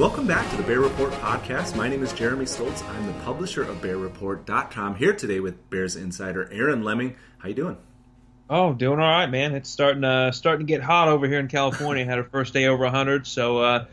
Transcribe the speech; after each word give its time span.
Welcome 0.00 0.26
back 0.26 0.50
to 0.50 0.56
the 0.56 0.62
Bear 0.62 0.80
Report 0.80 1.12
podcast. 1.12 1.76
My 1.76 1.86
name 1.86 2.02
is 2.02 2.14
Jeremy 2.14 2.46
Stoltz. 2.46 2.82
I'm 2.88 3.06
the 3.06 3.12
publisher 3.20 3.62
of 3.62 3.82
BearReport.com. 3.82 4.94
Here 4.94 5.12
today 5.12 5.40
with 5.40 5.68
Bears 5.68 5.94
insider 5.94 6.50
Aaron 6.50 6.82
Lemming. 6.82 7.16
How 7.36 7.50
you 7.50 7.54
doing? 7.54 7.76
Oh, 8.52 8.72
doing 8.72 8.98
all 8.98 9.08
right, 9.08 9.30
man. 9.30 9.54
It's 9.54 9.70
starting 9.70 10.02
uh, 10.02 10.32
starting 10.32 10.66
to 10.66 10.70
get 10.70 10.82
hot 10.82 11.06
over 11.06 11.28
here 11.28 11.38
in 11.38 11.46
California. 11.46 12.04
Had 12.04 12.18
our 12.18 12.24
first 12.24 12.52
day 12.52 12.66
over 12.66 12.82
100, 12.82 13.24
so 13.24 13.58
uh, 13.58 13.84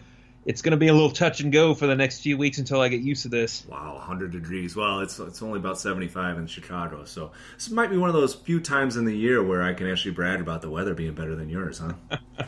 it's 0.48 0.62
going 0.62 0.72
to 0.72 0.78
be 0.78 0.88
a 0.88 0.94
little 0.94 1.12
touch 1.12 1.42
and 1.42 1.52
go 1.52 1.74
for 1.74 1.88
the 1.88 1.96
next 1.96 2.22
few 2.22 2.38
weeks 2.38 2.58
until 2.58 2.80
I 2.80 2.88
get 2.88 3.02
used 3.02 3.24
to 3.24 3.28
this. 3.28 3.66
Wow, 3.70 3.96
100 3.96 4.32
degrees. 4.32 4.78
Well, 4.78 5.02
it's 5.02 5.20
it's 5.20 5.42
only 5.42 5.60
about 5.60 5.78
75 5.78 6.38
in 6.38 6.48
Chicago, 6.48 7.04
so 7.04 7.32
this 7.56 7.70
might 7.70 7.90
be 7.90 7.98
one 7.98 8.08
of 8.10 8.16
those 8.16 8.34
few 8.34 8.62
times 8.62 8.96
in 8.96 9.04
the 9.04 9.14
year 9.16 9.44
where 9.44 9.62
I 9.62 9.74
can 9.74 9.90
actually 9.92 10.12
brag 10.12 10.40
about 10.40 10.62
the 10.62 10.70
weather 10.70 10.94
being 10.94 11.14
better 11.14 11.36
than 11.36 11.50
yours, 11.50 11.80
huh? 11.80 12.18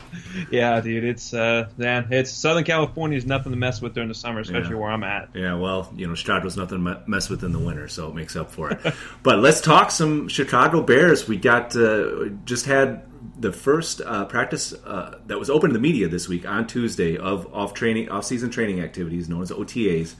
yeah, 0.50 0.80
dude. 0.80 1.04
It's 1.04 1.34
uh, 1.34 1.68
man, 1.76 2.08
it's 2.10 2.30
Southern 2.30 2.64
California 2.64 3.18
is 3.18 3.26
nothing 3.26 3.52
to 3.52 3.58
mess 3.58 3.82
with 3.82 3.92
during 3.94 4.08
the 4.08 4.14
summer, 4.14 4.40
especially 4.40 4.70
Yeah. 4.70 4.76
where 4.80 4.90
I'm 4.90 5.04
at. 5.04 5.28
Yeah, 5.34 5.54
well, 5.56 5.92
you 5.94 6.06
know, 6.06 6.14
Chicago's 6.14 6.56
nothing 6.56 6.82
to 6.82 7.02
mess 7.06 7.28
with 7.28 7.44
in 7.44 7.52
the 7.52 7.58
winter, 7.58 7.86
so 7.86 8.08
it 8.08 8.14
makes 8.14 8.34
up 8.34 8.50
for 8.50 8.70
it. 8.70 8.94
but 9.22 9.40
let's 9.40 9.60
talk 9.60 9.90
some 9.90 10.26
Chicago 10.28 10.82
Bears. 10.82 11.28
We 11.28 11.36
got 11.36 11.76
uh, 11.76 12.30
just 12.46 12.64
had 12.64 13.02
the 13.38 13.52
first 13.52 14.00
uh, 14.00 14.24
practice 14.24 14.72
uh, 14.72 15.18
that 15.26 15.38
was 15.38 15.50
open 15.50 15.70
to 15.70 15.74
the 15.74 15.80
media 15.80 16.08
this 16.08 16.28
week 16.28 16.48
on 16.48 16.66
Tuesday 16.66 17.16
of 17.16 17.52
off 17.52 17.74
training, 17.74 18.08
off 18.08 18.24
season 18.24 18.50
training 18.50 18.80
activities 18.80 19.28
known 19.28 19.42
as 19.42 19.50
OTAs. 19.50 20.14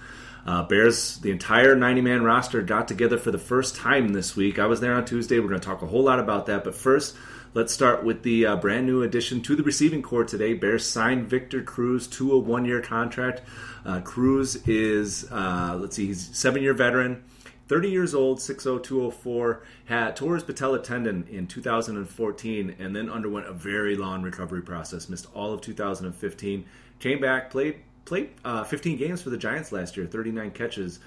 Uh, 0.47 0.63
Bears, 0.63 1.19
the 1.19 1.31
entire 1.31 1.77
90 1.77 2.01
man 2.01 2.23
roster 2.23 2.63
got 2.63 2.89
together 2.89 3.19
for 3.19 3.31
the 3.31 3.39
first 3.39 3.77
time 3.77 4.09
this 4.09 4.37
week. 4.37 4.59
I 4.59 4.67
was 4.67 4.81
there 4.81 4.95
on 4.95 5.05
Tuesday. 5.05 5.39
We're 5.39 5.49
going 5.49 5.61
to 5.61 5.67
talk 5.67 5.83
a 5.83 5.87
whole 5.87 6.05
lot 6.05 6.19
about 6.19 6.47
that. 6.47 6.65
But 6.65 6.75
first, 6.75 7.15
let's 7.53 7.73
start 7.73 8.05
with 8.05 8.23
the 8.23 8.47
uh, 8.47 8.57
brand 8.57 8.87
new 8.87 9.03
addition 9.03 9.43
to 9.43 9.57
the 9.57 9.63
receiving 9.63 10.03
corps 10.03 10.25
today. 10.25 10.55
Bears 10.55 10.87
signed 10.87 11.29
Victor 11.29 11.63
Cruz 11.63 12.07
to 12.09 12.33
a 12.33 12.39
one 12.39 12.65
year 12.65 12.81
contract. 12.81 13.43
Uh, 13.85 14.01
Cruz 14.01 14.57
is, 14.67 15.31
uh, 15.31 15.77
let's 15.81 15.97
see, 15.97 16.07
he's 16.07 16.35
seven 16.37 16.63
year 16.63 16.75
veteran. 16.75 17.23
30 17.71 17.89
years 17.89 18.17
old, 18.17 18.43
60204, 18.43 19.63
had 19.85 20.17
tore 20.17 20.35
his 20.35 20.43
patella 20.43 20.83
tendon 20.83 21.25
in 21.31 21.47
2014 21.47 22.75
and 22.81 22.97
then 22.97 23.09
underwent 23.09 23.47
a 23.47 23.53
very 23.53 23.95
long 23.95 24.23
recovery 24.23 24.61
process. 24.61 25.09
Missed 25.09 25.29
all 25.35 25.53
of 25.53 25.61
2015. 25.61 26.65
Came 26.99 27.21
back, 27.21 27.49
played 27.49 27.77
played 28.05 28.31
uh, 28.45 28.65
15 28.65 28.99
games 28.99 29.23
for 29.23 29.31
the 29.31 29.37
Giants 29.37 29.71
last 29.71 29.97
year, 29.97 30.05
39 30.05 30.51
catches. 30.51 30.99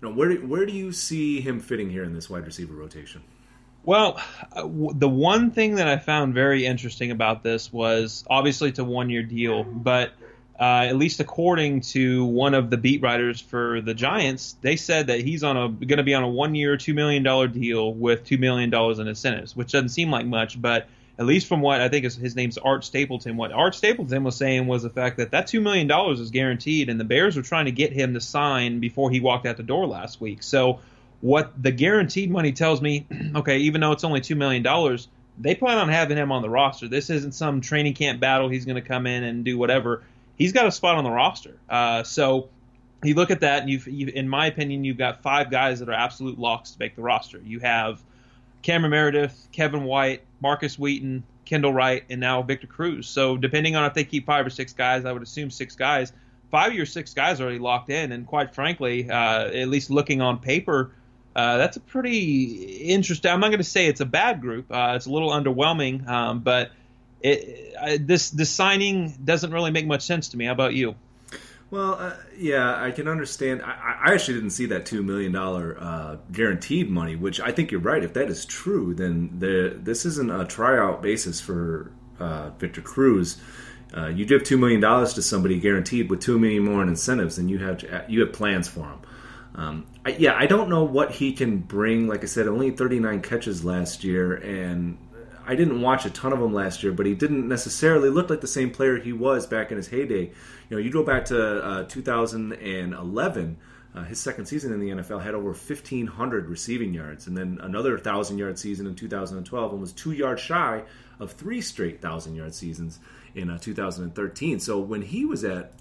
Know, 0.00 0.12
where 0.12 0.28
do, 0.28 0.46
where 0.46 0.64
do 0.64 0.72
you 0.72 0.92
see 0.92 1.40
him 1.40 1.58
fitting 1.58 1.90
here 1.90 2.04
in 2.04 2.14
this 2.14 2.30
wide 2.30 2.46
receiver 2.46 2.74
rotation? 2.74 3.20
Well, 3.82 4.22
uh, 4.52 4.68
the 4.94 5.08
one 5.08 5.50
thing 5.50 5.74
that 5.74 5.88
I 5.88 5.96
found 5.96 6.34
very 6.34 6.66
interesting 6.66 7.10
about 7.10 7.42
this 7.42 7.72
was 7.72 8.22
obviously 8.30 8.68
it's 8.68 8.78
a 8.78 8.84
one 8.84 9.10
year 9.10 9.24
deal, 9.24 9.64
but 9.64 10.12
uh, 10.60 10.84
at 10.88 10.96
least 10.96 11.20
according 11.20 11.80
to 11.80 12.22
one 12.26 12.52
of 12.52 12.68
the 12.68 12.76
beat 12.76 13.00
writers 13.00 13.40
for 13.40 13.80
the 13.80 13.94
Giants, 13.94 14.56
they 14.60 14.76
said 14.76 15.06
that 15.06 15.20
he's 15.20 15.42
on 15.42 15.56
a 15.56 15.68
going 15.68 15.96
to 15.96 16.02
be 16.02 16.14
on 16.14 16.22
a 16.22 16.28
one 16.28 16.54
year, 16.54 16.76
two 16.76 16.92
million 16.92 17.22
dollar 17.22 17.48
deal 17.48 17.94
with 17.94 18.24
two 18.26 18.36
million 18.36 18.68
dollars 18.68 18.98
in 18.98 19.08
incentives, 19.08 19.56
which 19.56 19.72
doesn't 19.72 19.88
seem 19.88 20.10
like 20.10 20.26
much, 20.26 20.60
but 20.60 20.86
at 21.18 21.24
least 21.24 21.46
from 21.46 21.62
what 21.62 21.80
I 21.80 21.88
think 21.88 22.04
is 22.04 22.14
his 22.14 22.36
name's 22.36 22.58
Art 22.58 22.84
Stapleton. 22.84 23.38
What 23.38 23.52
Art 23.52 23.74
Stapleton 23.74 24.22
was 24.22 24.36
saying 24.36 24.66
was 24.66 24.82
the 24.82 24.90
fact 24.90 25.16
that 25.16 25.30
that 25.30 25.46
two 25.46 25.62
million 25.62 25.86
dollars 25.86 26.20
is 26.20 26.30
guaranteed, 26.30 26.90
and 26.90 27.00
the 27.00 27.04
Bears 27.04 27.36
were 27.36 27.42
trying 27.42 27.64
to 27.64 27.72
get 27.72 27.94
him 27.94 28.12
to 28.12 28.20
sign 28.20 28.80
before 28.80 29.10
he 29.10 29.20
walked 29.20 29.46
out 29.46 29.56
the 29.56 29.62
door 29.62 29.86
last 29.86 30.20
week. 30.20 30.42
So 30.42 30.80
what 31.22 31.52
the 31.62 31.72
guaranteed 31.72 32.30
money 32.30 32.52
tells 32.52 32.82
me, 32.82 33.06
okay, 33.34 33.58
even 33.58 33.80
though 33.80 33.92
it's 33.92 34.04
only 34.04 34.20
two 34.20 34.36
million 34.36 34.62
dollars, 34.62 35.08
they 35.38 35.54
plan 35.54 35.78
on 35.78 35.88
having 35.88 36.18
him 36.18 36.32
on 36.32 36.42
the 36.42 36.50
roster. 36.50 36.86
This 36.86 37.08
isn't 37.08 37.32
some 37.32 37.62
training 37.62 37.94
camp 37.94 38.20
battle. 38.20 38.50
He's 38.50 38.66
going 38.66 38.82
to 38.82 38.86
come 38.86 39.06
in 39.06 39.24
and 39.24 39.42
do 39.42 39.56
whatever. 39.56 40.02
He's 40.40 40.54
got 40.54 40.66
a 40.66 40.72
spot 40.72 40.96
on 40.96 41.04
the 41.04 41.10
roster. 41.10 41.58
Uh, 41.68 42.02
so 42.02 42.48
you 43.04 43.14
look 43.14 43.30
at 43.30 43.40
that, 43.40 43.60
and 43.60 43.68
you've, 43.68 43.86
you, 43.86 44.06
in 44.06 44.26
my 44.26 44.46
opinion, 44.46 44.84
you've 44.84 44.96
got 44.96 45.20
five 45.20 45.50
guys 45.50 45.80
that 45.80 45.90
are 45.90 45.92
absolute 45.92 46.38
locks 46.38 46.70
to 46.70 46.78
make 46.78 46.96
the 46.96 47.02
roster. 47.02 47.42
You 47.44 47.60
have 47.60 48.00
Cameron 48.62 48.90
Meredith, 48.90 49.48
Kevin 49.52 49.84
White, 49.84 50.22
Markus 50.40 50.78
Wheaton, 50.78 51.24
Kendall 51.44 51.74
Wright, 51.74 52.04
and 52.08 52.22
now 52.22 52.40
Victor 52.40 52.66
Cruz. 52.66 53.06
So 53.06 53.36
depending 53.36 53.76
on 53.76 53.84
if 53.84 53.92
they 53.92 54.02
keep 54.02 54.24
five 54.24 54.46
or 54.46 54.48
six 54.48 54.72
guys, 54.72 55.04
I 55.04 55.12
would 55.12 55.22
assume 55.22 55.50
six 55.50 55.76
guys. 55.76 56.14
Five 56.50 56.72
your 56.72 56.86
six 56.86 57.12
guys 57.12 57.38
are 57.38 57.44
already 57.44 57.58
locked 57.58 57.90
in, 57.90 58.10
and 58.10 58.26
quite 58.26 58.54
frankly, 58.54 59.10
uh, 59.10 59.44
at 59.44 59.68
least 59.68 59.90
looking 59.90 60.22
on 60.22 60.38
paper, 60.38 60.92
uh, 61.36 61.58
that's 61.58 61.76
a 61.76 61.80
pretty 61.80 62.78
interesting. 62.78 63.30
I'm 63.30 63.40
not 63.40 63.48
going 63.48 63.58
to 63.58 63.64
say 63.64 63.88
it's 63.88 64.00
a 64.00 64.06
bad 64.06 64.40
group. 64.40 64.72
Uh, 64.72 64.94
it's 64.96 65.04
a 65.04 65.10
little 65.10 65.30
underwhelming, 65.30 66.08
um, 66.08 66.40
but 66.40 66.70
it, 67.20 67.74
I, 67.80 67.96
this 67.96 68.30
this 68.30 68.50
signing 68.50 69.14
doesn't 69.24 69.52
really 69.52 69.70
make 69.70 69.86
much 69.86 70.02
sense 70.02 70.28
to 70.30 70.36
me. 70.36 70.46
How 70.46 70.52
about 70.52 70.74
you? 70.74 70.94
Well, 71.70 71.94
uh, 71.94 72.16
yeah, 72.36 72.82
I 72.82 72.90
can 72.90 73.06
understand. 73.06 73.62
I, 73.62 74.00
I 74.04 74.14
actually 74.14 74.34
didn't 74.34 74.50
see 74.50 74.66
that 74.66 74.86
two 74.86 75.02
million 75.02 75.32
dollar 75.32 75.76
uh, 75.78 76.16
guaranteed 76.32 76.90
money, 76.90 77.14
which 77.14 77.40
I 77.40 77.52
think 77.52 77.70
you're 77.70 77.80
right. 77.80 78.02
If 78.02 78.14
that 78.14 78.28
is 78.28 78.44
true, 78.44 78.94
then 78.94 79.38
the 79.38 79.78
this 79.80 80.04
isn't 80.04 80.30
a 80.30 80.44
tryout 80.44 81.00
basis 81.00 81.40
for 81.40 81.92
uh, 82.18 82.50
Victor 82.58 82.82
Cruz. 82.82 83.40
Uh, 83.96 84.06
you 84.06 84.24
give 84.24 84.42
two 84.44 84.58
million 84.58 84.80
dollars 84.80 85.14
to 85.14 85.22
somebody 85.22 85.60
guaranteed 85.60 86.10
with 86.10 86.20
two 86.20 86.38
million 86.38 86.64
more 86.64 86.82
in 86.82 86.88
incentives, 86.88 87.38
and 87.38 87.48
you 87.48 87.58
have 87.58 87.84
you 88.08 88.20
have 88.20 88.32
plans 88.32 88.66
for 88.66 88.86
him. 88.86 88.98
Um, 89.54 89.86
I, 90.04 90.10
yeah, 90.10 90.34
I 90.36 90.46
don't 90.46 90.70
know 90.70 90.84
what 90.84 91.12
he 91.12 91.32
can 91.32 91.58
bring. 91.58 92.08
Like 92.08 92.22
I 92.22 92.26
said, 92.26 92.46
only 92.46 92.70
39 92.70 93.20
catches 93.22 93.64
last 93.64 94.04
year, 94.04 94.34
and 94.34 94.96
I 95.50 95.56
didn't 95.56 95.80
watch 95.80 96.06
a 96.06 96.10
ton 96.10 96.32
of 96.32 96.40
him 96.40 96.54
last 96.54 96.84
year, 96.84 96.92
but 96.92 97.06
he 97.06 97.16
didn't 97.16 97.48
necessarily 97.48 98.08
look 98.08 98.30
like 98.30 98.40
the 98.40 98.46
same 98.46 98.70
player 98.70 98.98
he 98.98 99.12
was 99.12 99.48
back 99.48 99.72
in 99.72 99.78
his 99.78 99.88
heyday. 99.88 100.26
You 100.26 100.76
know, 100.76 100.78
you 100.78 100.92
go 100.92 101.02
back 101.02 101.24
to 101.24 101.64
uh, 101.64 101.84
2011. 101.86 103.56
Uh, 103.92 104.04
his 104.04 104.20
second 104.20 104.46
season 104.46 104.72
in 104.72 104.78
the 104.78 104.90
NFL 104.90 105.24
had 105.24 105.34
over 105.34 105.48
1,500 105.48 106.48
receiving 106.48 106.94
yards, 106.94 107.26
and 107.26 107.36
then 107.36 107.58
another 107.62 107.94
1,000 107.94 108.38
yard 108.38 108.60
season 108.60 108.86
in 108.86 108.94
2012, 108.94 109.72
and 109.72 109.80
was 109.80 109.92
two 109.92 110.12
yards 110.12 110.40
shy 110.40 110.84
of 111.18 111.32
three 111.32 111.60
straight 111.60 111.94
1,000 111.94 112.36
yard 112.36 112.54
seasons 112.54 113.00
in 113.34 113.50
uh, 113.50 113.58
2013. 113.58 114.60
So 114.60 114.78
when 114.78 115.02
he 115.02 115.24
was 115.24 115.42
at, 115.42 115.72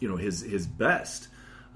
you 0.00 0.08
know, 0.08 0.16
his 0.16 0.40
his 0.40 0.66
best, 0.66 1.28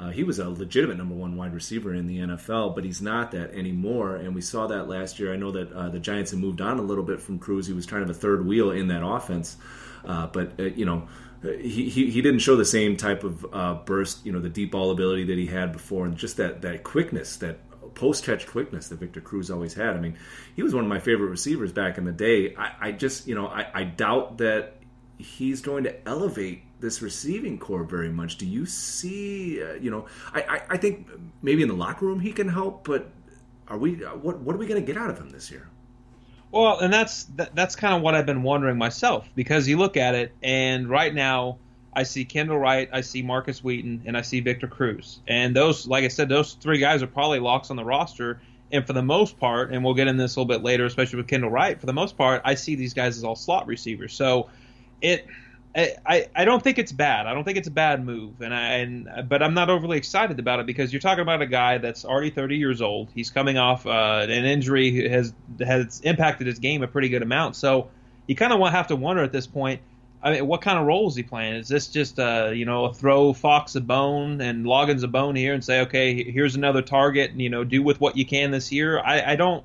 uh, 0.02 0.10
he 0.10 0.24
was 0.24 0.40
a 0.40 0.48
legitimate 0.48 0.98
number 0.98 1.14
one 1.14 1.36
wide 1.36 1.54
receiver 1.54 1.94
in 1.94 2.08
the 2.08 2.18
NFL, 2.18 2.74
but 2.74 2.84
he's 2.84 3.00
not 3.00 3.30
that 3.30 3.54
anymore. 3.54 4.16
And 4.16 4.34
we 4.34 4.40
saw 4.40 4.66
that 4.66 4.88
last 4.88 5.20
year. 5.20 5.32
I 5.32 5.36
know 5.36 5.52
that 5.52 5.72
uh, 5.72 5.90
the 5.90 6.00
Giants 6.00 6.32
have 6.32 6.40
moved 6.40 6.60
on 6.60 6.78
a 6.78 6.82
little 6.82 7.04
bit 7.04 7.20
from 7.20 7.38
Cruz. 7.38 7.68
He 7.68 7.72
was 7.72 7.86
kind 7.86 8.02
of 8.02 8.10
a 8.10 8.14
third 8.14 8.44
wheel 8.44 8.72
in 8.72 8.88
that 8.88 9.06
offense, 9.06 9.56
uh, 10.04 10.26
but 10.28 10.58
uh, 10.58 10.64
you 10.64 10.84
know. 10.84 11.08
He, 11.44 11.88
he, 11.88 12.08
he 12.08 12.22
didn't 12.22 12.38
show 12.38 12.54
the 12.54 12.64
same 12.64 12.96
type 12.96 13.24
of 13.24 13.44
uh, 13.52 13.74
burst, 13.84 14.24
you 14.24 14.30
know, 14.30 14.38
the 14.38 14.48
deep 14.48 14.70
ball 14.70 14.92
ability 14.92 15.24
that 15.24 15.36
he 15.36 15.46
had 15.46 15.72
before, 15.72 16.06
and 16.06 16.16
just 16.16 16.36
that, 16.36 16.62
that 16.62 16.84
quickness, 16.84 17.34
that 17.38 17.58
post 17.94 18.24
catch 18.24 18.46
quickness 18.46 18.86
that 18.88 19.00
Victor 19.00 19.20
Cruz 19.20 19.50
always 19.50 19.74
had. 19.74 19.96
I 19.96 20.00
mean, 20.00 20.16
he 20.54 20.62
was 20.62 20.72
one 20.72 20.84
of 20.84 20.88
my 20.88 21.00
favorite 21.00 21.30
receivers 21.30 21.72
back 21.72 21.98
in 21.98 22.04
the 22.04 22.12
day. 22.12 22.54
I, 22.56 22.74
I 22.80 22.92
just, 22.92 23.26
you 23.26 23.34
know, 23.34 23.48
I, 23.48 23.66
I 23.74 23.82
doubt 23.82 24.38
that 24.38 24.81
he's 25.22 25.60
going 25.60 25.84
to 25.84 26.08
elevate 26.08 26.62
this 26.80 27.00
receiving 27.00 27.58
corps 27.58 27.84
very 27.84 28.10
much. 28.10 28.36
Do 28.36 28.46
you 28.46 28.66
see? 28.66 29.62
Uh, 29.62 29.74
you 29.74 29.90
know, 29.90 30.06
I, 30.34 30.42
I, 30.42 30.62
I 30.70 30.76
think 30.76 31.08
maybe 31.40 31.62
in 31.62 31.68
the 31.68 31.74
locker 31.74 32.04
room 32.04 32.20
he 32.20 32.32
can 32.32 32.48
help, 32.48 32.84
but 32.84 33.10
are 33.68 33.78
we? 33.78 34.04
Uh, 34.04 34.16
what 34.16 34.40
what 34.40 34.54
are 34.54 34.58
we 34.58 34.66
going 34.66 34.80
to 34.80 34.86
get 34.86 35.00
out 35.00 35.10
of 35.10 35.18
him 35.18 35.30
this 35.30 35.50
year? 35.50 35.68
Well, 36.50 36.80
and 36.80 36.92
that's 36.92 37.24
that, 37.36 37.54
that's 37.54 37.76
kind 37.76 37.94
of 37.94 38.02
what 38.02 38.14
I've 38.14 38.26
been 38.26 38.42
wondering 38.42 38.76
myself 38.76 39.28
because 39.34 39.66
you 39.66 39.78
look 39.78 39.96
at 39.96 40.14
it, 40.14 40.34
and 40.42 40.88
right 40.88 41.14
now 41.14 41.58
I 41.94 42.02
see 42.02 42.24
Kendall 42.24 42.58
Wright, 42.58 42.90
I 42.92 43.00
see 43.00 43.22
Markus 43.22 43.64
Wheaton, 43.64 44.02
and 44.04 44.16
I 44.16 44.22
see 44.22 44.40
Victor 44.40 44.66
Cruz, 44.66 45.20
and 45.26 45.56
those, 45.56 45.86
like 45.86 46.04
I 46.04 46.08
said, 46.08 46.28
those 46.28 46.54
three 46.54 46.78
guys 46.78 47.02
are 47.02 47.06
probably 47.06 47.38
locks 47.38 47.70
on 47.70 47.76
the 47.76 47.84
roster. 47.84 48.40
And 48.74 48.86
for 48.86 48.94
the 48.94 49.02
most 49.02 49.38
part, 49.38 49.70
and 49.70 49.84
we'll 49.84 49.92
get 49.92 50.08
in 50.08 50.16
this 50.16 50.34
a 50.34 50.40
little 50.40 50.48
bit 50.48 50.64
later, 50.64 50.86
especially 50.86 51.18
with 51.18 51.28
Kendall 51.28 51.50
Wright. 51.50 51.78
For 51.78 51.84
the 51.84 51.92
most 51.92 52.16
part, 52.16 52.40
I 52.42 52.54
see 52.54 52.74
these 52.74 52.94
guys 52.94 53.18
as 53.18 53.22
all 53.22 53.36
slot 53.36 53.66
receivers. 53.66 54.14
So 54.14 54.48
it 55.02 55.26
I, 55.74 56.28
I 56.36 56.44
don't 56.44 56.62
think 56.62 56.78
it's 56.78 56.92
bad. 56.92 57.26
I 57.26 57.32
don't 57.32 57.44
think 57.44 57.56
it's 57.56 57.68
a 57.68 57.72
bad 57.72 58.04
move, 58.04 58.42
and 58.42 58.52
I 58.52 58.72
and 58.78 59.08
but 59.28 59.42
I'm 59.42 59.54
not 59.54 59.70
overly 59.70 59.96
excited 59.96 60.38
about 60.38 60.60
it 60.60 60.66
because 60.66 60.92
you're 60.92 61.00
talking 61.00 61.22
about 61.22 61.40
a 61.40 61.46
guy 61.46 61.78
that's 61.78 62.04
already 62.04 62.28
30 62.28 62.56
years 62.56 62.82
old. 62.82 63.08
He's 63.14 63.30
coming 63.30 63.56
off 63.56 63.86
uh, 63.86 64.26
an 64.28 64.44
injury 64.44 65.08
has 65.08 65.32
has 65.60 66.00
impacted 66.00 66.46
his 66.46 66.58
game 66.58 66.82
a 66.82 66.88
pretty 66.88 67.08
good 67.08 67.22
amount. 67.22 67.56
So 67.56 67.88
you 68.26 68.36
kind 68.36 68.52
of 68.52 68.60
have 68.70 68.88
to 68.88 68.96
wonder 68.96 69.22
at 69.22 69.32
this 69.32 69.46
point. 69.46 69.80
I 70.22 70.32
mean, 70.32 70.46
what 70.46 70.60
kind 70.60 70.78
of 70.78 70.86
role 70.86 71.08
is 71.08 71.16
he 71.16 71.22
playing? 71.22 71.54
Is 71.54 71.68
this 71.68 71.88
just 71.88 72.18
uh, 72.18 72.50
you 72.54 72.66
know 72.66 72.92
throw 72.92 73.32
Fox 73.32 73.74
a 73.74 73.80
bone 73.80 74.42
and 74.42 74.66
Loggains 74.66 75.02
a 75.04 75.08
bone 75.08 75.36
here 75.36 75.54
and 75.54 75.64
say, 75.64 75.80
okay, 75.80 76.22
here's 76.30 76.54
another 76.54 76.82
target, 76.82 77.30
and 77.30 77.40
you 77.40 77.48
know 77.48 77.64
do 77.64 77.82
with 77.82 77.98
what 77.98 78.18
you 78.18 78.26
can 78.26 78.50
this 78.50 78.70
year? 78.72 79.00
I, 79.00 79.32
I 79.32 79.36
don't. 79.36 79.64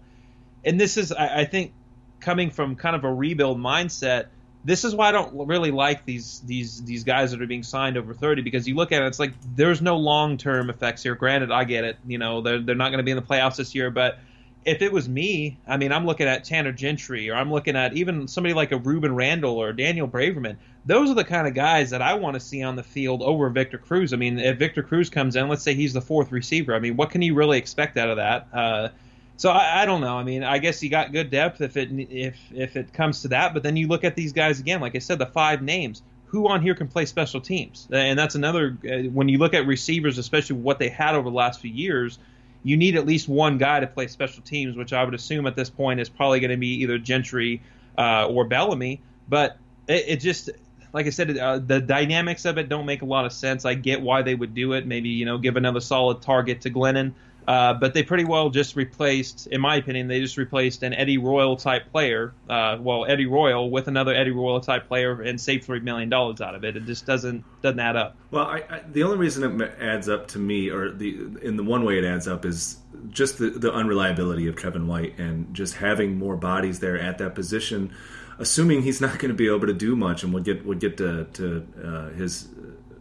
And 0.63 0.79
this 0.79 0.95
is 0.95 1.11
I, 1.11 1.41
I 1.41 1.45
think 1.45 1.73
coming 2.21 2.49
from 2.49 2.77
kind 2.77 2.95
of 2.95 3.03
a 3.03 3.13
rebuild 3.13 3.59
mindset 3.59 4.27
this 4.67 4.83
is 4.83 4.93
why 4.93 5.07
I 5.07 5.11
don't 5.13 5.47
really 5.47 5.71
like 5.71 6.03
these 6.03 6.41
these 6.41 6.83
these 6.83 7.05
guys 7.05 7.31
that 7.31 7.41
are 7.41 7.47
being 7.47 7.63
signed 7.63 7.95
over 7.95 8.13
30 8.13 8.41
because 8.41 8.67
you 8.67 8.75
look 8.75 8.91
at 8.91 9.01
it, 9.01 9.05
it's 9.05 9.17
like 9.17 9.31
there's 9.55 9.81
no 9.81 9.95
long 9.95 10.37
term 10.37 10.69
effects 10.69 11.01
here. 11.01 11.15
Granted, 11.15 11.51
I 11.51 11.63
get 11.63 11.85
it, 11.85 11.97
you 12.05 12.17
know, 12.17 12.41
they're 12.41 12.59
they're 12.59 12.75
not 12.75 12.89
going 12.89 12.97
to 12.97 13.03
be 13.03 13.11
in 13.11 13.15
the 13.15 13.23
playoffs 13.23 13.55
this 13.55 13.73
year, 13.73 13.89
but 13.89 14.19
if 14.65 14.81
it 14.81 14.91
was 14.91 15.07
me, 15.07 15.57
I 15.65 15.77
mean, 15.77 15.93
I'm 15.93 16.05
looking 16.05 16.27
at 16.27 16.43
Tanner 16.43 16.73
Gentry 16.73 17.29
or 17.29 17.35
I'm 17.35 17.49
looking 17.49 17.77
at 17.77 17.93
even 17.93 18.27
somebody 18.27 18.53
like 18.53 18.73
a 18.73 18.77
Rueben 18.77 19.15
Randle 19.15 19.55
or 19.55 19.71
Daniel 19.71 20.05
Braverman. 20.05 20.57
Those 20.85 21.09
are 21.09 21.13
the 21.13 21.23
kind 21.23 21.47
of 21.47 21.53
guys 21.53 21.91
that 21.91 22.01
I 22.01 22.15
want 22.15 22.33
to 22.33 22.41
see 22.41 22.61
on 22.61 22.75
the 22.75 22.83
field 22.83 23.23
over 23.23 23.49
Victor 23.49 23.77
Cruz. 23.77 24.11
I 24.11 24.17
mean, 24.17 24.37
if 24.37 24.59
Victor 24.59 24.83
Cruz 24.83 25.09
comes 25.09 25.37
in, 25.37 25.47
let's 25.47 25.63
say 25.63 25.75
he's 25.75 25.93
the 25.93 26.01
fourth 26.01 26.33
receiver. 26.33 26.75
I 26.75 26.79
mean, 26.79 26.97
what 26.97 27.11
can 27.11 27.21
you 27.21 27.33
really 27.35 27.57
expect 27.57 27.95
out 27.95 28.09
of 28.09 28.17
that? 28.17 28.47
Uh, 28.51 28.89
so 29.37 29.51
I, 29.51 29.83
I, 29.83 29.85
don't 29.85 30.01
know. 30.01 30.17
I 30.17 30.23
mean, 30.23 30.43
I 30.43 30.57
guess 30.57 30.81
you 30.83 30.89
got 30.89 31.11
good 31.11 31.29
depth 31.29 31.61
if 31.61 31.77
it 31.77 31.89
if 31.91 32.35
if 32.53 32.75
it 32.75 32.91
comes 32.91 33.21
to 33.21 33.29
that. 33.29 33.53
But 33.53 33.63
then 33.63 33.77
you 33.77 33.87
look 33.87 34.03
at 34.03 34.15
these 34.15 34.33
guys 34.33 34.59
again. 34.59 34.81
Like 34.81 34.95
I 34.95 34.99
said, 34.99 35.19
the 35.19 35.27
five 35.27 35.61
names. 35.61 36.01
Who 36.31 36.49
on 36.49 36.61
here 36.61 36.75
can 36.75 36.89
play 36.89 37.05
special 37.05 37.39
teams? 37.39 37.87
And 37.89 38.19
that's 38.19 38.35
another. 38.35 38.77
Uh, 38.83 39.09
when 39.09 39.29
you 39.29 39.37
look 39.37 39.53
at 39.53 39.65
receivers, 39.65 40.17
especially 40.17 40.57
what 40.57 40.77
they 40.77 40.89
had 40.89 41.15
over 41.15 41.29
the 41.29 41.35
last 41.35 41.61
few 41.61 41.71
years, 41.71 42.19
you 42.63 42.75
need 42.75 42.97
at 42.97 43.05
least 43.05 43.29
one 43.29 43.57
guy 43.57 43.79
to 43.79 43.87
play 43.87 44.07
special 44.07 44.41
teams, 44.43 44.75
which 44.75 44.91
I 44.91 45.03
would 45.05 45.13
assume 45.13 45.47
at 45.47 45.55
this 45.55 45.69
point 45.69 46.01
is 46.01 46.09
probably 46.09 46.41
going 46.41 46.51
to 46.51 46.57
be 46.57 46.81
either 46.81 46.97
Gentry 46.97 47.61
uh, 47.97 48.27
or 48.27 48.43
Bellamy. 48.43 48.99
But 49.29 49.57
it, 49.87 50.03
it 50.07 50.15
just 50.17 50.49
like 50.93 51.05
I 51.05 51.11
said, 51.11 51.37
uh, 51.37 51.59
the 51.59 51.79
dynamics 51.79 52.45
of 52.45 52.57
it 52.57 52.69
don't 52.69 52.85
make 52.85 53.03
a 53.03 53.05
lot 53.05 53.25
of 53.25 53.31
sense. 53.31 53.65
I 53.65 53.75
get 53.75 54.01
why 54.01 54.23
they 54.23 54.35
would 54.35 54.53
do 54.53 54.73
it. 54.73 54.85
Maybe 54.85 55.09
you 55.09 55.25
know, 55.25 55.37
give 55.37 55.55
another 55.55 55.79
solid 55.79 56.21
target 56.21 56.61
to 56.61 56.71
Glennon. 56.71 57.13
Uh, 57.47 57.73
but 57.73 57.93
they 57.93 58.03
pretty 58.03 58.25
well 58.25 58.49
just 58.49 58.75
replaced, 58.75 59.47
in 59.47 59.61
my 59.61 59.77
opinion, 59.77 60.09
they 60.09 60.19
just 60.19 60.35
replaced 60.35 60.83
an 60.83 60.93
Eddie 60.93 61.17
Royal 61.17 61.55
type 61.55 61.89
player, 61.91 62.33
uh, 62.49 62.77
well, 62.77 63.05
Eddie 63.05 63.25
Royal 63.25 63.71
with 63.71 63.87
another 63.87 64.13
Eddie 64.13 64.31
Royal 64.31 64.59
type 64.59 64.89
player 64.89 65.21
and 65.21 65.39
saved 65.39 65.63
three 65.63 65.79
million 65.79 66.09
dollars 66.09 66.41
out 66.41 66.55
of 66.55 66.65
it. 66.65 66.75
It 66.75 66.85
just 66.85 67.05
doesn't 67.05 67.45
doesn't 67.61 67.79
add 67.79 67.95
up. 67.95 68.17
Well, 68.31 68.45
I, 68.45 68.63
I, 68.69 68.81
the 68.91 69.03
only 69.03 69.15
reason 69.15 69.61
it 69.61 69.71
adds 69.79 70.09
up 70.09 70.27
to 70.29 70.39
me, 70.39 70.69
or 70.69 70.91
the 70.91 71.37
in 71.41 71.55
the 71.55 71.63
one 71.63 71.85
way 71.85 71.97
it 71.97 72.03
adds 72.03 72.27
up, 72.27 72.43
is 72.43 72.79
just 73.09 73.37
the, 73.37 73.51
the 73.51 73.71
unreliability 73.71 74.47
of 74.47 74.57
Kevin 74.57 74.85
White 74.85 75.17
and 75.17 75.53
just 75.53 75.75
having 75.75 76.17
more 76.17 76.35
bodies 76.35 76.81
there 76.81 76.99
at 76.99 77.17
that 77.19 77.33
position. 77.33 77.93
Assuming 78.39 78.81
he's 78.81 78.99
not 78.99 79.19
going 79.19 79.29
to 79.29 79.35
be 79.35 79.47
able 79.47 79.67
to 79.67 79.73
do 79.73 79.95
much, 79.95 80.21
and 80.21 80.33
we'll 80.33 80.43
get 80.43 80.65
we'll 80.65 80.77
get 80.77 80.97
to, 80.97 81.23
to 81.33 81.65
uh, 81.81 82.09
his 82.09 82.49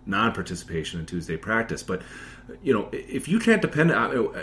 non-participation 0.06 1.00
in 1.00 1.06
Tuesday 1.06 1.37
practice, 1.37 1.82
but 1.82 2.00
you 2.62 2.72
know, 2.72 2.88
if 2.93 3.28
you 3.28 3.38
can't 3.38 3.62
depend 3.62 3.93
on, 3.93 4.34
uh, 4.34 4.43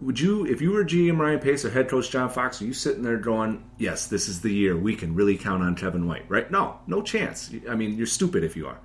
would 0.00 0.20
you, 0.20 0.46
if 0.46 0.60
you 0.60 0.72
were 0.72 0.84
GM 0.84 1.18
Ryan 1.18 1.38
Pace 1.38 1.64
or 1.64 1.70
head 1.70 1.88
coach 1.88 2.10
John 2.10 2.28
Fox, 2.28 2.60
are 2.60 2.66
you 2.66 2.72
sitting 2.72 3.02
there 3.02 3.16
going, 3.16 3.64
yes, 3.78 4.06
this 4.06 4.28
is 4.28 4.42
the 4.42 4.52
year 4.52 4.76
we 4.76 4.94
can 4.94 5.14
really 5.14 5.36
count 5.36 5.62
on 5.62 5.74
Kevin 5.74 6.06
White, 6.06 6.28
right? 6.28 6.50
No, 6.50 6.78
no 6.86 7.02
chance. 7.02 7.52
I 7.68 7.74
mean, 7.74 7.96
you're 7.96 8.06
stupid 8.06 8.44
if 8.44 8.56
you 8.56 8.66
are. 8.66 8.78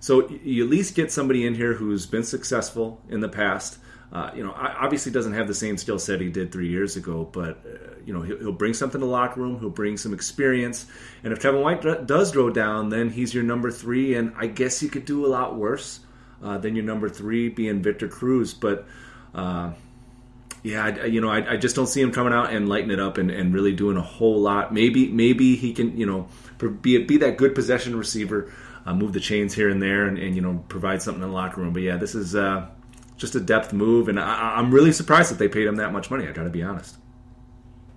So 0.00 0.28
you 0.28 0.64
at 0.64 0.70
least 0.70 0.94
get 0.94 1.12
somebody 1.12 1.46
in 1.46 1.54
here 1.54 1.74
who's 1.74 2.06
been 2.06 2.24
successful 2.24 3.00
in 3.08 3.20
the 3.20 3.28
past. 3.28 3.78
Uh, 4.12 4.30
you 4.34 4.42
know, 4.42 4.52
obviously 4.56 5.12
doesn't 5.12 5.34
have 5.34 5.46
the 5.46 5.54
same 5.54 5.76
skill 5.76 5.98
set 5.98 6.20
he 6.20 6.28
did 6.28 6.50
three 6.50 6.68
years 6.68 6.96
ago, 6.96 7.28
but 7.30 7.64
uh, 7.64 7.94
you 8.04 8.12
know 8.12 8.22
he'll, 8.22 8.38
he'll, 8.38 8.52
bring 8.52 8.74
something 8.74 9.00
to 9.00 9.06
the 9.06 9.12
locker 9.12 9.40
room. 9.40 9.60
He'll 9.60 9.70
bring 9.70 9.96
some 9.96 10.12
experience, 10.12 10.86
and 11.22 11.32
if 11.32 11.40
Kevin 11.40 11.60
White 11.60 11.82
does 12.08 12.32
go 12.32 12.50
down, 12.50 12.88
then 12.88 13.10
he's 13.10 13.32
your 13.32 13.44
number 13.44 13.70
three, 13.70 14.16
and 14.16 14.32
I 14.36 14.48
guess 14.48 14.82
you 14.82 14.88
could 14.88 15.04
do 15.04 15.24
a 15.24 15.28
lot 15.28 15.54
worse 15.54 16.00
uh, 16.42 16.58
then 16.58 16.74
your 16.74 16.84
number 16.84 17.08
three 17.08 17.48
being 17.48 17.82
Victor 17.82 18.08
Cruz. 18.08 18.54
But 18.54 18.86
uh, 19.34 19.72
yeah, 20.62 20.84
I, 20.84 21.04
you 21.06 21.20
know, 21.20 21.30
I, 21.30 21.52
I, 21.52 21.56
just 21.56 21.76
don't 21.76 21.86
see 21.86 22.00
him 22.00 22.12
coming 22.12 22.32
out 22.32 22.52
and 22.52 22.68
lighting 22.68 22.90
it 22.90 23.00
up 23.00 23.18
and, 23.18 23.30
and 23.30 23.54
really 23.54 23.72
doing 23.72 23.96
a 23.96 24.02
whole 24.02 24.40
lot. 24.40 24.72
Maybe 24.74 25.08
maybe 25.08 25.56
he 25.56 25.72
can 25.72 25.96
you 25.96 26.06
know 26.06 26.28
be 26.82 26.98
be 27.04 27.16
that 27.18 27.36
good 27.36 27.54
possession 27.54 27.96
receiver, 27.96 28.52
uh, 28.84 28.94
move 28.94 29.12
the 29.12 29.20
chains 29.20 29.54
here 29.54 29.70
and 29.70 29.82
there, 29.82 30.06
and, 30.06 30.18
and, 30.18 30.34
you 30.34 30.42
know 30.42 30.64
provide 30.68 31.02
something 31.02 31.22
in 31.22 31.28
the 31.28 31.34
locker 31.34 31.60
room. 31.60 31.72
But 31.72 31.82
yeah, 31.82 31.96
this 31.96 32.14
is 32.14 32.34
uh, 32.34 32.66
just 33.16 33.34
a 33.34 33.40
depth 33.40 33.72
move, 33.72 34.08
and 34.08 34.20
I, 34.20 34.58
am 34.58 34.72
really 34.72 34.92
surprised 34.92 35.30
that 35.30 35.38
they 35.38 35.48
paid 35.48 35.66
him 35.66 35.76
that 35.76 35.92
much 35.92 36.10
money. 36.10 36.28
I 36.28 36.32
got 36.32 36.44
to 36.44 36.50
be 36.50 36.62
honest. 36.62 36.96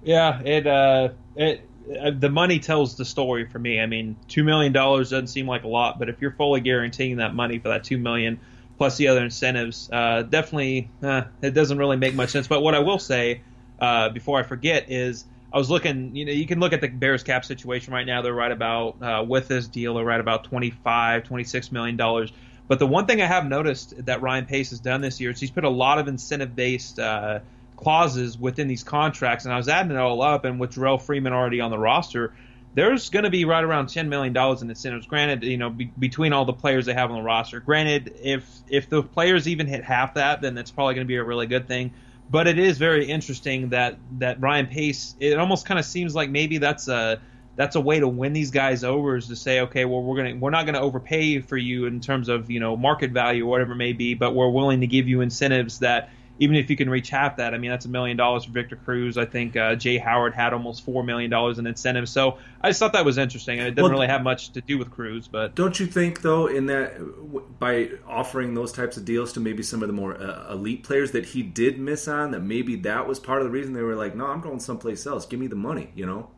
Yeah, 0.03 0.41
it 0.41 0.67
uh, 0.67 1.09
it 1.35 1.67
the 1.87 2.29
money 2.29 2.59
tells 2.59 2.95
the 2.95 3.05
story 3.05 3.45
for 3.45 3.59
me. 3.59 3.79
I 3.79 3.85
mean, 3.85 4.15
two 4.27 4.43
million 4.43 4.73
dollars 4.73 5.09
doesn't 5.09 5.27
seem 5.27 5.47
like 5.47 5.63
a 5.63 5.67
lot, 5.67 5.99
but 5.99 6.09
if 6.09 6.21
you're 6.21 6.31
fully 6.31 6.61
guaranteeing 6.61 7.17
that 7.17 7.35
money 7.35 7.59
for 7.59 7.69
that 7.69 7.83
two 7.83 7.97
million 7.97 8.39
plus 8.77 8.97
the 8.97 9.07
other 9.07 9.23
incentives, 9.23 9.89
uh, 9.91 10.23
definitely 10.23 10.89
uh, 11.01 11.23
it 11.41 11.51
doesn't 11.51 11.77
really 11.77 11.97
make 11.97 12.15
much 12.15 12.29
sense. 12.29 12.47
But 12.47 12.61
what 12.61 12.75
I 12.75 12.79
will 12.79 12.99
say 12.99 13.41
uh, 13.79 14.09
before 14.09 14.39
I 14.39 14.43
forget 14.43 14.89
is 14.89 15.25
I 15.51 15.57
was 15.57 15.69
looking. 15.69 16.15
You 16.15 16.25
know, 16.25 16.31
you 16.31 16.47
can 16.47 16.59
look 16.59 16.73
at 16.73 16.81
the 16.81 16.87
Bears 16.87 17.23
cap 17.23 17.45
situation 17.45 17.93
right 17.93 18.07
now. 18.07 18.21
They're 18.21 18.33
right 18.33 18.51
about 18.51 19.01
uh, 19.01 19.25
with 19.27 19.47
this 19.47 19.67
deal, 19.67 19.95
they're 19.95 20.05
right 20.05 20.19
about 20.19 20.45
25, 20.45 21.23
26 21.25 21.71
million 21.71 21.97
dollars. 21.97 22.31
But 22.67 22.79
the 22.79 22.87
one 22.87 23.05
thing 23.05 23.21
I 23.21 23.25
have 23.25 23.45
noticed 23.45 24.05
that 24.05 24.21
Ryan 24.21 24.45
Pace 24.45 24.69
has 24.69 24.79
done 24.79 25.01
this 25.01 25.19
year 25.19 25.31
is 25.31 25.39
he's 25.39 25.51
put 25.51 25.65
a 25.65 25.69
lot 25.69 25.99
of 25.99 26.07
incentive 26.07 26.55
based 26.55 26.97
uh, 26.97 27.39
clauses 27.83 28.37
within 28.37 28.67
these 28.67 28.83
contracts, 28.83 29.45
and 29.45 29.53
I 29.53 29.57
was 29.57 29.67
adding 29.67 29.91
it 29.91 29.97
all 29.97 30.21
up, 30.21 30.45
and 30.45 30.59
with 30.59 30.73
Jerrell 30.73 31.01
Freeman 31.01 31.33
already 31.33 31.59
on 31.59 31.69
the 31.69 31.77
roster, 31.77 32.33
there's 32.73 33.09
going 33.09 33.25
to 33.25 33.29
be 33.29 33.45
right 33.45 33.63
around 33.63 33.87
ten 33.89 34.09
million 34.09 34.33
dollars 34.33 34.61
in 34.61 34.69
incentives. 34.69 35.05
Granted, 35.05 35.43
you 35.43 35.57
know, 35.57 35.69
be, 35.69 35.91
between 35.97 36.33
all 36.33 36.45
the 36.45 36.53
players 36.53 36.85
they 36.85 36.93
have 36.93 37.11
on 37.11 37.17
the 37.17 37.23
roster. 37.23 37.59
Granted, 37.59 38.15
if 38.23 38.49
if 38.69 38.89
the 38.89 39.03
players 39.03 39.47
even 39.47 39.67
hit 39.67 39.83
half 39.83 40.15
that, 40.15 40.41
then 40.41 40.55
that's 40.55 40.71
probably 40.71 40.95
going 40.95 41.05
to 41.05 41.09
be 41.09 41.17
a 41.17 41.23
really 41.23 41.47
good 41.47 41.67
thing. 41.67 41.93
But 42.29 42.47
it 42.47 42.57
is 42.57 42.77
very 42.77 43.05
interesting 43.05 43.69
that 43.69 43.97
that 44.19 44.41
Ryan 44.41 44.67
Pace. 44.67 45.15
It 45.19 45.37
almost 45.37 45.65
kind 45.65 45.79
of 45.79 45.85
seems 45.85 46.15
like 46.15 46.29
maybe 46.29 46.57
that's 46.57 46.87
a 46.87 47.21
that's 47.55 47.75
a 47.75 47.81
way 47.81 47.99
to 47.99 48.07
win 48.07 48.33
these 48.33 48.49
guys 48.49 48.83
over 48.83 49.15
is 49.15 49.27
to 49.27 49.35
say, 49.35 49.61
okay, 49.61 49.85
well, 49.85 50.01
we're 50.01 50.17
gonna 50.17 50.35
we're 50.35 50.49
not 50.49 50.65
gonna 50.65 50.81
overpay 50.81 51.41
for 51.41 51.57
you 51.57 51.85
in 51.85 51.99
terms 51.99 52.29
of 52.29 52.49
you 52.49 52.59
know 52.59 52.75
market 52.75 53.11
value 53.11 53.45
or 53.45 53.49
whatever 53.49 53.73
it 53.73 53.77
may 53.77 53.93
be, 53.93 54.15
but 54.15 54.33
we're 54.33 54.49
willing 54.49 54.81
to 54.81 54.87
give 54.87 55.07
you 55.07 55.21
incentives 55.21 55.79
that 55.79 56.09
even 56.39 56.55
if 56.55 56.69
you 56.69 56.75
can 56.75 56.89
reach 56.89 57.09
half 57.09 57.37
that, 57.37 57.53
I 57.53 57.57
mean, 57.57 57.69
that's 57.69 57.85
a 57.85 57.89
million 57.89 58.17
dollars 58.17 58.45
for 58.45 58.51
Victor 58.51 58.75
Cruz. 58.75 59.17
I 59.17 59.25
think 59.25 59.55
uh, 59.55 59.75
Jay 59.75 59.97
Howard 59.97 60.33
had 60.33 60.51
almost 60.51 60.83
four 60.83 61.03
million 61.03 61.29
dollars 61.29 61.59
in 61.59 61.67
incentives. 61.67 62.11
So 62.11 62.37
I 62.61 62.69
just 62.69 62.79
thought 62.79 62.93
that 62.93 63.05
was 63.05 63.17
interesting, 63.17 63.59
it 63.59 63.75
doesn't 63.75 63.83
well, 63.83 63.91
really 63.91 64.07
have 64.07 64.23
much 64.23 64.51
to 64.53 64.61
do 64.61 64.77
with 64.77 64.89
Cruz. 64.89 65.27
But 65.27 65.53
don't 65.53 65.79
you 65.79 65.85
think, 65.85 66.21
though, 66.21 66.47
in 66.47 66.65
that 66.67 67.59
by 67.59 67.91
offering 68.07 68.55
those 68.55 68.71
types 68.71 68.97
of 68.97 69.05
deals 69.05 69.31
to 69.33 69.39
maybe 69.39 69.61
some 69.61 69.83
of 69.83 69.87
the 69.87 69.93
more 69.93 70.19
uh, 70.19 70.51
elite 70.51 70.83
players 70.83 71.11
that 71.11 71.25
he 71.25 71.43
did 71.43 71.79
miss 71.79 72.07
on, 72.07 72.31
that 72.31 72.41
maybe 72.41 72.77
that 72.77 73.07
was 73.07 73.19
part 73.19 73.39
of 73.39 73.45
the 73.45 73.51
reason 73.51 73.73
they 73.73 73.83
were 73.83 73.95
like, 73.95 74.15
no, 74.15 74.25
I'm 74.25 74.41
going 74.41 74.59
someplace 74.59 75.05
else. 75.05 75.25
Give 75.25 75.39
me 75.39 75.47
the 75.47 75.55
money, 75.55 75.91
you 75.93 76.05
know? 76.05 76.31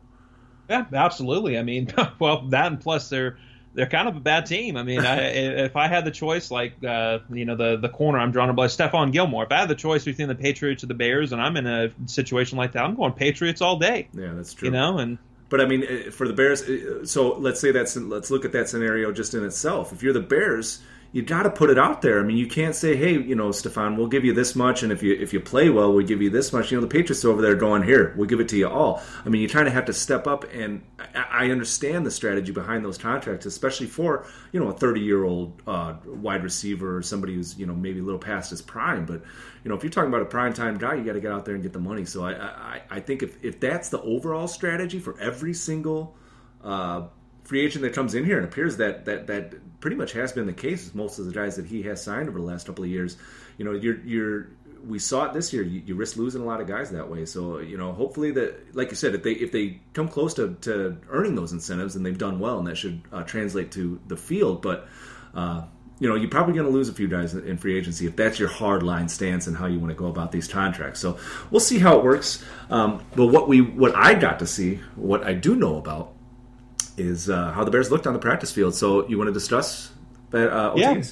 Yeah, 0.68 0.84
absolutely. 0.92 1.58
I 1.58 1.62
mean, 1.62 1.88
well, 2.18 2.48
that 2.48 2.66
and 2.66 2.80
plus 2.80 3.08
they're 3.08 3.38
they're 3.76 3.86
kind 3.86 4.08
of 4.08 4.16
a 4.16 4.20
bad 4.20 4.46
team. 4.46 4.76
I 4.76 4.82
mean, 4.82 5.00
I, 5.00 5.18
if 5.66 5.76
I 5.76 5.86
had 5.86 6.04
the 6.04 6.10
choice, 6.10 6.50
like 6.50 6.82
uh, 6.82 7.20
you 7.30 7.44
know, 7.44 7.54
the 7.54 7.76
the 7.76 7.88
corner 7.88 8.18
I'm 8.18 8.32
drawn 8.32 8.48
to 8.48 8.54
by 8.54 8.66
Stephon 8.66 9.12
Gilmore. 9.12 9.44
If 9.44 9.52
I 9.52 9.58
had 9.58 9.68
the 9.68 9.76
choice 9.76 10.04
between 10.04 10.28
the 10.28 10.34
Patriots 10.34 10.82
or 10.82 10.86
the 10.86 10.94
Bears, 10.94 11.32
and 11.32 11.40
I'm 11.40 11.56
in 11.56 11.66
a 11.66 11.92
situation 12.06 12.58
like 12.58 12.72
that, 12.72 12.82
I'm 12.82 12.96
going 12.96 13.12
Patriots 13.12 13.60
all 13.60 13.78
day. 13.78 14.08
Yeah, 14.12 14.32
that's 14.32 14.54
true. 14.54 14.68
You 14.68 14.72
know, 14.72 14.98
and 14.98 15.18
but 15.48 15.60
I 15.60 15.66
mean, 15.66 15.84
uh, 15.84 16.10
for 16.10 16.26
the 16.26 16.34
Bears, 16.34 16.62
uh, 16.62 17.04
so 17.04 17.36
let's 17.36 17.60
say 17.60 17.70
that's 17.70 17.96
let's 17.96 18.30
look 18.30 18.44
at 18.44 18.52
that 18.52 18.68
scenario 18.68 19.12
just 19.12 19.34
in 19.34 19.44
itself. 19.44 19.92
If 19.92 20.02
you're 20.02 20.14
the 20.14 20.20
Bears, 20.20 20.82
you 21.16 21.22
got 21.22 21.44
to 21.44 21.50
put 21.50 21.70
it 21.70 21.78
out 21.78 22.02
there. 22.02 22.20
I 22.20 22.22
mean, 22.24 22.36
you 22.36 22.46
can't 22.46 22.74
say, 22.74 22.94
"Hey, 22.94 23.12
you 23.12 23.34
know, 23.34 23.48
Stephon, 23.48 23.96
we'll 23.96 24.06
give 24.06 24.26
you 24.26 24.34
this 24.34 24.54
much, 24.54 24.82
and 24.82 24.92
if 24.92 25.02
you 25.02 25.14
if 25.14 25.32
you 25.32 25.40
play 25.40 25.70
well, 25.70 25.90
we'll 25.94 26.04
give 26.04 26.20
you 26.20 26.28
this 26.28 26.52
much." 26.52 26.70
You 26.70 26.76
know, 26.76 26.82
the 26.82 26.92
Patriots 26.92 27.24
over 27.24 27.40
there 27.40 27.54
going, 27.54 27.84
"Here, 27.84 28.12
we'll 28.18 28.28
give 28.28 28.38
it 28.38 28.50
to 28.50 28.56
you 28.58 28.68
all." 28.68 29.02
I 29.24 29.30
mean, 29.30 29.40
you 29.40 29.48
kind 29.48 29.66
of 29.66 29.72
have 29.72 29.86
to 29.86 29.94
step 29.94 30.26
up, 30.26 30.44
and 30.52 30.82
I, 30.98 31.46
I 31.46 31.50
understand 31.50 32.04
the 32.04 32.10
strategy 32.10 32.52
behind 32.52 32.84
those 32.84 32.98
contracts, 32.98 33.46
especially 33.46 33.86
for 33.86 34.26
you 34.52 34.60
know 34.60 34.68
a 34.68 34.74
30 34.74 35.00
year 35.00 35.24
old 35.24 35.62
uh, 35.66 35.94
wide 36.04 36.44
receiver 36.44 36.98
or 36.98 37.00
somebody 37.00 37.34
who's 37.34 37.58
you 37.58 37.64
know 37.64 37.74
maybe 37.74 38.00
a 38.00 38.02
little 38.02 38.20
past 38.20 38.50
his 38.50 38.60
prime. 38.60 39.06
But 39.06 39.22
you 39.64 39.70
know, 39.70 39.74
if 39.74 39.82
you're 39.82 39.90
talking 39.90 40.10
about 40.10 40.20
a 40.20 40.26
prime 40.26 40.52
time 40.52 40.76
guy, 40.76 40.96
you 40.96 41.04
got 41.04 41.14
to 41.14 41.20
get 41.22 41.32
out 41.32 41.46
there 41.46 41.54
and 41.54 41.62
get 41.62 41.72
the 41.72 41.80
money. 41.80 42.04
So 42.04 42.26
I 42.26 42.32
I, 42.34 42.82
I 42.90 43.00
think 43.00 43.22
if 43.22 43.42
if 43.42 43.58
that's 43.58 43.88
the 43.88 44.02
overall 44.02 44.48
strategy 44.48 44.98
for 44.98 45.18
every 45.18 45.54
single 45.54 46.14
uh, 46.62 47.06
free 47.44 47.64
agent 47.64 47.80
that 47.84 47.94
comes 47.94 48.14
in 48.14 48.26
here, 48.26 48.36
and 48.36 48.44
appears 48.44 48.76
that 48.76 49.06
that 49.06 49.28
that 49.28 49.54
pretty 49.86 49.94
much 49.94 50.10
has 50.10 50.32
been 50.32 50.46
the 50.46 50.52
case 50.52 50.84
with 50.84 50.96
most 50.96 51.20
of 51.20 51.26
the 51.26 51.32
guys 51.32 51.54
that 51.54 51.64
he 51.64 51.80
has 51.80 52.02
signed 52.02 52.28
over 52.28 52.40
the 52.40 52.44
last 52.44 52.66
couple 52.66 52.82
of 52.82 52.90
years. 52.90 53.16
You 53.56 53.64
know, 53.64 53.70
you're 53.70 54.00
you're 54.00 54.48
we 54.84 54.98
saw 54.98 55.26
it 55.26 55.32
this 55.32 55.52
year. 55.52 55.62
You, 55.62 55.80
you, 55.86 55.94
risk 55.94 56.16
losing 56.16 56.42
a 56.42 56.44
lot 56.44 56.60
of 56.60 56.66
guys 56.66 56.90
that 56.90 57.08
way. 57.08 57.24
So 57.24 57.58
you 57.58 57.78
know, 57.78 57.92
hopefully 57.92 58.32
that, 58.32 58.74
like 58.74 58.90
you 58.90 58.96
said, 58.96 59.14
if 59.14 59.22
they 59.22 59.34
if 59.34 59.52
they 59.52 59.78
come 59.92 60.08
close 60.08 60.34
to, 60.34 60.56
to 60.62 60.96
earning 61.08 61.36
those 61.36 61.52
incentives, 61.52 61.94
and 61.94 62.04
they've 62.04 62.18
done 62.18 62.40
well, 62.40 62.58
and 62.58 62.66
that 62.66 62.76
should 62.76 63.00
uh, 63.12 63.22
translate 63.22 63.70
to 63.72 64.00
the 64.08 64.16
field. 64.16 64.60
But 64.60 64.88
uh, 65.36 65.62
you 66.00 66.08
know, 66.08 66.16
you're 66.16 66.30
probably 66.30 66.54
going 66.54 66.66
to 66.66 66.72
lose 66.72 66.88
a 66.88 66.92
few 66.92 67.06
guys 67.06 67.34
in 67.34 67.56
free 67.56 67.78
agency 67.78 68.08
if 68.08 68.16
that's 68.16 68.40
your 68.40 68.48
hard 68.48 68.82
line 68.82 69.08
stance 69.08 69.46
and 69.46 69.56
how 69.56 69.66
you 69.66 69.78
want 69.78 69.92
to 69.92 69.96
go 69.96 70.06
about 70.06 70.32
these 70.32 70.48
contracts. 70.48 70.98
So 70.98 71.16
we'll 71.52 71.60
see 71.60 71.78
how 71.78 71.96
it 71.96 72.04
works. 72.04 72.44
Um, 72.70 73.04
but 73.14 73.26
what 73.26 73.46
we 73.46 73.60
what 73.60 73.94
I 73.94 74.14
got 74.14 74.40
to 74.40 74.48
see, 74.48 74.80
what 74.96 75.22
I 75.22 75.34
do 75.34 75.54
know 75.54 75.78
about 75.78 76.15
is 76.96 77.28
uh, 77.28 77.52
how 77.52 77.64
the 77.64 77.70
Bears 77.70 77.90
looked 77.90 78.06
on 78.06 78.12
the 78.12 78.18
practice 78.18 78.52
field. 78.52 78.74
So 78.74 79.06
you 79.08 79.18
want 79.18 79.28
to 79.28 79.32
discuss 79.34 79.90
that? 80.30 80.52
Uh, 80.52 80.74
yeah. 80.76 81.02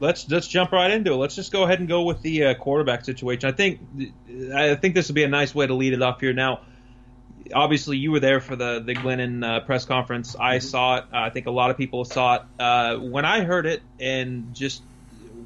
Let's 0.00 0.30
let's 0.30 0.46
jump 0.46 0.70
right 0.70 0.92
into 0.92 1.12
it. 1.12 1.16
Let's 1.16 1.34
just 1.34 1.50
go 1.50 1.64
ahead 1.64 1.80
and 1.80 1.88
go 1.88 2.02
with 2.02 2.22
the 2.22 2.44
uh, 2.44 2.54
quarterback 2.54 3.04
situation. 3.04 3.48
I 3.48 3.52
think 3.52 3.80
I 4.54 4.76
think 4.76 4.94
this 4.94 5.08
would 5.08 5.16
be 5.16 5.24
a 5.24 5.28
nice 5.28 5.52
way 5.52 5.66
to 5.66 5.74
lead 5.74 5.92
it 5.92 6.02
off 6.02 6.20
here. 6.20 6.32
Now, 6.32 6.60
obviously, 7.52 7.96
you 7.96 8.12
were 8.12 8.20
there 8.20 8.40
for 8.40 8.54
the 8.54 8.80
the 8.80 8.94
Glennon 8.94 9.44
uh, 9.44 9.60
press 9.60 9.84
conference. 9.84 10.36
I 10.38 10.58
mm-hmm. 10.58 10.68
saw 10.68 10.96
it. 10.98 11.04
I 11.12 11.30
think 11.30 11.46
a 11.46 11.50
lot 11.50 11.70
of 11.70 11.76
people 11.76 12.04
saw 12.04 12.36
it. 12.36 12.42
Uh, 12.60 12.96
when 12.98 13.24
I 13.24 13.42
heard 13.42 13.66
it, 13.66 13.82
and 13.98 14.54
just 14.54 14.82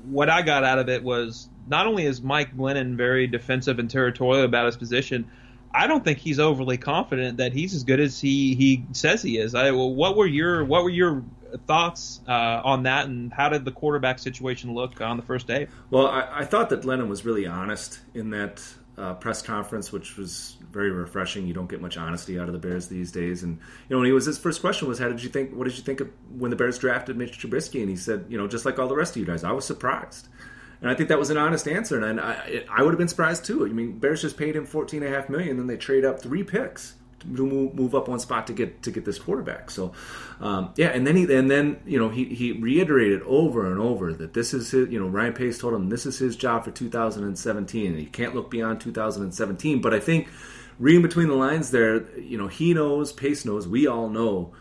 what 0.04 0.28
I 0.28 0.42
got 0.42 0.64
out 0.64 0.78
of 0.78 0.90
it 0.90 1.02
was 1.02 1.48
not 1.66 1.86
only 1.86 2.04
is 2.04 2.20
Mike 2.20 2.54
Glennon 2.54 2.96
very 2.96 3.26
defensive 3.26 3.78
and 3.78 3.90
territorial 3.90 4.44
about 4.44 4.66
his 4.66 4.76
position, 4.76 5.30
I 5.74 5.86
don't 5.86 6.04
think 6.04 6.18
he's 6.18 6.38
overly 6.38 6.76
confident 6.76 7.38
that 7.38 7.52
he's 7.52 7.74
as 7.74 7.84
good 7.84 8.00
as 8.00 8.20
he, 8.20 8.54
he 8.54 8.84
says 8.92 9.22
he 9.22 9.38
is. 9.38 9.54
I, 9.54 9.70
well, 9.70 9.92
what 9.92 10.16
were 10.16 10.26
your 10.26 10.64
what 10.64 10.82
were 10.82 10.90
your 10.90 11.24
thoughts 11.66 12.20
uh, 12.28 12.60
on 12.64 12.84
that, 12.84 13.06
and 13.06 13.32
how 13.32 13.48
did 13.48 13.64
the 13.64 13.72
quarterback 13.72 14.18
situation 14.18 14.74
look 14.74 15.00
on 15.00 15.16
the 15.16 15.22
first 15.22 15.46
day? 15.46 15.68
Well, 15.90 16.06
I, 16.06 16.40
I 16.40 16.44
thought 16.44 16.70
that 16.70 16.82
Glennon 16.82 17.08
was 17.08 17.24
really 17.24 17.46
honest 17.46 18.00
in 18.14 18.30
that 18.30 18.62
uh, 18.98 19.14
press 19.14 19.40
conference, 19.40 19.90
which 19.90 20.16
was 20.16 20.56
very 20.70 20.90
refreshing. 20.90 21.46
You 21.46 21.54
don't 21.54 21.68
get 21.68 21.80
much 21.80 21.96
honesty 21.96 22.38
out 22.38 22.48
of 22.48 22.52
the 22.52 22.58
Bears 22.58 22.88
these 22.88 23.10
days. 23.10 23.42
And 23.42 23.58
you 23.88 23.96
know, 23.96 24.02
he 24.02 24.12
was 24.12 24.26
his 24.26 24.38
first 24.38 24.60
question 24.60 24.88
was, 24.88 24.98
"How 24.98 25.08
did 25.08 25.22
you 25.22 25.28
think? 25.28 25.54
What 25.54 25.64
did 25.64 25.76
you 25.76 25.82
think 25.82 26.00
of 26.00 26.10
when 26.36 26.50
the 26.50 26.56
Bears 26.56 26.78
drafted 26.78 27.16
Mitch 27.16 27.38
Trubisky?" 27.38 27.80
And 27.80 27.88
he 27.88 27.96
said, 27.96 28.26
"You 28.28 28.38
know, 28.38 28.46
just 28.46 28.64
like 28.64 28.78
all 28.78 28.88
the 28.88 28.96
rest 28.96 29.16
of 29.16 29.20
you 29.20 29.26
guys, 29.26 29.44
I 29.44 29.52
was 29.52 29.64
surprised." 29.64 30.28
And 30.82 30.90
I 30.90 30.94
think 30.94 31.08
that 31.10 31.18
was 31.18 31.30
an 31.30 31.36
honest 31.36 31.68
answer, 31.68 32.04
and 32.04 32.20
I, 32.20 32.64
I 32.68 32.82
would 32.82 32.92
have 32.92 32.98
been 32.98 33.08
surprised 33.08 33.44
too. 33.44 33.64
I 33.64 33.68
mean, 33.68 34.00
Bears 34.00 34.20
just 34.20 34.36
paid 34.36 34.56
him 34.56 34.66
fourteen 34.66 35.04
and 35.04 35.14
a 35.14 35.16
half 35.16 35.28
million, 35.28 35.56
then 35.56 35.68
they 35.68 35.76
trade 35.76 36.04
up 36.04 36.20
three 36.20 36.42
picks 36.42 36.94
to 37.20 37.28
move, 37.28 37.74
move 37.74 37.94
up 37.94 38.08
one 38.08 38.18
spot 38.18 38.48
to 38.48 38.52
get 38.52 38.82
to 38.82 38.90
get 38.90 39.04
this 39.04 39.18
quarterback. 39.18 39.70
So, 39.70 39.92
um, 40.40 40.72
yeah, 40.76 40.88
and 40.88 41.06
then 41.06 41.16
he 41.16 41.32
and 41.32 41.50
then 41.50 41.80
you 41.86 41.98
know 41.98 42.08
he 42.08 42.24
he 42.26 42.52
reiterated 42.52 43.22
over 43.22 43.70
and 43.70 43.80
over 43.80 44.12
that 44.12 44.34
this 44.34 44.52
is 44.52 44.70
his. 44.72 44.90
You 44.90 44.98
know, 44.98 45.06
Ryan 45.06 45.32
Pace 45.32 45.58
told 45.58 45.74
him 45.74 45.88
this 45.88 46.04
is 46.04 46.18
his 46.18 46.36
job 46.36 46.64
for 46.64 46.72
2017, 46.72 47.86
and 47.86 47.98
he 48.00 48.06
can't 48.06 48.34
look 48.34 48.50
beyond 48.50 48.80
2017. 48.80 49.80
But 49.80 49.94
I 49.94 50.00
think 50.00 50.28
reading 50.78 51.02
between 51.02 51.28
the 51.28 51.34
lines 51.34 51.70
there, 51.70 52.10
you 52.18 52.36
know, 52.36 52.48
he 52.48 52.74
knows, 52.74 53.12
Pace 53.12 53.44
knows, 53.44 53.68
we 53.68 53.86
all 53.86 54.08
know 54.08 54.52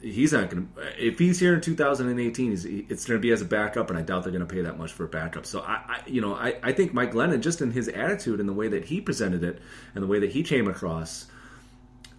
he's 0.00 0.32
not 0.32 0.50
going 0.50 0.68
to. 0.74 1.06
If 1.06 1.18
he's 1.18 1.40
here 1.40 1.54
in 1.54 1.60
2018, 1.60 2.52
it's 2.52 3.04
going 3.04 3.18
to 3.18 3.22
be 3.22 3.30
as 3.30 3.40
a 3.40 3.44
backup, 3.44 3.90
and 3.90 3.98
I 3.98 4.02
doubt 4.02 4.24
they're 4.24 4.32
going 4.32 4.46
to 4.46 4.52
pay 4.52 4.62
that 4.62 4.78
much 4.78 4.92
for 4.92 5.04
a 5.04 5.08
backup. 5.08 5.46
So 5.46 5.60
I, 5.60 5.74
I 5.86 6.00
you 6.06 6.20
know, 6.20 6.34
I, 6.34 6.56
I 6.62 6.72
think 6.72 6.94
Mike 6.94 7.12
Glennon, 7.12 7.40
just 7.40 7.60
in 7.60 7.72
his 7.72 7.88
attitude 7.88 8.40
and 8.40 8.48
the 8.48 8.52
way 8.52 8.68
that 8.68 8.86
he 8.86 9.00
presented 9.00 9.42
it 9.44 9.60
and 9.94 10.02
the 10.02 10.06
way 10.06 10.18
that 10.18 10.30
he 10.30 10.42
came 10.42 10.68
across, 10.68 11.26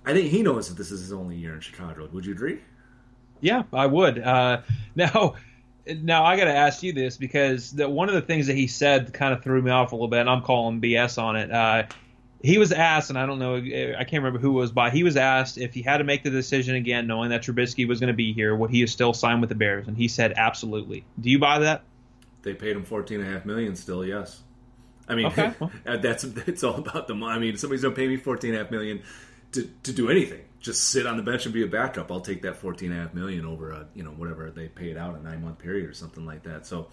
I 0.05 0.13
think 0.13 0.29
he 0.29 0.41
knows 0.41 0.69
that 0.69 0.77
this 0.77 0.91
is 0.91 1.01
his 1.01 1.13
only 1.13 1.35
year 1.35 1.53
in 1.53 1.61
Chicago. 1.61 2.07
Would 2.11 2.25
you 2.25 2.33
agree? 2.33 2.61
Yeah, 3.41 3.63
I 3.73 3.85
would. 3.85 4.19
Uh, 4.19 4.61
now. 4.95 5.35
Now 6.01 6.25
I 6.25 6.35
got 6.35 6.45
to 6.45 6.51
ask 6.51 6.81
you 6.81 6.93
this 6.93 7.15
because 7.15 7.71
the, 7.71 7.87
one 7.87 8.09
of 8.09 8.15
the 8.15 8.21
things 8.23 8.47
that 8.47 8.55
he 8.55 8.65
said 8.65 9.13
kind 9.13 9.35
of 9.35 9.43
threw 9.43 9.61
me 9.61 9.69
off 9.69 9.91
a 9.91 9.95
little 9.95 10.07
bit, 10.07 10.21
and 10.21 10.29
I'm 10.31 10.41
calling 10.41 10.81
BS 10.81 11.21
on 11.21 11.35
it. 11.35 11.51
Uh, 11.51 11.83
he 12.45 12.57
was 12.57 12.71
asked, 12.71 13.09
and 13.09 13.17
I 13.17 13.25
don't 13.25 13.39
know, 13.39 13.55
I 13.55 14.03
can't 14.03 14.23
remember 14.23 14.39
who 14.39 14.51
was 14.51 14.71
by. 14.71 14.91
He 14.91 15.03
was 15.03 15.17
asked 15.17 15.57
if 15.57 15.73
he 15.73 15.81
had 15.81 15.97
to 15.97 16.03
make 16.03 16.23
the 16.23 16.29
decision 16.29 16.75
again, 16.75 17.07
knowing 17.07 17.29
that 17.31 17.41
Trubisky 17.41 17.87
was 17.87 17.99
going 17.99 18.09
to 18.09 18.15
be 18.15 18.33
here, 18.33 18.55
would 18.55 18.69
he 18.69 18.85
still 18.87 19.13
sign 19.13 19.41
with 19.41 19.49
the 19.49 19.55
Bears? 19.55 19.87
And 19.87 19.97
he 19.97 20.07
said, 20.07 20.33
absolutely. 20.37 21.05
Do 21.19 21.29
you 21.29 21.39
buy 21.39 21.59
that? 21.59 21.83
They 22.43 22.53
paid 22.53 22.75
him 22.75 22.85
fourteen 22.85 23.21
and 23.21 23.29
a 23.29 23.31
half 23.31 23.45
million. 23.45 23.75
Still, 23.75 24.05
yes. 24.05 24.41
I 25.09 25.15
mean, 25.15 25.25
okay. 25.25 25.53
Uh, 25.87 25.97
that's 25.97 26.23
it's 26.23 26.63
all 26.63 26.75
about 26.75 27.07
the 27.07 27.15
money. 27.15 27.35
I 27.35 27.39
mean, 27.39 27.57
somebody's 27.57 27.81
going 27.81 27.95
to 27.95 27.99
pay 27.99 28.07
me 28.07 28.17
fourteen 28.17 28.51
and 28.51 28.59
a 28.59 28.63
half 28.63 28.71
million 28.71 29.01
to 29.53 29.67
to 29.81 29.91
do 29.91 30.11
anything. 30.11 30.41
Just 30.59 30.89
sit 30.89 31.07
on 31.07 31.17
the 31.17 31.23
bench 31.23 31.45
and 31.45 31.53
be 31.53 31.63
a 31.63 31.67
backup. 31.67 32.11
I'll 32.11 32.21
take 32.21 32.43
that 32.43 32.57
fourteen 32.57 32.91
and 32.91 32.99
a 32.99 33.03
half 33.03 33.15
million 33.15 33.45
over 33.45 33.71
a 33.71 33.87
you 33.95 34.03
know 34.03 34.11
whatever 34.11 34.51
they 34.51 34.67
paid 34.67 34.95
out 34.95 35.17
a 35.17 35.23
nine 35.23 35.43
month 35.43 35.57
period 35.57 35.89
or 35.89 35.93
something 35.93 36.25
like 36.25 36.43
that. 36.43 36.67
So 36.67 36.87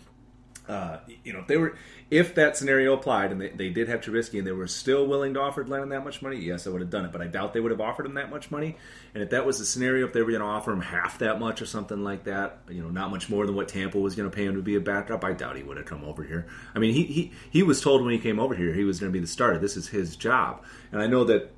uh, 0.68 0.98
you 1.24 1.32
know, 1.32 1.40
if 1.40 1.46
they 1.48 1.56
were, 1.56 1.76
if 2.10 2.34
that 2.36 2.56
scenario 2.56 2.94
applied 2.94 3.32
and 3.32 3.40
they, 3.40 3.48
they 3.48 3.68
did 3.70 3.88
have 3.88 4.00
Trubisky 4.00 4.38
and 4.38 4.46
they 4.46 4.52
were 4.52 4.68
still 4.68 5.06
willing 5.06 5.34
to 5.34 5.40
offer 5.40 5.64
Glennon 5.64 5.90
that 5.90 6.04
much 6.04 6.22
money, 6.22 6.36
yes, 6.36 6.66
I 6.66 6.70
would 6.70 6.80
have 6.80 6.90
done 6.90 7.04
it. 7.04 7.12
But 7.12 7.20
I 7.20 7.26
doubt 7.26 7.52
they 7.52 7.60
would 7.60 7.72
have 7.72 7.80
offered 7.80 8.06
him 8.06 8.14
that 8.14 8.30
much 8.30 8.50
money. 8.50 8.76
And 9.14 9.22
if 9.22 9.30
that 9.30 9.44
was 9.44 9.58
the 9.58 9.64
scenario, 9.64 10.06
if 10.06 10.12
they 10.12 10.22
were 10.22 10.30
going 10.30 10.40
to 10.40 10.46
offer 10.46 10.72
him 10.72 10.80
half 10.80 11.18
that 11.18 11.40
much 11.40 11.60
or 11.60 11.66
something 11.66 12.04
like 12.04 12.24
that, 12.24 12.58
you 12.68 12.82
know, 12.82 12.90
not 12.90 13.10
much 13.10 13.28
more 13.28 13.44
than 13.44 13.56
what 13.56 13.68
Tampa 13.68 13.98
was 13.98 14.14
going 14.14 14.30
to 14.30 14.34
pay 14.34 14.44
him 14.44 14.54
to 14.54 14.62
be 14.62 14.76
a 14.76 14.80
backup, 14.80 15.24
I 15.24 15.32
doubt 15.32 15.56
he 15.56 15.62
would 15.62 15.76
have 15.78 15.86
come 15.86 16.04
over 16.04 16.22
here. 16.22 16.46
I 16.74 16.78
mean, 16.78 16.94
he 16.94 17.04
he 17.04 17.32
he 17.50 17.62
was 17.62 17.80
told 17.80 18.02
when 18.02 18.12
he 18.12 18.18
came 18.18 18.38
over 18.38 18.54
here 18.54 18.72
he 18.72 18.84
was 18.84 19.00
going 19.00 19.10
to 19.10 19.16
be 19.16 19.20
the 19.20 19.26
starter. 19.26 19.58
This 19.58 19.76
is 19.76 19.88
his 19.88 20.16
job, 20.16 20.62
and 20.92 21.02
I 21.02 21.06
know 21.06 21.24
that 21.24 21.52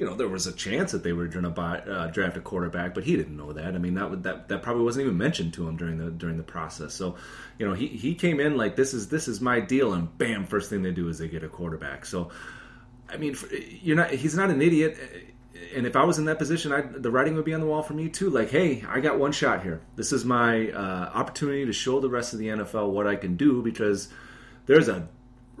you 0.00 0.06
know, 0.06 0.14
there 0.14 0.28
was 0.28 0.46
a 0.46 0.52
chance 0.52 0.92
that 0.92 1.02
they 1.02 1.12
were 1.12 1.26
going 1.26 1.44
to 1.44 1.50
buy 1.50 1.78
uh, 1.80 2.06
draft 2.06 2.38
a 2.38 2.40
quarterback, 2.40 2.94
but 2.94 3.04
he 3.04 3.16
didn't 3.16 3.36
know 3.36 3.52
that. 3.52 3.74
I 3.74 3.78
mean, 3.78 3.94
that 3.94 4.08
would, 4.08 4.22
that 4.22 4.48
that 4.48 4.62
probably 4.62 4.82
wasn't 4.82 5.04
even 5.04 5.18
mentioned 5.18 5.52
to 5.54 5.68
him 5.68 5.76
during 5.76 5.98
the 5.98 6.10
during 6.10 6.38
the 6.38 6.42
process. 6.42 6.94
So, 6.94 7.16
you 7.58 7.68
know, 7.68 7.74
he 7.74 7.86
he 7.86 8.14
came 8.14 8.40
in 8.40 8.56
like 8.56 8.76
this 8.76 8.94
is 8.94 9.08
this 9.08 9.28
is 9.28 9.42
my 9.42 9.60
deal, 9.60 9.92
and 9.92 10.16
bam, 10.16 10.46
first 10.46 10.70
thing 10.70 10.82
they 10.82 10.90
do 10.90 11.10
is 11.10 11.18
they 11.18 11.28
get 11.28 11.44
a 11.44 11.48
quarterback. 11.48 12.06
So, 12.06 12.30
I 13.10 13.18
mean, 13.18 13.36
you're 13.82 13.96
not 13.96 14.10
he's 14.10 14.34
not 14.34 14.48
an 14.48 14.62
idiot. 14.62 14.96
And 15.76 15.86
if 15.86 15.94
I 15.94 16.04
was 16.04 16.18
in 16.18 16.24
that 16.24 16.38
position, 16.38 16.72
I, 16.72 16.80
the 16.80 17.10
writing 17.10 17.34
would 17.34 17.44
be 17.44 17.52
on 17.52 17.60
the 17.60 17.66
wall 17.66 17.82
for 17.82 17.92
me 17.92 18.08
too. 18.08 18.30
Like, 18.30 18.48
hey, 18.48 18.82
I 18.88 19.00
got 19.00 19.18
one 19.18 19.32
shot 19.32 19.62
here. 19.62 19.82
This 19.96 20.12
is 20.12 20.24
my 20.24 20.70
uh, 20.70 21.10
opportunity 21.12 21.66
to 21.66 21.74
show 21.74 22.00
the 22.00 22.08
rest 22.08 22.32
of 22.32 22.38
the 22.38 22.46
NFL 22.46 22.88
what 22.88 23.06
I 23.06 23.16
can 23.16 23.36
do 23.36 23.60
because 23.60 24.08
there's 24.64 24.88
a 24.88 25.06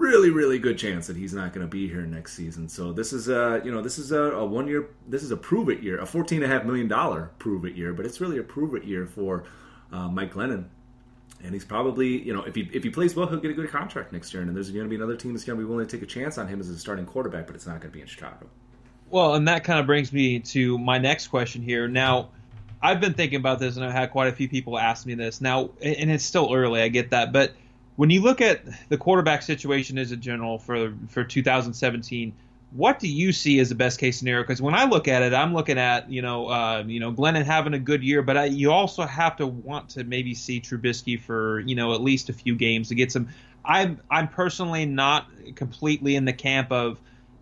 really 0.00 0.30
really 0.30 0.58
good 0.58 0.78
chance 0.78 1.06
that 1.06 1.16
he's 1.16 1.34
not 1.34 1.52
going 1.52 1.64
to 1.64 1.70
be 1.70 1.86
here 1.86 2.00
next 2.02 2.32
season. 2.34 2.68
So 2.68 2.92
this 2.92 3.12
is 3.12 3.28
a 3.28 3.60
you 3.64 3.70
know 3.70 3.82
this 3.82 3.98
is 3.98 4.10
a, 4.10 4.22
a 4.22 4.44
one 4.44 4.66
year 4.66 4.88
this 5.06 5.22
is 5.22 5.30
a 5.30 5.36
prove 5.36 5.68
it 5.68 5.82
year, 5.82 6.00
a 6.00 6.06
fourteen 6.06 6.42
and 6.42 6.50
a 6.50 6.54
half 6.54 6.64
million 6.64 6.88
dollar 6.88 7.30
prove 7.38 7.64
it 7.64 7.76
year, 7.76 7.92
but 7.92 8.06
it's 8.06 8.20
really 8.20 8.38
a 8.38 8.42
prove 8.42 8.74
it 8.74 8.84
year 8.84 9.06
for 9.06 9.44
uh, 9.92 10.08
Mike 10.08 10.32
Glennon. 10.32 10.64
And 11.42 11.54
he's 11.54 11.64
probably, 11.64 12.20
you 12.22 12.34
know, 12.34 12.42
if 12.42 12.54
he 12.54 12.68
if 12.72 12.82
he 12.82 12.90
plays 12.90 13.14
well, 13.14 13.26
he'll 13.26 13.38
get 13.38 13.50
a 13.50 13.54
good 13.54 13.70
contract 13.70 14.12
next 14.12 14.32
year. 14.34 14.42
And 14.42 14.54
there's 14.54 14.70
going 14.70 14.84
to 14.84 14.90
be 14.90 14.96
another 14.96 15.16
team 15.16 15.32
that's 15.32 15.44
going 15.44 15.58
to 15.58 15.64
be 15.64 15.68
willing 15.68 15.86
to 15.86 15.96
take 15.96 16.02
a 16.02 16.06
chance 16.06 16.36
on 16.38 16.48
him 16.48 16.60
as 16.60 16.68
a 16.68 16.78
starting 16.78 17.06
quarterback, 17.06 17.46
but 17.46 17.54
it's 17.54 17.66
not 17.66 17.80
going 17.80 17.90
to 17.92 17.96
be 17.96 18.00
in 18.00 18.06
Chicago. 18.06 18.46
Well, 19.10 19.34
and 19.34 19.48
that 19.48 19.64
kind 19.64 19.80
of 19.80 19.86
brings 19.86 20.12
me 20.12 20.40
to 20.40 20.78
my 20.78 20.98
next 20.98 21.28
question 21.28 21.62
here. 21.62 21.88
Now, 21.88 22.28
I've 22.82 23.00
been 23.00 23.14
thinking 23.14 23.40
about 23.40 23.58
this, 23.58 23.76
and 23.76 23.84
I've 23.84 23.92
had 23.92 24.10
quite 24.10 24.28
a 24.28 24.32
few 24.32 24.48
people 24.48 24.78
ask 24.78 25.04
me 25.06 25.14
this. 25.14 25.40
Now, 25.40 25.70
and 25.82 26.10
it's 26.10 26.24
still 26.24 26.54
early, 26.54 26.80
I 26.80 26.88
get 26.88 27.10
that, 27.10 27.32
but 27.32 27.52
when 28.00 28.08
you 28.08 28.22
look 28.22 28.40
at 28.40 28.62
the 28.88 28.96
quarterback 28.96 29.42
situation 29.42 29.98
as 29.98 30.10
a 30.10 30.16
general 30.16 30.56
for 30.56 30.94
for 31.08 31.22
2017, 31.22 32.32
what 32.70 32.98
do 32.98 33.06
you 33.06 33.30
see 33.30 33.60
as 33.60 33.68
the 33.68 33.74
best 33.74 34.00
case 34.00 34.18
scenario? 34.18 34.42
Because 34.42 34.62
when 34.62 34.74
I 34.74 34.86
look 34.86 35.06
at 35.06 35.22
it, 35.22 35.34
I'm 35.34 35.52
looking 35.52 35.76
at 35.76 36.10
you 36.10 36.22
know 36.22 36.48
uh, 36.48 36.82
you 36.86 36.98
know 36.98 37.12
Glennon 37.12 37.44
having 37.44 37.74
a 37.74 37.78
good 37.78 38.02
year, 38.02 38.22
but 38.22 38.38
I, 38.38 38.44
you 38.46 38.72
also 38.72 39.02
have 39.02 39.36
to 39.36 39.46
want 39.46 39.90
to 39.90 40.04
maybe 40.04 40.32
see 40.32 40.62
Trubisky 40.62 41.20
for 41.20 41.60
you 41.60 41.74
know 41.74 41.92
at 41.92 42.00
least 42.00 42.30
a 42.30 42.32
few 42.32 42.56
games 42.56 42.88
to 42.88 42.94
get 42.94 43.12
some. 43.12 43.28
I'm 43.66 44.00
I'm 44.10 44.28
personally 44.28 44.86
not 44.86 45.26
completely 45.54 46.16
in 46.16 46.24
the 46.24 46.32
camp 46.32 46.72
of 46.72 46.98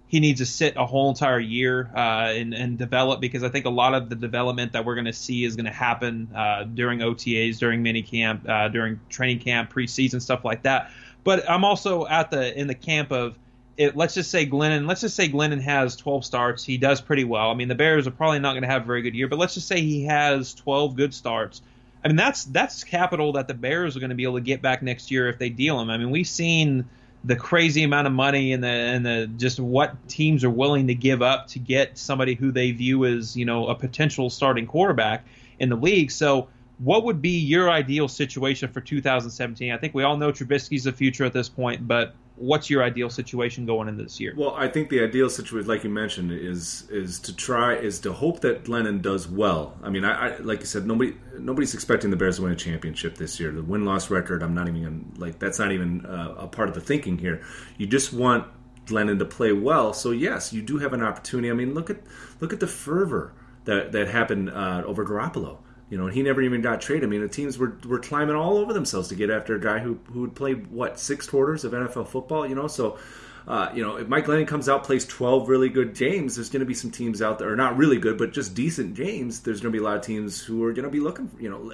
he 0.09 0.21
needs 0.21 0.41
to 0.41 0.47
sit 0.47 0.77
a 0.77 0.87
whole 0.87 1.11
entire 1.11 1.39
year 1.39 1.91
uh, 1.95 2.33
and, 2.33 2.55
and 2.55 2.79
develop 2.79 3.21
because 3.21 3.43
I 3.43 3.51
think 3.51 3.67
a 3.67 3.71
lot 3.71 3.95
of 3.95 4.09
the 4.09 4.17
development 4.17 4.73
that 4.73 4.87
we're 4.87 4.95
going 4.95 5.05
to 5.05 5.13
see 5.13 5.45
is 5.45 5.55
going 5.55 5.67
to 5.67 5.71
happen 5.71 6.31
uh, 6.35 6.65
during 6.65 7.01
OTAs, 7.01 7.59
during 7.59 7.85
minicamp, 7.85 8.49
uh, 8.49 8.69
during 8.69 9.01
training 9.11 9.41
camp, 9.41 9.73
preseason 9.73 10.21
stuff 10.23 10.45
like 10.45 10.63
that. 10.63 10.91
But 11.25 11.49
I'm 11.49 11.65
also 11.65 12.07
at 12.07 12.31
the 12.31 12.59
in 12.59 12.69
the 12.69 12.75
camp 12.75 13.13
of 13.13 13.39
it, 13.77 13.97
let's 13.97 14.15
just 14.15 14.31
say 14.31 14.47
Glennon. 14.47 14.89
Let's 14.89 15.03
just 15.03 15.15
say 15.15 15.29
Glennon 15.29 15.61
has 15.61 15.95
12 15.95 16.25
starts. 16.25 16.65
He 16.65 16.79
does 16.79 17.01
pretty 17.01 17.25
well. 17.25 17.51
I 17.51 17.55
mean, 17.55 17.69
the 17.69 17.77
Bears 17.77 18.07
are 18.07 18.11
probably 18.11 18.41
not 18.41 18.53
going 18.53 18.63
to 18.63 18.69
have 18.69 18.83
a 18.83 18.87
very 18.87 19.03
good 19.03 19.15
year, 19.15 19.29
but 19.29 19.39
let's 19.39 19.55
just 19.55 19.69
say 19.69 19.81
he 19.81 20.05
has 20.05 20.55
12 20.55 20.97
good 20.97 21.15
starts. 21.15 21.63
I 22.03 22.09
mean, 22.09 22.17
that's 22.17 22.45
that's 22.45 22.83
capital 22.83 23.33
that 23.33 23.47
the 23.47 23.55
Bears 23.55 23.97
are 23.97 24.01
going 24.01 24.11
to 24.11 24.17
be 24.17 24.23
able 24.23 24.37
to 24.37 24.41
get 24.41 24.63
back 24.63 24.83
next 24.83 25.11
year 25.11 25.29
if 25.29 25.39
they 25.39 25.51
deal 25.51 25.81
him. 25.81 25.91
I 25.91 25.99
mean, 25.99 26.11
we've 26.11 26.27
seen 26.27 26.89
the 27.25 27.37
crazy 27.37 27.83
amount 27.83 28.07
of 28.07 28.13
money 28.13 28.53
and 28.53 28.63
the 28.63 28.69
and 28.69 29.05
the 29.05 29.31
just 29.37 29.59
what 29.59 30.09
teams 30.09 30.45
are 30.45 30.51
willing 30.51 30.87
to 30.87 30.95
give 30.95 31.21
up 31.21 31.49
to 31.49 31.59
get 31.59 31.99
somebody 31.99 32.35
who 32.35 32.53
they 32.53 32.71
view 32.71 33.05
as 33.05 33.37
you 33.37 33.45
know 33.45 33.67
a 33.67 33.75
potential 33.75 34.31
starting 34.31 34.67
quarterback 34.67 35.25
in 35.59 35.69
the 35.69 35.77
league. 35.77 36.11
So, 36.11 36.49
what 36.79 37.05
would 37.05 37.21
be 37.21 37.39
your 37.39 37.71
ideal 37.71 38.09
situation 38.09 38.69
for 38.69 38.81
2017? 38.81 39.73
I 39.73 39.79
think 39.79 39.95
we 39.95 40.05
all 40.05 40.17
know 40.17 40.31
Trubisky's 40.31 40.85
the 40.85 40.93
future 40.93 41.25
at 41.25 41.33
this 41.33 41.49
point, 41.49 41.89
but 41.89 42.15
what's 42.39 42.71
your 42.71 42.83
ideal 42.83 43.11
situation 43.11 43.67
going 43.67 43.89
into 43.89 44.05
this 44.05 44.21
year? 44.21 44.33
Well, 44.37 44.55
I 44.57 44.69
think 44.69 44.89
the 44.89 45.03
ideal 45.03 45.29
situation, 45.29 45.69
like 45.69 45.85
you 45.85 45.91
mentioned, 45.91 46.33
is 46.33 46.89
is 46.91 47.19
to 47.21 47.35
try 47.35 47.75
is 47.75 47.99
to 48.01 48.13
hope 48.13 48.41
that 48.41 48.65
Glennon 48.65 49.03
does 49.03 49.29
well. 49.29 49.77
I 49.83 49.91
mean, 49.91 50.05
I, 50.05 50.37
I 50.37 50.39
like 50.39 50.61
you 50.61 50.67
said, 50.67 50.87
nobody 50.87 51.15
nobody's 51.39 51.75
expecting 51.75 52.11
the 52.11 52.17
Bears 52.17 52.37
to 52.37 52.43
win 52.43 52.53
a 52.53 52.57
championship 52.57 53.17
this 53.17 53.39
year. 53.41 53.51
The 53.51 53.63
win 53.63 53.85
loss 53.85 54.11
record, 54.11 54.43
I'm 54.43 54.55
not 54.55 54.69
even 54.69 54.83
gonna, 54.83 55.01
like 55.17 55.39
that's 55.39 55.59
not 55.59 55.73
even 55.73 56.07
uh, 56.07 56.35
a 56.39 56.47
part 56.47 56.69
of 56.69 56.75
the 56.75 56.81
thinking 56.81 57.19
here. 57.19 57.43
You 57.77 57.87
just 57.87 58.13
want 58.13 58.47
Glennon 58.87 59.19
to 59.19 59.25
play 59.25 59.53
well. 59.53 59.93
So 59.93 60.11
yes, 60.11 60.53
you 60.53 60.63
do 60.63 60.79
have 60.79 60.93
an 60.93 61.03
opportunity. 61.03 61.51
I 61.51 61.55
mean, 61.55 61.75
look 61.75 61.91
at 61.91 61.99
look 62.41 62.53
at 62.53 62.61
the 62.61 62.67
fervor 62.67 63.33
that 63.65 63.93
that 63.93 64.09
happened 64.09 64.51
uh, 64.51 64.83
over 64.87 65.05
Garoppolo. 65.05 65.59
You 65.91 65.97
know, 65.97 66.07
and 66.07 66.15
he 66.15 66.23
never 66.23 66.43
even 66.43 66.61
got 66.61 66.81
traded. 66.81 67.05
I 67.05 67.07
mean, 67.07 67.23
the 67.23 67.29
teams 67.29 67.57
were, 67.57 67.79
were 67.87 67.99
climbing 67.99 68.37
all 68.37 68.59
over 68.59 68.75
themselves 68.75 69.09
to 69.09 69.15
get 69.15 69.31
after 69.31 69.55
a 69.55 69.61
guy 69.61 69.79
who 69.79 69.99
who 70.13 70.23
had 70.23 70.35
played 70.35 70.67
what 70.67 70.99
six 70.99 71.27
quarters 71.27 71.65
of 71.65 71.73
NFL 71.73 72.09
football. 72.09 72.47
You 72.47 72.55
know, 72.55 72.67
so 72.67 72.99
uh, 73.47 73.71
you 73.75 73.83
know 73.83 73.97
if 73.97 74.07
Mike 74.07 74.27
Glennon 74.27 74.47
comes 74.47 74.69
out 74.69 74.85
plays 74.85 75.07
twelve 75.07 75.49
really 75.49 75.71
good 75.71 75.95
games, 75.95 76.37
there's 76.37 76.51
going 76.51 76.61
to 76.61 76.67
be 76.67 76.75
some 76.75 76.91
teams 76.91 77.23
out 77.23 77.39
there, 77.39 77.57
not 77.57 77.77
really 77.77 77.99
good, 77.99 78.19
but 78.19 78.33
just 78.33 78.55
decent 78.55 78.95
games. 78.95 79.41
There's 79.41 79.61
going 79.61 79.73
to 79.73 79.79
be 79.79 79.83
a 79.83 79.87
lot 79.87 79.97
of 79.97 80.03
teams 80.03 80.43
who 80.43 80.63
are 80.65 80.73
going 80.73 80.85
to 80.85 80.91
be 80.91 81.01
looking. 81.01 81.29
For, 81.29 81.41
you 81.41 81.49
know, 81.49 81.73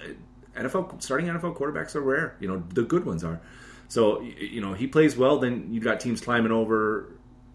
NFL 0.56 1.02
starting 1.02 1.26
NFL 1.26 1.56
quarterbacks 1.56 1.96
are 1.96 2.00
rare. 2.00 2.36
You 2.38 2.48
know, 2.48 2.62
the 2.72 2.82
good 2.82 3.04
ones 3.04 3.24
are. 3.24 3.40
So 3.88 4.20
you 4.22 4.60
know 4.60 4.74
he 4.74 4.86
plays 4.86 5.16
well, 5.16 5.38
then 5.38 5.68
you've 5.72 5.84
got 5.84 5.98
teams 5.98 6.20
climbing 6.20 6.52
over 6.52 7.08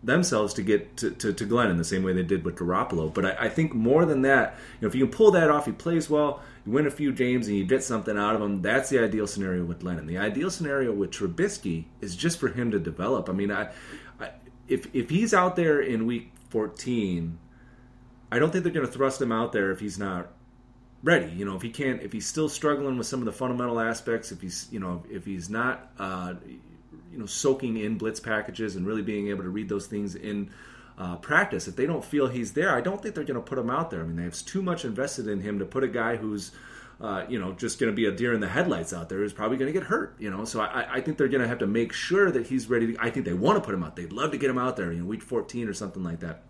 themselves 0.04 0.54
to 0.54 0.62
get 0.62 0.98
to, 0.98 1.12
to, 1.12 1.34
to 1.34 1.46
Glennon 1.46 1.78
the 1.78 1.84
same 1.84 2.04
way 2.04 2.14
they 2.14 2.24
did 2.24 2.46
with 2.46 2.56
Garoppolo. 2.56 3.14
But 3.14 3.26
I, 3.26 3.46
I, 3.46 3.50
think 3.50 3.74
more 3.74 4.06
than 4.06 4.22
that, 4.22 4.56
you 4.80 4.86
know, 4.86 4.88
if 4.88 4.96
you 4.96 5.06
can 5.06 5.14
pull 5.14 5.32
that 5.32 5.50
off, 5.52 5.66
he 5.66 5.74
plays 5.74 6.10
well, 6.10 6.42
you 6.66 6.72
win 6.72 6.88
a 6.88 6.92
few 6.92 7.12
games, 7.12 7.48
and 7.48 7.58
you 7.58 7.66
get 7.66 7.84
something 7.84 8.18
out 8.18 8.36
of 8.36 8.42
him. 8.42 8.62
That's 8.62 8.90
the 8.90 9.00
ideal 9.00 9.28
scenario 9.28 9.66
with 9.66 9.82
Glennon. 9.82 10.08
The 10.08 10.18
ideal 10.18 10.50
scenario 10.50 10.92
with 10.92 11.12
Trubisky 11.12 11.86
is 12.02 12.16
just 12.16 12.40
for 12.40 12.50
him 12.50 12.72
to 12.72 12.80
develop. 12.80 13.30
I 13.30 13.34
mean, 13.34 13.52
I, 13.52 13.70
I 14.20 14.32
if 14.68 14.94
if 14.94 15.10
he's 15.10 15.34
out 15.34 15.56
there 15.56 15.82
in 15.82 16.06
week 16.06 16.32
14, 16.50 17.38
I 18.32 18.40
don't 18.40 18.52
think 18.52 18.64
they're 18.64 18.74
going 18.74 18.86
to 18.86 18.92
thrust 18.92 19.22
him 19.22 19.32
out 19.32 19.52
there 19.52 19.72
if 19.72 19.80
he's 19.80 19.98
not 19.98 20.32
ready. 21.04 21.32
You 21.32 21.46
know, 21.46 21.56
if 21.56 21.62
he 21.62 21.70
can't, 21.70 22.02
if 22.02 22.12
he's 22.12 22.28
still 22.28 22.50
struggling 22.50 22.98
with 22.98 23.08
some 23.08 23.20
of 23.20 23.26
the 23.26 23.32
fundamental 23.32 23.80
aspects, 23.80 24.32
if 24.32 24.42
he's, 24.42 24.68
you 24.72 24.80
know, 24.80 25.04
if 25.10 25.26
he's 25.26 25.50
not, 25.50 25.92
uh, 25.98 26.34
you 27.12 27.18
know 27.18 27.26
soaking 27.26 27.78
in 27.78 27.98
blitz 27.98 28.20
packages 28.20 28.76
and 28.76 28.86
really 28.86 29.02
being 29.02 29.28
able 29.30 29.44
to 29.44 29.50
read 29.50 29.70
those 29.70 29.88
things 29.88 30.16
in 30.16 30.50
uh, 31.00 31.16
practice. 31.16 31.68
If 31.68 31.76
they 31.76 31.88
don't 31.88 32.06
feel 32.06 32.28
he's 32.28 32.54
there, 32.54 32.76
I 32.76 32.82
don't 32.82 33.02
think 33.02 33.16
they're 33.16 33.24
going 33.24 33.36
to 33.36 33.42
put 33.42 33.58
him 33.58 33.72
out 33.72 33.90
there. 33.90 34.02
I 34.02 34.04
mean, 34.04 34.18
they 34.18 34.24
have 34.24 34.46
too 34.46 34.62
much 34.62 34.86
invested 34.86 35.28
in 35.28 35.42
him 35.42 35.58
to 35.60 35.66
put 35.66 35.84
a 35.84 35.88
guy 35.88 36.18
who's 36.18 36.52
uh, 37.02 37.26
you 37.30 37.40
know, 37.40 37.54
just 37.54 37.80
going 37.80 37.92
to 37.92 37.96
be 37.96 38.06
a 38.06 38.12
deer 38.12 38.34
in 38.34 38.42
the 38.42 38.48
headlights 38.48 38.92
out 38.92 39.08
there 39.08 39.20
who's 39.20 39.32
probably 39.32 39.58
going 39.58 39.72
to 39.72 39.80
get 39.80 39.88
hurt. 39.88 40.16
You 40.20 40.30
know, 40.30 40.44
so 40.44 40.60
I, 40.60 40.96
I 40.96 41.02
think 41.02 41.18
they're 41.18 41.30
going 41.30 41.42
to 41.42 41.48
have 41.48 41.60
to 41.60 41.68
make 41.68 41.94
sure 41.94 42.30
that 42.30 42.48
he's 42.48 42.70
ready. 42.70 42.94
To, 42.94 43.02
I 43.02 43.10
think 43.10 43.26
they 43.26 43.34
want 43.34 43.58
to 43.58 43.66
put 43.66 43.74
him 43.74 43.84
out. 43.84 43.96
They'd 43.96 44.12
love 44.12 44.32
to 44.32 44.38
get 44.38 44.50
him 44.50 44.58
out 44.58 44.76
there, 44.76 44.92
you 44.92 45.00
know, 45.00 45.06
week 45.06 45.24
14 45.24 45.70
or 45.70 45.74
something 45.74 46.04
like 46.04 46.20
that. 46.20 46.44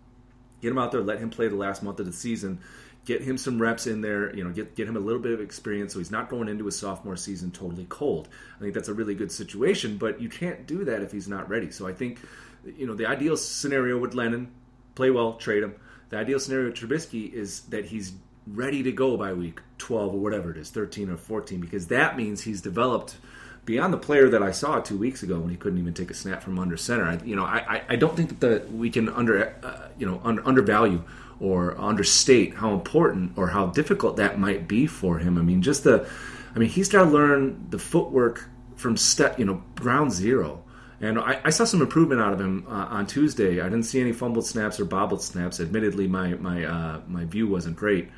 Get 0.60 0.72
him 0.72 0.78
out 0.78 0.90
there, 0.92 1.00
let 1.00 1.20
him 1.20 1.30
play 1.30 1.48
the 1.48 1.56
last 1.56 1.82
month 1.82 2.00
of 2.00 2.06
the 2.06 2.12
season, 2.12 2.60
get 3.06 3.22
him 3.22 3.38
some 3.38 3.62
reps 3.62 3.86
in 3.86 4.00
there, 4.00 4.34
you 4.36 4.44
know, 4.44 4.50
get 4.50 4.74
get 4.74 4.88
him 4.88 4.96
a 4.96 5.00
little 5.00 5.22
bit 5.22 5.32
of 5.32 5.40
experience 5.40 5.94
so 5.94 6.00
he's 6.00 6.10
not 6.10 6.28
going 6.28 6.48
into 6.48 6.66
his 6.66 6.78
sophomore 6.78 7.16
season 7.16 7.50
totally 7.50 7.86
cold. 7.88 8.28
I 8.58 8.60
think 8.60 8.74
that's 8.74 8.88
a 8.88 8.94
really 8.94 9.14
good 9.14 9.32
situation, 9.32 9.96
but 9.96 10.20
you 10.20 10.28
can't 10.28 10.66
do 10.66 10.84
that 10.84 11.00
if 11.00 11.12
he's 11.12 11.28
not 11.28 11.48
ready. 11.48 11.70
So 11.70 11.86
I 11.86 11.94
think, 11.94 12.18
you 12.64 12.86
know, 12.86 12.94
the 12.94 13.06
ideal 13.06 13.36
scenario 13.36 13.98
with 13.98 14.12
Glennon, 14.12 14.48
play 14.94 15.10
well, 15.10 15.34
trade 15.34 15.62
him. 15.62 15.74
The 16.10 16.18
ideal 16.18 16.40
scenario 16.40 16.66
with 16.66 16.76
Trubisky 16.76 17.32
is 17.32 17.60
that 17.62 17.86
he's 17.86 18.12
ready 18.46 18.82
to 18.82 18.92
go 18.92 19.16
by 19.16 19.32
week 19.32 19.60
12 19.78 20.14
or 20.14 20.18
whatever 20.18 20.50
it 20.50 20.56
is, 20.56 20.70
13 20.70 21.10
or 21.10 21.16
14, 21.16 21.60
because 21.60 21.86
that 21.88 22.16
means 22.16 22.42
he's 22.42 22.60
developed 22.60 23.16
beyond 23.64 23.92
the 23.92 23.98
player 23.98 24.28
that 24.28 24.42
I 24.42 24.50
saw 24.50 24.80
two 24.80 24.96
weeks 24.96 25.22
ago 25.22 25.38
when 25.38 25.50
he 25.50 25.56
couldn't 25.56 25.78
even 25.78 25.94
take 25.94 26.10
a 26.10 26.14
snap 26.14 26.42
from 26.42 26.58
under 26.58 26.76
center. 26.76 27.04
I, 27.04 27.18
you 27.24 27.36
know, 27.36 27.44
I, 27.44 27.82
I 27.88 27.96
don't 27.96 28.16
think 28.16 28.40
that 28.40 28.72
we 28.72 28.90
can 28.90 29.08
under, 29.08 29.54
uh, 29.62 29.88
you 29.98 30.06
know, 30.06 30.20
under, 30.24 30.46
undervalue 30.46 31.02
or 31.38 31.78
understate 31.78 32.54
how 32.54 32.74
important 32.74 33.32
or 33.36 33.48
how 33.48 33.66
difficult 33.66 34.16
that 34.16 34.38
might 34.38 34.66
be 34.66 34.86
for 34.86 35.18
him. 35.18 35.38
I 35.38 35.42
mean, 35.42 35.62
just 35.62 35.84
the, 35.84 36.08
I 36.54 36.58
mean, 36.58 36.68
he's 36.68 36.88
got 36.88 37.04
to 37.04 37.10
learn 37.10 37.66
the 37.70 37.78
footwork 37.78 38.48
from 38.76 38.96
step, 38.96 39.38
you 39.38 39.44
know, 39.44 39.62
ground 39.76 40.12
zero. 40.12 40.62
And 41.00 41.18
I, 41.18 41.40
I 41.44 41.50
saw 41.50 41.64
some 41.64 41.80
improvement 41.80 42.20
out 42.20 42.32
of 42.32 42.40
him 42.40 42.66
uh, 42.68 42.86
on 42.90 43.06
Tuesday. 43.06 43.60
I 43.60 43.64
didn't 43.64 43.84
see 43.84 44.00
any 44.00 44.12
fumbled 44.12 44.46
snaps 44.46 44.78
or 44.78 44.84
bobbled 44.84 45.22
snaps. 45.22 45.58
Admittedly, 45.58 46.06
my 46.06 46.34
my 46.34 46.64
uh, 46.64 47.00
my 47.08 47.24
view 47.24 47.48
wasn't 47.48 47.76
great, 47.76 48.10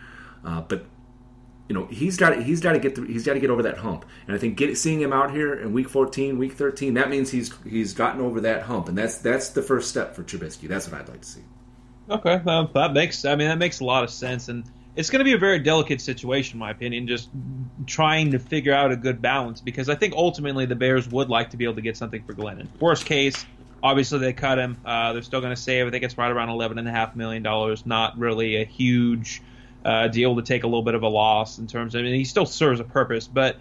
uh, 0.44 0.62
but 0.62 0.84
you 1.68 1.76
know 1.76 1.86
he's 1.86 2.16
got 2.16 2.42
he's 2.42 2.60
got 2.60 2.72
to 2.72 2.80
get 2.80 2.96
through, 2.96 3.06
he's 3.06 3.24
got 3.24 3.34
to 3.34 3.40
get 3.40 3.50
over 3.50 3.62
that 3.62 3.78
hump. 3.78 4.04
And 4.26 4.34
I 4.34 4.38
think 4.38 4.56
get, 4.56 4.76
seeing 4.76 5.00
him 5.00 5.12
out 5.12 5.30
here 5.30 5.54
in 5.54 5.72
week 5.72 5.88
14, 5.88 6.38
week 6.38 6.54
13, 6.54 6.94
that 6.94 7.08
means 7.08 7.30
he's 7.30 7.54
he's 7.64 7.94
gotten 7.94 8.20
over 8.20 8.40
that 8.40 8.62
hump, 8.62 8.88
and 8.88 8.98
that's 8.98 9.18
that's 9.18 9.50
the 9.50 9.62
first 9.62 9.88
step 9.88 10.16
for 10.16 10.24
Trubisky. 10.24 10.66
That's 10.66 10.88
what 10.88 11.00
I'd 11.00 11.08
like 11.08 11.20
to 11.20 11.28
see. 11.28 11.42
Okay, 12.10 12.42
well, 12.44 12.66
that 12.74 12.92
makes 12.92 13.24
I 13.24 13.36
mean 13.36 13.48
that 13.48 13.58
makes 13.58 13.78
a 13.78 13.84
lot 13.84 14.02
of 14.02 14.10
sense, 14.10 14.48
and 14.48 14.64
it's 14.94 15.08
going 15.08 15.20
to 15.20 15.24
be 15.24 15.32
a 15.32 15.38
very 15.38 15.58
delicate 15.58 16.00
situation, 16.00 16.56
in 16.56 16.58
my 16.58 16.70
opinion, 16.70 17.06
just 17.06 17.30
trying 17.86 18.32
to 18.32 18.38
figure 18.38 18.74
out 18.74 18.92
a 18.92 18.96
good 18.96 19.22
balance 19.22 19.60
because 19.60 19.88
I 19.88 19.94
think 19.94 20.14
ultimately 20.14 20.66
the 20.66 20.74
Bears 20.74 21.08
would 21.08 21.30
like 21.30 21.50
to 21.50 21.56
be 21.56 21.64
able 21.64 21.76
to 21.76 21.80
get 21.80 21.96
something 21.96 22.22
for 22.24 22.34
Glennon. 22.34 22.68
Worst 22.78 23.06
case, 23.06 23.46
obviously 23.82 24.18
they 24.18 24.32
cut 24.32 24.58
him. 24.58 24.76
Uh, 24.84 25.12
they're 25.14 25.22
still 25.22 25.40
going 25.40 25.54
to 25.54 25.60
save. 25.60 25.86
I 25.86 25.90
think 25.90 26.04
it's 26.04 26.18
right 26.18 26.30
around 26.30 26.50
eleven 26.50 26.78
and 26.78 26.86
a 26.86 26.90
half 26.90 27.16
million 27.16 27.42
dollars. 27.42 27.86
Not 27.86 28.18
really 28.18 28.60
a 28.60 28.64
huge 28.64 29.42
uh, 29.84 30.08
deal 30.08 30.36
to 30.36 30.42
take 30.42 30.64
a 30.64 30.66
little 30.66 30.82
bit 30.82 30.94
of 30.94 31.02
a 31.02 31.08
loss 31.08 31.58
in 31.58 31.66
terms 31.66 31.94
of. 31.94 32.00
I 32.00 32.02
mean, 32.02 32.14
he 32.14 32.24
still 32.24 32.46
serves 32.46 32.80
a 32.80 32.84
purpose, 32.84 33.26
but 33.26 33.56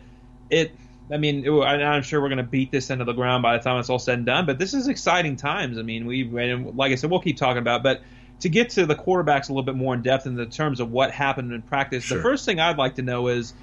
it. 0.49 0.75
I 1.11 1.17
mean, 1.17 1.45
I'm 1.45 2.03
sure 2.03 2.21
we're 2.21 2.29
going 2.29 2.37
to 2.37 2.43
beat 2.43 2.71
this 2.71 2.89
into 2.89 3.03
the 3.03 3.11
ground 3.11 3.43
by 3.43 3.57
the 3.57 3.63
time 3.63 3.77
it's 3.81 3.89
all 3.89 3.99
said 3.99 4.19
and 4.19 4.25
done. 4.25 4.45
But 4.45 4.59
this 4.59 4.73
is 4.73 4.87
exciting 4.87 5.35
times. 5.35 5.77
I 5.77 5.81
mean, 5.81 6.05
we, 6.05 6.23
like 6.23 6.93
I 6.93 6.95
said, 6.95 7.09
we'll 7.09 7.19
keep 7.19 7.35
talking 7.35 7.57
about. 7.57 7.83
But 7.83 8.01
to 8.41 8.49
get 8.49 8.69
to 8.71 8.85
the 8.85 8.95
quarterbacks 8.95 9.49
a 9.49 9.53
little 9.53 9.63
bit 9.63 9.75
more 9.75 9.93
in 9.93 10.01
depth 10.01 10.25
in 10.25 10.35
the 10.35 10.45
terms 10.45 10.79
of 10.79 10.91
what 10.91 11.11
happened 11.11 11.53
in 11.53 11.61
practice, 11.61 12.03
sure. 12.03 12.17
the 12.17 12.23
first 12.23 12.45
thing 12.45 12.59
I'd 12.59 12.77
like 12.77 12.95
to 12.95 13.01
know 13.01 13.27
is 13.27 13.53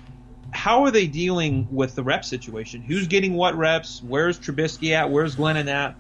how 0.51 0.85
are 0.85 0.91
they 0.91 1.07
dealing 1.07 1.69
with 1.71 1.95
the 1.95 2.03
rep 2.03 2.25
situation? 2.25 2.81
Who's 2.81 3.07
getting 3.07 3.35
what 3.35 3.57
reps? 3.57 4.03
Where's 4.03 4.39
Trubisky 4.39 4.93
at? 4.93 5.11
Where's 5.11 5.37
Glennon 5.37 5.69
at? 5.69 5.97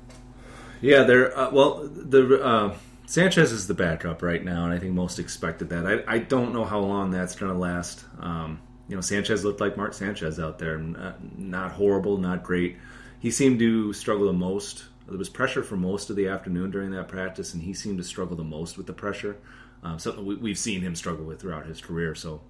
Yeah, 0.80 1.02
they're 1.02 1.36
uh, 1.36 1.50
well. 1.50 1.88
The 1.88 2.42
uh, 2.42 2.74
Sanchez 3.06 3.52
is 3.52 3.66
the 3.66 3.74
backup 3.74 4.22
right 4.22 4.44
now, 4.44 4.64
and 4.64 4.72
I 4.72 4.78
think 4.78 4.94
most 4.94 5.18
expected 5.18 5.70
that. 5.70 5.86
I, 5.86 6.14
I 6.14 6.18
don't 6.18 6.52
know 6.52 6.64
how 6.64 6.78
long 6.78 7.10
that's 7.10 7.34
going 7.34 7.52
to 7.52 7.58
last. 7.58 8.04
Um, 8.20 8.60
you 8.86 8.94
know, 8.94 9.00
Sanchez 9.00 9.44
looked 9.44 9.60
like 9.60 9.76
Mark 9.76 9.92
Sanchez 9.92 10.38
out 10.38 10.58
there, 10.58 10.78
not, 10.78 11.38
not 11.38 11.72
horrible, 11.72 12.16
not 12.16 12.42
great. 12.42 12.76
He 13.18 13.30
seemed 13.30 13.58
to 13.58 13.92
struggle 13.92 14.26
the 14.26 14.32
most 14.32 14.84
there 15.08 15.18
was 15.18 15.28
pressure 15.28 15.62
for 15.62 15.76
most 15.76 16.10
of 16.10 16.16
the 16.16 16.28
afternoon 16.28 16.70
during 16.70 16.90
that 16.92 17.08
practice, 17.08 17.54
and 17.54 17.62
he 17.62 17.74
seemed 17.74 17.98
to 17.98 18.04
struggle 18.04 18.36
the 18.36 18.44
most 18.44 18.76
with 18.76 18.86
the 18.86 18.92
pressure. 18.92 19.36
Um, 19.82 19.98
something 19.98 20.24
we, 20.24 20.50
have 20.50 20.58
seen 20.58 20.80
him 20.80 20.94
struggle 20.94 21.24
with 21.24 21.40
throughout 21.40 21.66
his 21.66 21.80
career. 21.80 22.14
So, 22.14 22.40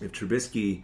if 0.00 0.12
Trubisky, 0.12 0.82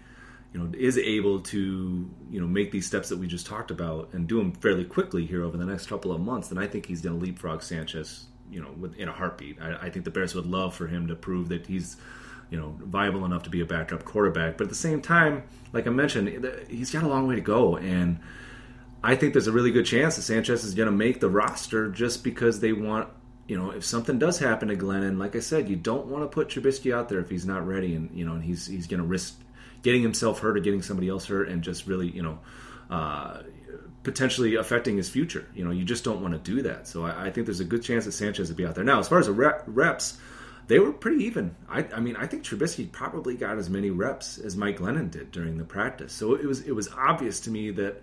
you 0.53 0.61
know, 0.61 0.71
is 0.77 0.97
able 0.97 1.41
to, 1.41 2.11
you 2.31 2.41
know, 2.41 2.47
make 2.47 2.73
these 2.73 2.87
steps 2.87 3.11
that 3.11 3.19
we 3.19 3.27
just 3.27 3.47
talked 3.47 3.71
about 3.71 4.09
and 4.13 4.27
do 4.27 4.39
them 4.39 4.53
fairly 4.53 4.85
quickly 4.85 5.27
here 5.27 5.45
over 5.45 5.57
the 5.57 5.67
next 5.67 5.87
couple 5.87 6.13
of 6.13 6.21
months, 6.21 6.49
then 6.49 6.59
I 6.59 6.67
think 6.67 6.87
he's 6.87 7.03
going 7.03 7.19
to 7.19 7.25
leapfrog 7.25 7.63
Sanchez 7.63 8.27
you 8.51 8.61
know, 8.61 8.91
in 8.97 9.09
a 9.09 9.13
heartbeat. 9.13 9.61
I, 9.61 9.87
I 9.87 9.91
think 9.91 10.05
the 10.05 10.11
Bears 10.11 10.35
would 10.35 10.47
love 10.47 10.75
for 10.75 10.87
him 10.87 11.09
to 11.09 11.15
prove 11.15 11.49
that 11.49 11.67
he's 11.67 11.97
you 12.51 12.59
know 12.59 12.77
viable 12.79 13.25
enough 13.25 13.43
to 13.43 13.51
be 13.51 13.61
a 13.61 13.67
backup 13.67 14.05
quarterback. 14.05 14.57
But 14.57 14.65
at 14.65 14.71
the 14.71 14.77
same 14.77 15.03
time, 15.03 15.45
like 15.73 15.87
I 15.87 15.91
mentioned, 15.91 16.47
he's 16.69 16.91
got 16.91 17.03
a 17.03 17.09
long 17.09 17.27
way 17.27 17.35
to 17.35 17.41
go, 17.41 17.77
and 17.77 18.21
I 19.07 19.15
think 19.15 19.35
there's 19.35 19.47
a 19.47 19.53
really 19.53 19.71
good 19.71 19.87
chance 19.87 20.17
that 20.17 20.23
Sanchez 20.23 20.65
is 20.65 20.75
going 20.75 20.87
to 20.87 20.93
make 20.93 21.21
the 21.21 21.31
roster 21.31 21.89
just 21.89 22.25
because 22.25 22.59
they 22.59 22.73
want. 22.73 23.09
You 23.47 23.57
know, 23.57 23.71
if 23.71 23.85
something 23.85 24.19
does 24.19 24.41
happen 24.41 24.67
to 24.67 24.75
Glennon, 24.75 25.19
like 25.19 25.37
I 25.37 25.39
said, 25.39 25.69
you 25.69 25.77
don't 25.77 26.07
want 26.07 26.25
to 26.25 26.29
put 26.29 26.49
Trubisky 26.49 26.93
out 26.93 27.09
there 27.09 27.21
if 27.21 27.31
he's 27.31 27.47
not 27.47 27.65
ready, 27.65 27.95
and 27.95 28.11
you 28.13 28.27
know, 28.27 28.33
and 28.33 28.43
he's 28.43 28.67
he's 28.67 28.89
going 28.89 29.01
to 29.01 29.07
risk 29.07 29.37
getting 29.83 30.03
himself 30.03 30.41
hurt 30.41 30.57
or 30.57 30.61
getting 30.61 30.83
somebody 30.83 31.09
else 31.09 31.25
hurt, 31.27 31.49
and 31.49 31.63
just 31.63 31.87
really, 31.87 32.11
you 32.11 32.23
know, 32.23 32.41
uh, 32.91 33.43
potentially 34.03 34.57
affecting 34.57 34.97
his 34.97 35.09
future. 35.09 35.47
You 35.55 35.65
know, 35.65 35.71
you 35.71 35.85
just 35.85 36.03
don't 36.03 36.21
want 36.21 36.35
to 36.35 36.41
do 36.41 36.63
that. 36.63 36.89
So 36.89 37.05
I, 37.05 37.27
I, 37.27 37.31
think 37.31 37.47
there's 37.47 37.61
a 37.61 37.65
good 37.65 37.85
chance 37.85 38.07
that 38.07 38.13
Sanchez 38.13 38.49
will 38.49 38.57
be 38.57 38.67
out 38.67 38.75
there. 38.75 38.83
Now, 38.83 38.99
as 38.99 39.07
far 39.07 39.21
as 39.21 39.27
the 39.27 39.33
rep, 39.33 39.63
reps, 39.67 40.19
they 40.67 40.81
were 40.81 40.93
pretty 40.93 41.25
even. 41.27 41.55
I, 41.69 41.87
I, 41.95 42.01
mean, 42.01 42.17
I 42.17 42.27
think 42.27 42.43
Trubisky 42.43 42.91
probably 42.91 43.37
got 43.37 43.59
as 43.59 43.71
many 43.71 43.91
reps 43.91 44.39
as 44.39 44.57
Mike 44.57 44.79
Glennon 44.79 45.13
did 45.13 45.31
during 45.31 45.59
the 45.59 45.65
practice. 45.65 46.13
So 46.13 46.35
it 46.35 46.45
was 46.45 46.63
it 46.63 46.73
was 46.73 46.89
obvious 46.89 47.39
to 47.43 47.51
me 47.53 47.71
that 47.71 48.03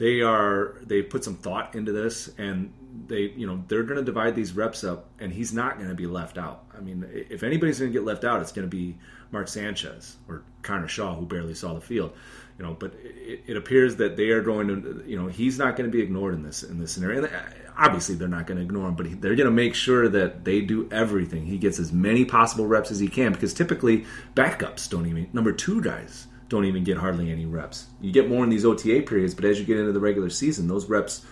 they 0.00 0.22
are 0.22 0.78
they 0.82 1.02
put 1.02 1.22
some 1.22 1.36
thought 1.36 1.74
into 1.74 1.92
this 1.92 2.30
and 2.38 2.72
they 3.06 3.32
you 3.36 3.46
know 3.46 3.62
they're 3.68 3.82
going 3.82 3.98
to 3.98 4.04
divide 4.04 4.34
these 4.34 4.52
reps 4.54 4.82
up 4.82 5.10
and 5.20 5.30
he's 5.30 5.52
not 5.52 5.76
going 5.76 5.90
to 5.90 5.94
be 5.94 6.06
left 6.06 6.38
out. 6.38 6.64
I 6.76 6.80
mean, 6.80 7.06
if 7.12 7.42
anybody's 7.42 7.78
going 7.78 7.92
to 7.92 7.98
get 7.98 8.06
left 8.06 8.24
out, 8.24 8.40
it's 8.40 8.50
going 8.50 8.68
to 8.68 8.76
be 8.76 8.96
Mark 9.30 9.46
Sanchez 9.46 10.16
or 10.26 10.42
Connor 10.62 10.88
Shaw, 10.88 11.14
who 11.14 11.26
barely 11.26 11.54
saw 11.54 11.74
the 11.74 11.82
field. 11.82 12.12
You 12.58 12.64
know, 12.64 12.74
but 12.74 12.94
it, 13.02 13.42
it 13.46 13.56
appears 13.58 13.96
that 13.96 14.16
they 14.16 14.30
are 14.30 14.42
going 14.42 14.68
to, 14.68 15.04
you 15.06 15.18
know, 15.18 15.28
he's 15.28 15.58
not 15.58 15.76
going 15.76 15.90
to 15.90 15.94
be 15.94 16.02
ignored 16.02 16.34
in 16.34 16.42
this 16.42 16.62
in 16.62 16.80
this 16.80 16.92
scenario. 16.92 17.24
And 17.24 17.34
uh, 17.34 17.38
obviously, 17.76 18.14
they're 18.14 18.26
not 18.26 18.46
going 18.46 18.56
to 18.56 18.64
ignore 18.64 18.88
him, 18.88 18.94
but 18.94 19.20
they're 19.20 19.36
going 19.36 19.46
to 19.46 19.50
make 19.50 19.74
sure 19.74 20.08
that 20.08 20.46
they 20.46 20.62
do 20.62 20.88
everything. 20.90 21.44
He 21.44 21.58
gets 21.58 21.78
as 21.78 21.92
many 21.92 22.24
possible 22.24 22.66
reps 22.66 22.90
as 22.90 23.00
he 23.00 23.08
can 23.08 23.32
because 23.32 23.52
typically 23.52 24.06
backups 24.34 24.88
don't 24.88 25.06
even 25.06 25.28
number 25.34 25.52
two 25.52 25.82
guys 25.82 26.26
don't 26.50 26.66
even 26.66 26.84
get 26.84 26.98
hardly 26.98 27.30
any 27.30 27.46
reps. 27.46 27.86
You 28.00 28.12
get 28.12 28.28
more 28.28 28.44
in 28.44 28.50
these 28.50 28.66
OTA 28.66 29.02
periods, 29.02 29.34
but 29.34 29.46
as 29.46 29.58
you 29.58 29.64
get 29.64 29.78
into 29.78 29.92
the 29.92 30.00
regular 30.00 30.28
season, 30.28 30.66
those 30.66 30.90
reps 30.90 31.24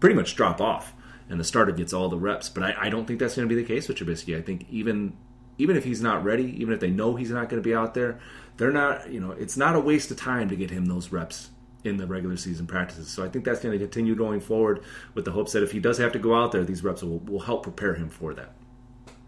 pretty 0.00 0.16
much 0.16 0.34
drop 0.34 0.60
off, 0.60 0.92
and 1.30 1.40
the 1.40 1.44
starter 1.44 1.72
gets 1.72 1.94
all 1.94 2.08
the 2.10 2.18
reps. 2.18 2.48
But 2.50 2.64
I, 2.64 2.74
I 2.78 2.88
don't 2.90 3.06
think 3.06 3.20
that's 3.20 3.36
going 3.36 3.48
to 3.48 3.54
be 3.54 3.60
the 3.60 3.66
case 3.66 3.88
with 3.88 3.96
Trubisky. 3.96 4.36
I 4.36 4.42
think 4.42 4.66
even 4.68 5.16
even 5.56 5.76
if 5.76 5.84
he's 5.84 6.02
not 6.02 6.24
ready, 6.24 6.60
even 6.60 6.74
if 6.74 6.80
they 6.80 6.90
know 6.90 7.14
he's 7.14 7.30
not 7.30 7.48
going 7.48 7.62
to 7.62 7.66
be 7.66 7.74
out 7.74 7.94
there, 7.94 8.18
they're 8.56 8.72
not. 8.72 9.10
You 9.10 9.20
know, 9.20 9.30
it's 9.30 9.56
not 9.56 9.76
a 9.76 9.80
waste 9.80 10.10
of 10.10 10.16
time 10.16 10.48
to 10.48 10.56
get 10.56 10.70
him 10.70 10.86
those 10.86 11.12
reps 11.12 11.50
in 11.84 11.96
the 11.96 12.06
regular 12.06 12.36
season 12.36 12.66
practices. 12.66 13.08
So 13.08 13.24
I 13.24 13.28
think 13.28 13.44
that's 13.44 13.60
going 13.60 13.78
to 13.78 13.78
continue 13.78 14.16
going 14.16 14.40
forward 14.40 14.82
with 15.14 15.24
the 15.24 15.30
hopes 15.30 15.52
that 15.52 15.62
if 15.62 15.70
he 15.70 15.78
does 15.78 15.98
have 15.98 16.12
to 16.12 16.18
go 16.18 16.34
out 16.34 16.50
there, 16.50 16.64
these 16.64 16.82
reps 16.82 17.02
will, 17.02 17.18
will 17.20 17.40
help 17.40 17.62
prepare 17.62 17.94
him 17.94 18.08
for 18.08 18.34
that. 18.34 18.52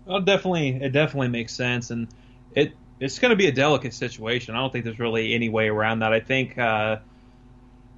Well, 0.07 0.21
definitely, 0.21 0.83
it 0.83 0.91
definitely 0.91 1.29
makes 1.29 1.55
sense, 1.55 1.91
and 1.91 2.09
it 2.55 2.73
it's 3.01 3.19
going 3.19 3.31
to 3.31 3.37
be 3.37 3.47
a 3.47 3.53
delicate 3.53 3.95
situation. 3.95 4.55
I 4.55 4.59
don't 4.59 4.73
think 4.73 4.85
there's 4.85 4.99
really 4.99 5.35
any 5.35 5.49
way 5.49 5.69
around 5.69 6.01
that. 6.01 6.13
I 6.13 6.21
think. 6.21 6.59
Uh, 6.59 6.99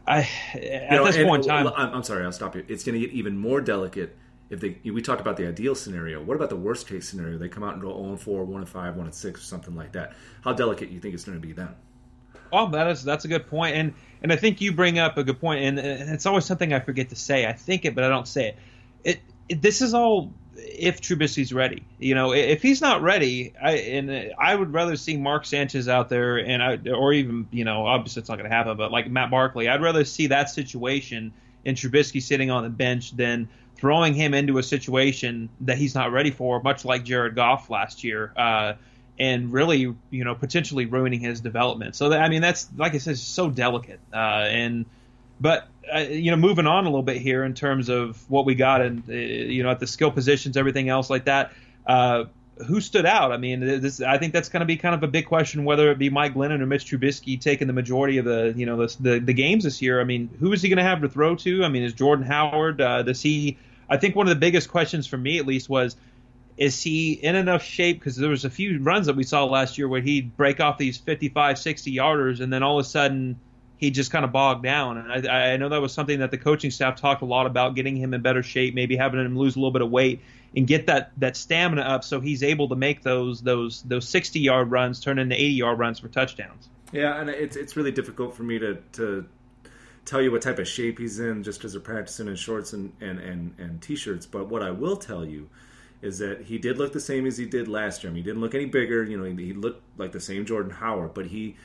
I, 0.06 0.28
at 0.54 0.62
you 0.62 0.96
know, 0.96 1.04
this 1.04 1.18
point 1.18 1.44
in 1.44 1.50
time, 1.50 1.66
I'm, 1.76 2.02
sorry, 2.02 2.24
I'll 2.24 2.32
stop 2.32 2.56
you. 2.56 2.64
It's 2.66 2.82
going 2.82 2.98
to 2.98 3.06
get 3.06 3.14
even 3.14 3.37
more 3.37 3.61
delicate 3.61 4.16
if 4.48 4.58
they. 4.58 4.78
We 4.90 5.02
talked 5.02 5.20
about 5.20 5.37
the 5.37 5.46
ideal 5.46 5.74
scenario. 5.74 6.22
What 6.22 6.34
about 6.34 6.48
the 6.48 6.56
worst 6.56 6.88
case 6.88 7.08
scenario? 7.08 7.37
They 7.37 7.48
come 7.48 7.62
out 7.62 7.74
and 7.74 7.82
go 7.82 7.90
0 7.90 8.11
and 8.11 8.20
4, 8.20 8.44
1 8.44 8.61
and 8.61 8.68
5, 8.68 8.96
1 8.96 9.04
and 9.04 9.14
6, 9.14 9.40
or 9.40 9.44
something 9.44 9.76
like 9.76 9.92
that. 9.92 10.14
How 10.42 10.54
delicate 10.54 10.88
you 10.88 10.98
think 10.98 11.14
it's 11.14 11.24
going 11.24 11.38
to 11.38 11.46
be 11.46 11.52
then? 11.52 11.74
Oh, 12.50 12.70
that 12.70 12.87
is 12.88 13.04
that's 13.04 13.26
a 13.26 13.28
good 13.28 13.46
point, 13.46 13.76
and 13.76 13.94
and 14.22 14.32
I 14.32 14.37
think 14.37 14.62
you 14.62 14.72
bring 14.72 14.98
up 14.98 15.18
a 15.18 15.24
good 15.24 15.38
point, 15.38 15.62
and 15.62 15.78
it's 15.78 16.24
always 16.24 16.46
something 16.46 16.72
I 16.72 16.80
forget 16.80 17.11
to 17.11 17.16
say. 17.16 17.46
I 17.46 17.52
think 17.52 17.84
it, 17.84 17.94
but 17.94 18.04
I 18.04 18.08
don't 18.08 18.26
say 18.26 18.48
it. 18.48 18.56
It, 19.04 19.20
it 19.50 19.62
this 19.62 19.82
is 19.82 19.92
all 19.92 20.32
if 20.59 21.01
Trubisky's 21.01 21.53
ready. 21.53 21.85
You 21.99 22.14
know, 22.14 22.33
if 22.33 22.62
he's 22.62 22.81
not 22.81 23.03
ready, 23.03 23.55
I 23.62 23.73
and 23.73 24.33
I 24.38 24.55
would 24.55 24.73
rather 24.73 24.97
see 24.97 25.16
Mark 25.16 25.47
Sanchez 25.47 25.88
out 25.88 26.09
there, 26.09 26.38
and 26.38 26.62
I, 26.62 26.79
or 26.90 27.12
even 27.12 27.49
you 27.51 27.64
know, 27.64 27.87
obviously 27.87 28.21
it's 28.21 28.29
not 28.29 28.37
going 28.37 28.51
to 28.51 28.55
happen, 28.55 28.77
but 28.77 28.90
like 28.90 29.11
Matt 29.11 29.31
Barkley, 29.31 29.68
I'd 29.68 29.83
rather 29.83 30.05
see 30.05 30.29
that 30.29 30.51
situation 30.51 31.33
and 31.64 31.77
Trubisky 31.77 32.23
sitting 32.23 32.51
on 32.51 32.64
the 32.64 32.71
bench 32.71 33.16
than 33.16 33.49
throwing 33.77 34.14
him 34.14 34.35
into 34.35 34.59
a 34.59 34.62
situation 34.62 35.49
that 35.61 35.79
he's 35.79 35.94
not 35.94 36.12
ready 36.12 36.31
for, 36.31 36.61
much 36.62 36.85
like 36.85 37.05
Jared 37.05 37.35
Goff 37.35 37.71
last 37.71 38.03
year. 38.05 38.33
Uh, 38.37 38.75
and 39.21 39.53
really, 39.53 39.94
you 40.11 40.25
know, 40.25 40.35
potentially 40.35 40.87
ruining 40.87 41.21
his 41.21 41.40
development. 41.40 41.97
So 41.97 42.11
that, 42.11 42.21
I 42.23 42.29
mean, 42.29 42.40
that's 42.40 42.68
like 42.77 42.94
I 42.94 42.99
said, 42.99 43.18
so 43.18 43.51
delicate. 43.51 44.01
Uh, 44.12 44.16
and 44.16 44.87
but 45.40 45.68
uh, 45.92 46.01
you 46.01 46.31
know, 46.31 46.37
moving 46.37 46.66
on 46.66 46.85
a 46.85 46.88
little 46.88 47.03
bit 47.03 47.18
here 47.18 47.44
in 47.44 47.55
terms 47.55 47.88
of 47.88 48.29
what 48.31 48.44
we 48.44 48.55
got 48.55 48.83
and 48.83 49.03
uh, 49.09 49.12
you 49.12 49.62
know 49.62 49.70
at 49.70 49.81
the 49.81 49.87
skill 49.87 50.11
positions, 50.11 50.57
everything 50.57 50.88
else 50.88 51.11
like 51.11 51.24
that. 51.24 51.53
Uh, 51.87 52.24
who 52.66 52.81
stood 52.81 53.07
out? 53.07 53.31
I 53.31 53.37
mean, 53.37 53.61
this, 53.61 54.01
I 54.01 54.18
think 54.18 54.33
that's 54.33 54.48
going 54.48 54.61
to 54.61 54.66
be 54.66 54.77
kind 54.77 54.94
of 54.94 55.03
a 55.03 55.07
big 55.07 55.27
question, 55.27 55.64
whether 55.64 55.90
it 55.92 55.98
be 55.98 56.11
Mike 56.11 56.35
Glennon 56.35 56.61
or 56.61 56.66
Mitch 56.66 56.87
Trubisky 56.87 57.40
taking 57.40 57.68
the 57.68 57.72
majority 57.72 58.18
of 58.18 58.24
the, 58.24 58.53
you 58.57 58.66
know, 58.66 58.77
the 58.77 58.96
the, 59.01 59.18
the 59.20 59.33
games 59.33 59.64
this 59.64 59.81
year. 59.81 60.01
I 60.01 60.05
mean, 60.05 60.29
who 60.40 60.53
is 60.53 60.62
he 60.62 60.68
going 60.68 60.79
to 60.79 60.83
have 60.83 61.01
to 61.03 61.09
throw 61.09 61.37
to? 61.37 61.64
I 61.64 61.68
mean, 61.68 61.85
is 61.85 61.92
Jordan 61.92 62.27
Howard? 62.27 62.81
Uh, 62.81 63.03
does 63.03 63.22
he? 63.22 63.59
I 63.88 63.96
think 63.96 64.16
one 64.16 64.27
of 64.27 64.31
the 64.31 64.40
biggest 64.40 64.68
questions 64.70 65.07
for 65.07 65.16
me, 65.16 65.38
at 65.38 65.46
least, 65.46 65.68
was 65.68 65.96
is 66.57 66.83
he 66.83 67.12
in 67.12 67.37
enough 67.37 67.62
shape? 67.62 68.01
Because 68.01 68.16
there 68.16 68.31
was 68.31 68.44
a 68.44 68.51
few 68.51 68.81
runs 68.81 69.07
that 69.07 69.14
we 69.14 69.22
saw 69.22 69.44
last 69.44 69.79
year 69.79 69.88
where 69.88 70.01
he'd 70.01 70.37
break 70.37 70.61
off 70.61 70.77
these 70.77 70.98
55, 70.98 71.59
60 71.59 71.94
yarders, 71.94 72.40
and 72.40 72.53
then 72.53 72.62
all 72.62 72.79
of 72.79 72.85
a 72.85 72.88
sudden 72.88 73.38
he 73.79 73.91
just 73.91 74.11
kind 74.11 74.25
of 74.25 74.33
bogged 74.33 74.64
down. 74.64 74.99
And 74.99 75.27
I, 75.27 75.53
I 75.53 75.57
know 75.57 75.69
that 75.71 75.81
was 75.81 75.93
something 75.93 76.19
that 76.19 76.31
the 76.31 76.38
coaching 76.38 76.71
staff 76.71 77.01
talked 77.01 77.23
a 77.23 77.25
lot 77.25 77.47
about, 77.47 77.75
getting 77.75 77.97
him 77.97 78.12
in 78.12 78.21
better 78.21 78.43
shape, 78.43 78.75
maybe 78.75 78.97
having 78.97 79.25
him 79.25 79.38
lose 79.38 79.57
a 79.57 79.59
little 79.59 79.73
bit 79.73 79.83
of 79.83 79.91
weight 79.91 80.21
and 80.57 80.67
get 80.67 80.87
that 80.87 81.12
that 81.19 81.37
stamina 81.37 81.83
up 81.83 82.03
so 82.03 82.21
he's 82.21 82.43
able 82.43 82.69
to 82.69 82.77
make 82.77 83.03
those 83.03 83.43
those 83.43 83.83
those 83.83 84.09
60 84.09 84.41
yard 84.41 84.71
runs 84.71 85.01
turn 85.01 85.19
into 85.19 85.35
80 85.35 85.45
yard 85.47 85.79
runs 85.79 85.99
for 85.99 86.09
touchdowns. 86.09 86.69
Yeah, 86.93 87.21
and 87.21 87.31
it's 87.31 87.57
it's 87.57 87.77
really 87.77 87.93
difficult 87.93 88.35
for 88.35 88.43
me 88.43 88.59
to 88.59 88.79
to 88.93 89.27
tell 90.05 90.23
you 90.23 90.33
what 90.33 90.43
type 90.43 90.59
of 90.59 90.67
shape 90.67 90.99
he's 90.99 91.21
in 91.21 91.43
just 91.43 91.59
because 91.59 91.73
they're 91.73 91.81
practicing 91.81 92.29
in 92.29 92.37
shorts 92.37 92.73
and 92.73 92.93
and 93.01 93.19
and, 93.19 93.55
and 93.59 93.83
t-shirts. 93.83 94.27
But 94.27 94.49
what 94.49 94.62
I 94.62 94.71
will 94.71 94.97
tell 94.97 95.25
you 95.25 95.49
is 96.01 96.19
that 96.19 96.43
he 96.43 96.59
did 96.59 96.79
look 96.79 96.93
the 96.93 97.01
same 97.01 97.27
as 97.27 97.37
he 97.37 97.45
did 97.45 97.69
last 97.69 98.03
year. 98.03 98.11
I 98.11 98.14
mean, 98.14 98.23
he 98.23 98.31
didn't 98.31 98.41
look 98.41 98.55
any 98.55 98.67
bigger. 98.67 99.03
You 99.03 99.19
know, 99.19 99.25
he, 99.25 99.47
he 99.47 99.53
looked 99.53 99.83
like 99.99 100.12
the 100.12 100.21
same 100.21 100.47
Jordan 100.47 100.73
Howard, 100.73 101.14
but 101.14 101.27
he 101.27 101.57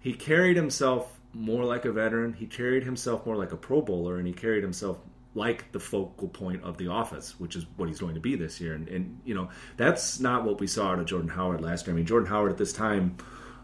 he 0.00 0.12
carried 0.12 0.56
himself 0.56 1.15
more 1.36 1.64
like 1.64 1.84
a 1.84 1.92
veteran. 1.92 2.32
He 2.32 2.46
carried 2.46 2.84
himself 2.84 3.26
more 3.26 3.36
like 3.36 3.52
a 3.52 3.56
Pro 3.56 3.82
Bowler, 3.82 4.18
and 4.18 4.26
he 4.26 4.32
carried 4.32 4.62
himself 4.62 4.98
like 5.34 5.70
the 5.72 5.80
focal 5.80 6.28
point 6.28 6.64
of 6.64 6.78
the 6.78 6.90
offense, 6.90 7.38
which 7.38 7.56
is 7.56 7.66
what 7.76 7.88
he's 7.88 7.98
going 7.98 8.14
to 8.14 8.20
be 8.20 8.36
this 8.36 8.60
year. 8.60 8.72
And, 8.72 8.88
and 8.88 9.20
you 9.24 9.34
know, 9.34 9.50
that's 9.76 10.18
not 10.18 10.44
what 10.44 10.58
we 10.60 10.66
saw 10.66 10.92
out 10.92 10.98
of 10.98 11.06
Jordan 11.06 11.28
Howard 11.28 11.60
last 11.60 11.86
year. 11.86 11.94
I 11.94 11.96
mean, 11.96 12.06
Jordan 12.06 12.28
Howard 12.28 12.50
at 12.50 12.58
this 12.58 12.72
time, 12.72 13.18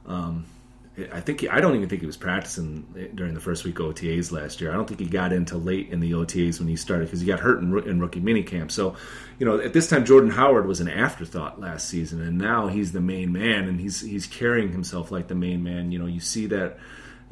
um, 0.05 0.45
I 1.11 1.21
think 1.21 1.41
he, 1.41 1.49
I 1.49 1.63
don't 1.63 1.75
even 1.75 1.89
think 1.89 2.03
he 2.03 2.07
was 2.07 2.19
practicing 2.19 3.11
during 3.15 3.33
the 3.33 3.41
first 3.41 3.65
week 3.65 3.77
OTAs 3.77 4.31
last 4.31 4.61
year. 4.61 4.71
I 4.71 4.75
don't 4.75 4.87
think 4.87 5.01
he 5.01 5.07
got 5.07 5.33
into 5.33 5.57
late 5.57 5.89
in 5.89 6.01
the 6.01 6.13
OTAs 6.13 6.59
when 6.59 6.69
he 6.69 6.77
started 6.77 7.07
because 7.07 7.21
he 7.21 7.27
got 7.27 7.41
hurt 7.41 7.63
in, 7.63 7.79
in 7.89 7.99
rookie 7.99 8.21
minicamp. 8.21 8.71
So, 8.71 8.95
you 9.39 9.47
know, 9.47 9.59
at 9.59 9.73
this 9.73 9.89
time 9.89 10.05
Jordan 10.05 10.31
Howard 10.31 10.67
was 10.67 10.81
an 10.81 10.89
afterthought 10.89 11.59
last 11.59 11.89
season, 11.89 12.21
and 12.21 12.37
now 12.37 12.67
he's 12.67 12.93
the 12.93 13.01
main 13.01 13.33
man, 13.33 13.69
and 13.69 13.81
he's 13.81 14.03
he's 14.03 14.27
carrying 14.27 14.73
himself 14.73 15.11
like 15.11 15.29
the 15.29 15.35
main 15.35 15.63
man. 15.63 15.93
You 15.93 15.99
know, 15.99 16.05
you 16.07 16.21
see 16.21 16.45
that 16.49 16.79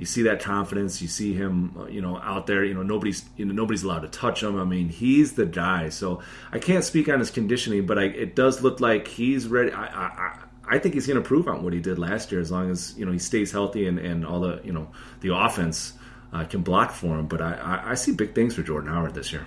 you 0.00 0.06
see 0.06 0.22
that 0.22 0.40
confidence. 0.40 1.02
You 1.02 1.08
see 1.08 1.34
him, 1.34 1.76
uh, 1.78 1.84
you 1.84 2.00
know, 2.00 2.16
out 2.16 2.46
there. 2.46 2.64
You 2.64 2.72
know, 2.72 2.82
nobody's 2.82 3.22
you 3.36 3.44
know 3.44 3.52
nobody's 3.52 3.82
allowed 3.82 4.00
to 4.00 4.08
touch 4.08 4.42
him. 4.42 4.58
I 4.58 4.64
mean, 4.64 4.88
he's 4.88 5.34
the 5.34 5.44
guy. 5.44 5.90
So 5.90 6.22
I 6.50 6.58
can't 6.58 6.82
speak 6.82 7.10
on 7.10 7.18
his 7.18 7.30
conditioning, 7.30 7.84
but 7.84 7.98
I, 7.98 8.04
it 8.04 8.34
does 8.34 8.62
look 8.62 8.80
like 8.80 9.06
he's 9.06 9.46
ready. 9.46 9.70
I, 9.72 9.84
I, 9.84 10.38
I 10.64 10.78
think 10.78 10.94
he's 10.94 11.06
going 11.06 11.22
to 11.22 11.28
prove 11.28 11.48
on 11.48 11.62
what 11.62 11.74
he 11.74 11.80
did 11.80 11.98
last 11.98 12.32
year, 12.32 12.40
as 12.40 12.50
long 12.50 12.70
as 12.70 12.94
you 12.96 13.04
know 13.04 13.12
he 13.12 13.18
stays 13.18 13.52
healthy 13.52 13.86
and, 13.86 13.98
and 13.98 14.24
all 14.24 14.40
the 14.40 14.62
you 14.64 14.72
know 14.72 14.88
the 15.20 15.36
offense 15.36 15.92
uh, 16.32 16.44
can 16.44 16.62
block 16.62 16.92
for 16.92 17.18
him. 17.18 17.26
But 17.26 17.42
I, 17.42 17.52
I, 17.52 17.90
I 17.90 17.94
see 17.94 18.12
big 18.12 18.34
things 18.34 18.54
for 18.54 18.62
Jordan 18.62 18.88
Howard 18.88 19.12
this 19.12 19.34
year. 19.34 19.46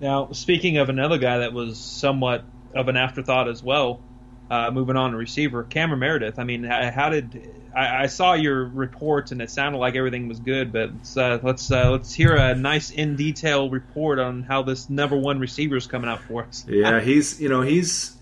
Now, 0.00 0.30
speaking 0.30 0.78
of 0.78 0.88
another 0.88 1.18
guy 1.18 1.38
that 1.38 1.52
was 1.52 1.80
somewhat 1.80 2.44
of 2.76 2.86
an 2.86 2.96
afterthought 2.96 3.48
as 3.48 3.60
well, 3.60 4.04
uh, 4.50 4.70
moving 4.70 4.96
on 4.96 5.12
to 5.12 5.16
receiver, 5.16 5.62
Cameron 5.64 6.00
Meredith. 6.00 6.38
I 6.38 6.44
mean, 6.44 6.64
how 6.64 7.08
did 7.08 7.50
I, 7.74 8.02
I, 8.02 8.06
saw 8.06 8.34
your 8.34 8.64
reports 8.66 9.32
and 9.32 9.40
it 9.40 9.50
sounded 9.50 9.78
like 9.78 9.96
everything 9.96 10.28
was 10.28 10.40
good, 10.40 10.72
but 10.72 10.90
let's 10.92 11.16
uh, 11.16 11.38
let's, 11.42 11.70
uh, 11.70 11.90
let's 11.90 12.12
hear 12.12 12.34
a 12.34 12.54
nice 12.54 12.90
in 12.90 13.16
detail 13.16 13.70
report 13.70 14.18
on 14.18 14.42
how 14.42 14.62
this 14.62 14.90
number 14.90 15.16
one 15.16 15.38
receiver 15.40 15.76
is 15.76 15.86
coming 15.86 16.10
out 16.10 16.22
for 16.22 16.44
us. 16.44 16.64
yeah, 16.68 17.00
he's 17.00 17.40
you 17.40 17.48
know 17.48 17.62
he's 17.62 18.16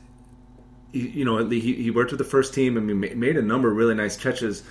you 0.92 1.24
know 1.24 1.48
he, 1.48 1.60
he 1.60 1.90
worked 1.90 2.10
with 2.10 2.18
the 2.18 2.24
first 2.24 2.54
team 2.54 2.76
and 2.76 3.00
made 3.18 3.36
a 3.36 3.42
number 3.42 3.70
of 3.70 3.76
really 3.76 3.94
nice 3.94 4.16
catches. 4.16 4.62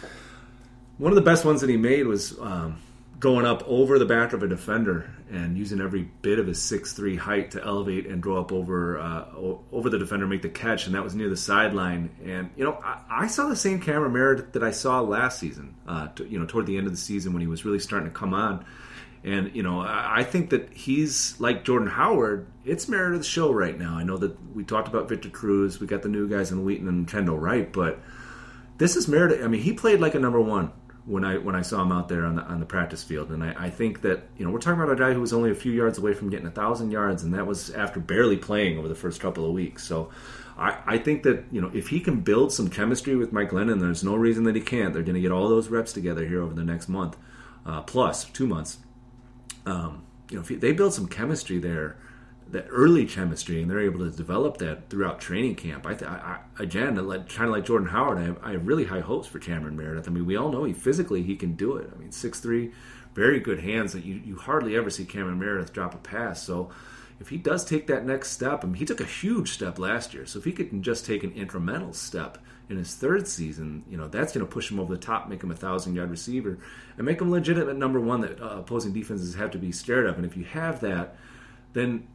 One 0.97 1.12
of 1.12 1.15
the 1.15 1.21
best 1.21 1.45
ones 1.45 1.62
that 1.62 1.69
he 1.69 1.77
made 1.77 2.07
was 2.07 2.38
um, 2.39 2.81
going 3.19 3.45
up 3.45 3.63
over 3.67 3.99
the 3.99 4.05
back 4.05 4.32
of 4.32 4.43
a 4.43 4.47
defender 4.47 5.12
and 5.29 5.58
using 5.58 5.82
every 5.82 6.03
bit 6.21 6.39
of 6.39 6.47
his 6.47 6.62
six 6.62 6.93
three 6.93 7.17
height 7.17 7.51
to 7.51 7.63
elevate 7.63 8.08
and 8.08 8.23
go 8.23 8.38
up 8.38 8.51
over 8.51 8.97
uh, 8.97 9.25
over 9.71 9.89
the 9.89 9.99
defender, 9.99 10.25
make 10.25 10.41
the 10.41 10.49
catch, 10.49 10.86
and 10.86 10.95
that 10.95 11.03
was 11.03 11.15
near 11.15 11.29
the 11.29 11.38
sideline. 11.38 12.10
And 12.23 12.49
you 12.55 12.63
know, 12.63 12.73
I, 12.84 13.01
I 13.10 13.27
saw 13.27 13.47
the 13.47 13.55
same 13.55 13.82
Cameron 13.82 14.13
Meredith 14.13 14.53
that 14.53 14.63
I 14.63 14.71
saw 14.71 15.01
last 15.01 15.39
season. 15.39 15.75
Uh, 15.88 16.08
to, 16.10 16.25
you 16.25 16.39
know, 16.39 16.45
toward 16.45 16.65
the 16.65 16.77
end 16.77 16.88
of 16.88 16.93
the 16.93 16.97
season 16.99 17.34
when 17.34 17.41
he 17.41 17.47
was 17.47 17.65
really 17.65 17.79
starting 17.79 18.10
to 18.10 18.15
come 18.15 18.34
on. 18.34 18.65
And 19.23 19.53
you 19.53 19.63
know, 19.63 19.82
I, 19.82 20.19
I 20.19 20.23
think 20.23 20.51
that 20.51 20.71
he's 20.73 21.38
like 21.39 21.65
Jordan 21.65 21.89
Howard. 21.89 22.47
It's 22.63 22.88
Meredith's 22.88 23.27
show 23.27 23.51
right 23.51 23.77
now. 23.77 23.95
I 23.95 24.03
know 24.03 24.17
that 24.17 24.55
we 24.55 24.63
talked 24.63 24.88
about 24.88 25.10
Victor 25.10 25.29
Cruz. 25.29 25.79
We 25.79 25.88
got 25.88 26.03
the 26.03 26.10
new 26.10 26.29
guys 26.29 26.51
in 26.51 26.63
Wheaton 26.63 26.88
and 26.88 27.08
Kendall 27.08 27.38
Wright, 27.38 27.71
but 27.71 27.99
this 28.77 28.95
is 28.95 29.10
Meredith. 29.10 29.43
I 29.43 29.47
mean, 29.47 29.62
he 29.62 29.73
played 29.73 29.99
like 29.99 30.15
a 30.15 30.19
number 30.19 30.39
one 30.39 30.71
when 31.05 31.23
I 31.23 31.38
when 31.38 31.55
I 31.55 31.62
saw 31.62 31.81
him 31.81 31.91
out 31.91 32.09
there 32.09 32.25
on 32.25 32.35
the 32.35 32.43
on 32.43 32.59
the 32.59 32.65
practice 32.65 33.03
field, 33.03 33.31
and 33.31 33.43
I, 33.43 33.55
I 33.57 33.69
think 33.69 34.01
that 34.01 34.23
you 34.38 34.45
know 34.45 34.51
we're 34.51 34.59
talking 34.59 34.81
about 34.81 34.93
a 34.93 34.95
guy 34.95 35.13
who 35.13 35.21
was 35.21 35.33
only 35.33 35.51
a 35.51 35.55
few 35.55 35.71
yards 35.71 35.97
away 35.97 36.13
from 36.13 36.29
getting 36.29 36.47
a 36.47 36.51
thousand 36.51 36.91
yards, 36.91 37.23
and 37.23 37.33
that 37.33 37.47
was 37.47 37.69
after 37.71 37.99
barely 37.99 38.38
playing 38.38 38.77
over 38.77 38.88
the 38.88 38.95
first 38.95 39.21
couple 39.21 39.45
of 39.45 39.51
weeks. 39.53 39.83
So. 39.83 40.09
I, 40.57 40.77
I 40.85 40.97
think 40.97 41.23
that 41.23 41.45
you 41.53 41.62
know 41.62 41.71
if 41.73 41.88
he 41.88 42.01
can 42.01 42.19
build 42.19 42.51
some 42.51 42.69
chemistry 42.69 43.15
with 43.15 43.31
Mike 43.31 43.51
Glennon, 43.51 43.79
there's 43.79 44.03
no 44.03 44.17
reason 44.17 44.43
that 44.43 44.55
he 44.55 44.62
can't. 44.62 44.93
They're 44.93 45.03
going 45.03 45.15
to 45.15 45.21
get 45.21 45.31
all 45.31 45.47
those 45.47 45.69
reps 45.69 45.93
together 45.93 46.27
here 46.27 46.41
over 46.41 46.53
the 46.53 46.65
next 46.65 46.89
month, 46.89 47.15
uh, 47.65 47.81
plus 47.83 48.25
two 48.25 48.45
months. 48.45 48.79
Um, 49.65 50.03
you 50.29 50.35
know, 50.35 50.41
if 50.41 50.49
he, 50.49 50.55
they 50.55 50.73
build 50.73 50.93
some 50.93 51.07
chemistry 51.07 51.59
there, 51.59 51.95
that 52.51 52.65
early 52.69 53.05
chemistry, 53.05 53.62
and 53.62 53.69
they're 53.69 53.79
able 53.79 53.99
to 53.99 54.09
develop 54.09 54.57
that 54.57 54.89
throughout 54.89 55.21
training 55.21 55.55
camp. 55.55 55.85
I, 55.85 55.93
th- 55.93 56.09
I, 56.09 56.39
I 56.57 56.63
again, 56.63 56.95
like, 57.07 57.29
kind 57.29 57.47
of 57.47 57.55
like 57.55 57.65
Jordan 57.65 57.89
Howard, 57.89 58.17
I 58.17 58.23
have, 58.23 58.38
I 58.43 58.51
have, 58.53 58.67
really 58.67 58.85
high 58.85 59.01
hopes 59.01 59.27
for 59.27 59.39
Cameron 59.39 59.77
Meredith. 59.77 60.07
I 60.07 60.12
mean, 60.12 60.25
we 60.25 60.35
all 60.35 60.51
know 60.51 60.63
he 60.63 60.73
physically 60.73 61.21
he 61.21 61.35
can 61.35 61.53
do 61.53 61.77
it. 61.77 61.91
I 61.93 61.97
mean, 61.97 62.12
six 62.12 62.39
three, 62.39 62.71
very 63.13 63.39
good 63.39 63.59
hands. 63.59 63.93
That 63.93 64.03
you 64.03 64.21
you 64.25 64.35
hardly 64.35 64.75
ever 64.75 64.89
see 64.89 65.05
Cameron 65.05 65.39
Meredith 65.39 65.73
drop 65.73 65.93
a 65.93 65.97
pass. 65.97 66.41
So 66.41 66.71
if 67.19 67.29
he 67.29 67.38
does 67.38 67.65
take 67.65 67.88
that 67.88 68.05
next 68.05 68.31
step, 68.31 68.63
I 68.63 68.67
mean, 68.67 68.75
he 68.75 68.85
took 68.85 69.01
a 69.01 69.05
huge 69.05 69.51
step 69.51 69.77
last 69.77 70.13
year. 70.13 70.25
So 70.25 70.39
if 70.39 70.45
he 70.45 70.51
could 70.51 70.81
just 70.81 71.05
take 71.05 71.23
an 71.23 71.31
incremental 71.31 71.93
step 71.93 72.38
in 72.69 72.77
his 72.77 72.95
third 72.95 73.27
season, 73.27 73.83
you 73.89 73.97
know, 73.97 74.07
that's 74.07 74.31
going 74.31 74.45
to 74.45 74.51
push 74.51 74.71
him 74.71 74.79
over 74.79 74.93
the 74.95 75.01
top, 75.01 75.27
make 75.27 75.43
him 75.43 75.51
a 75.51 75.55
thousand 75.55 75.95
yard 75.95 76.09
receiver, 76.09 76.59
and 76.97 77.05
make 77.05 77.19
him 77.19 77.29
legitimate 77.29 77.75
number 77.75 77.99
one 77.99 78.21
that 78.21 78.41
uh, 78.41 78.59
opposing 78.59 78.93
defenses 78.93 79.35
have 79.35 79.51
to 79.51 79.57
be 79.57 79.71
scared 79.71 80.05
of. 80.05 80.15
And 80.15 80.25
if 80.25 80.38
you 80.38 80.45
have 80.45 80.79
that, 80.81 81.17
then 81.73 82.07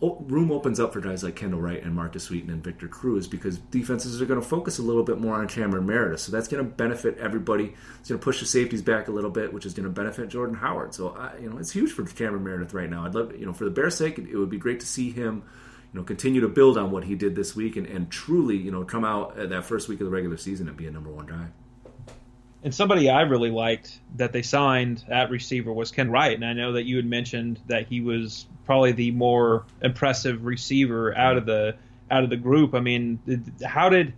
room 0.00 0.52
opens 0.52 0.78
up 0.78 0.92
for 0.92 1.00
guys 1.00 1.24
like 1.24 1.34
Kendall 1.34 1.60
Wright 1.60 1.82
and 1.82 1.92
Markus 1.92 2.30
Wheaton 2.30 2.50
and 2.50 2.62
Victor 2.62 2.86
Cruz 2.86 3.26
because 3.26 3.58
defenses 3.58 4.22
are 4.22 4.26
going 4.26 4.40
to 4.40 4.46
focus 4.46 4.78
a 4.78 4.82
little 4.82 5.02
bit 5.02 5.18
more 5.18 5.34
on 5.34 5.48
Cameron 5.48 5.86
Meredith. 5.86 6.20
So 6.20 6.30
that's 6.30 6.46
going 6.46 6.64
to 6.64 6.70
benefit 6.70 7.18
everybody. 7.18 7.74
It's 7.98 8.08
going 8.08 8.20
to 8.20 8.24
push 8.24 8.38
the 8.38 8.46
safeties 8.46 8.82
back 8.82 9.08
a 9.08 9.10
little 9.10 9.30
bit, 9.30 9.52
which 9.52 9.66
is 9.66 9.74
going 9.74 9.84
to 9.84 9.90
benefit 9.90 10.28
Jordan 10.28 10.54
Howard. 10.54 10.94
So 10.94 11.10
I, 11.10 11.36
you 11.38 11.50
know, 11.50 11.58
it's 11.58 11.72
huge 11.72 11.90
for 11.90 12.04
Cameron 12.04 12.44
Meredith 12.44 12.74
right 12.74 12.88
now. 12.88 13.04
I'd 13.06 13.14
love, 13.14 13.36
you 13.36 13.44
know, 13.44 13.52
for 13.52 13.64
the 13.64 13.70
Bears' 13.70 13.96
sake, 13.96 14.18
it, 14.18 14.36
would 14.36 14.50
be 14.50 14.58
great 14.58 14.78
to 14.80 14.86
see 14.86 15.10
him, 15.10 15.42
you 15.92 15.98
know, 15.98 16.04
continue 16.04 16.42
to 16.42 16.48
build 16.48 16.78
on 16.78 16.92
what 16.92 17.04
he 17.04 17.16
did 17.16 17.34
this 17.34 17.56
week 17.56 17.76
and, 17.76 17.86
and 17.86 18.08
truly, 18.08 18.56
you 18.56 18.70
know, 18.70 18.84
come 18.84 19.04
out 19.04 19.36
uh, 19.36 19.46
that 19.46 19.64
first 19.64 19.88
week 19.88 20.00
of 20.00 20.06
the 20.06 20.12
regular 20.12 20.36
season 20.36 20.68
and 20.68 20.76
be 20.76 20.86
a 20.86 20.92
number 20.92 21.10
one 21.10 21.26
guy. 21.26 21.46
And 22.64 22.74
somebody 22.74 23.08
I 23.08 23.22
really 23.22 23.50
liked 23.50 24.00
that 24.16 24.32
they 24.32 24.42
signed 24.42 25.04
at 25.08 25.30
receiver 25.30 25.72
was 25.72 25.92
Ken 25.92 26.10
Wright, 26.10 26.34
and 26.34 26.44
I 26.44 26.54
know 26.54 26.72
that 26.72 26.84
you 26.84 26.96
had 26.96 27.06
mentioned 27.06 27.60
that 27.68 27.86
he 27.86 28.00
was 28.00 28.46
probably 28.66 28.92
the 28.92 29.12
more 29.12 29.64
impressive 29.80 30.44
receiver 30.44 31.16
out 31.16 31.36
of 31.36 31.46
the 31.46 31.76
out 32.10 32.24
of 32.24 32.30
the 32.30 32.36
group. 32.36 32.74
I 32.74 32.80
mean, 32.80 33.20
how 33.64 33.88
did 33.88 34.12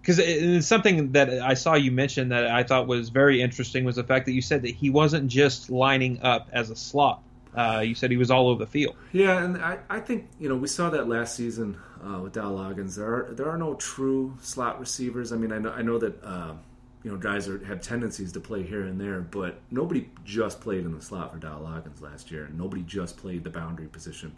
because 0.00 0.66
something 0.66 1.12
that 1.12 1.30
I 1.40 1.54
saw 1.54 1.74
you 1.74 1.92
mention 1.92 2.30
that 2.30 2.46
I 2.46 2.64
thought 2.64 2.86
was 2.86 3.10
very 3.10 3.40
interesting 3.40 3.84
was 3.84 3.96
the 3.96 4.04
fact 4.04 4.26
that 4.26 4.32
you 4.32 4.42
said 4.42 4.62
that 4.62 4.74
he 4.74 4.90
wasn't 4.90 5.28
just 5.28 5.70
lining 5.70 6.20
up 6.22 6.48
as 6.52 6.70
a 6.70 6.76
slot. 6.76 7.22
Uh, 7.56 7.82
you 7.84 7.94
said 7.94 8.10
he 8.10 8.16
was 8.16 8.30
all 8.30 8.48
over 8.48 8.64
the 8.64 8.70
field. 8.70 8.96
Yeah, 9.12 9.44
and 9.44 9.58
I, 9.58 9.78
I 9.88 10.00
think 10.00 10.28
you 10.40 10.48
know 10.48 10.56
we 10.56 10.66
saw 10.66 10.90
that 10.90 11.08
last 11.08 11.36
season 11.36 11.78
uh, 12.04 12.18
with 12.20 12.32
Dowell 12.32 12.58
Loggains. 12.58 12.96
There 12.96 13.06
are 13.06 13.28
there 13.32 13.48
are 13.48 13.58
no 13.58 13.74
true 13.74 14.36
slot 14.40 14.80
receivers. 14.80 15.32
I 15.32 15.36
mean, 15.36 15.52
I 15.52 15.58
know 15.58 15.70
I 15.70 15.82
know 15.82 15.98
that 15.98 16.24
uh, 16.24 16.54
you 17.04 17.10
know 17.10 17.16
guys 17.16 17.48
are, 17.48 17.64
have 17.64 17.80
tendencies 17.80 18.32
to 18.32 18.40
play 18.40 18.62
here 18.62 18.82
and 18.82 19.00
there, 19.00 19.20
but 19.20 19.60
nobody 19.70 20.08
just 20.24 20.60
played 20.60 20.84
in 20.84 20.94
the 20.94 21.02
slot 21.02 21.32
for 21.32 21.38
Dowell 21.38 21.64
Loggains 21.66 22.00
last 22.00 22.30
year, 22.30 22.44
and 22.44 22.58
nobody 22.58 22.82
just 22.82 23.16
played 23.16 23.44
the 23.44 23.50
boundary 23.50 23.88
position, 23.88 24.34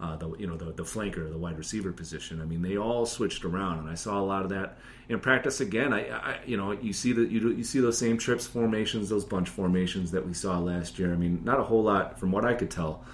uh, 0.00 0.16
the 0.16 0.34
you 0.36 0.46
know 0.46 0.56
the 0.56 0.72
the 0.72 0.82
flanker, 0.82 1.30
the 1.30 1.38
wide 1.38 1.56
receiver 1.56 1.92
position. 1.92 2.40
I 2.40 2.44
mean, 2.44 2.62
they 2.62 2.76
all 2.76 3.06
switched 3.06 3.44
around, 3.44 3.78
and 3.78 3.88
I 3.88 3.94
saw 3.94 4.20
a 4.20 4.22
lot 4.24 4.42
of 4.42 4.50
that 4.50 4.78
in 5.08 5.18
practice 5.20 5.60
again. 5.60 5.92
I, 5.92 6.08
I 6.08 6.40
you 6.44 6.56
know 6.56 6.72
you 6.72 6.92
see 6.92 7.12
that 7.12 7.30
you 7.30 7.40
do, 7.40 7.52
you 7.52 7.64
see 7.64 7.80
those 7.80 7.98
same 7.98 8.18
trips 8.18 8.46
formations, 8.46 9.08
those 9.08 9.24
bunch 9.24 9.48
formations 9.48 10.10
that 10.10 10.26
we 10.26 10.34
saw 10.34 10.58
last 10.58 10.98
year. 10.98 11.12
I 11.12 11.16
mean, 11.16 11.40
not 11.44 11.58
a 11.58 11.64
whole 11.64 11.82
lot 11.82 12.18
from 12.20 12.32
what 12.32 12.44
I 12.44 12.54
could 12.54 12.70
tell 12.70 13.04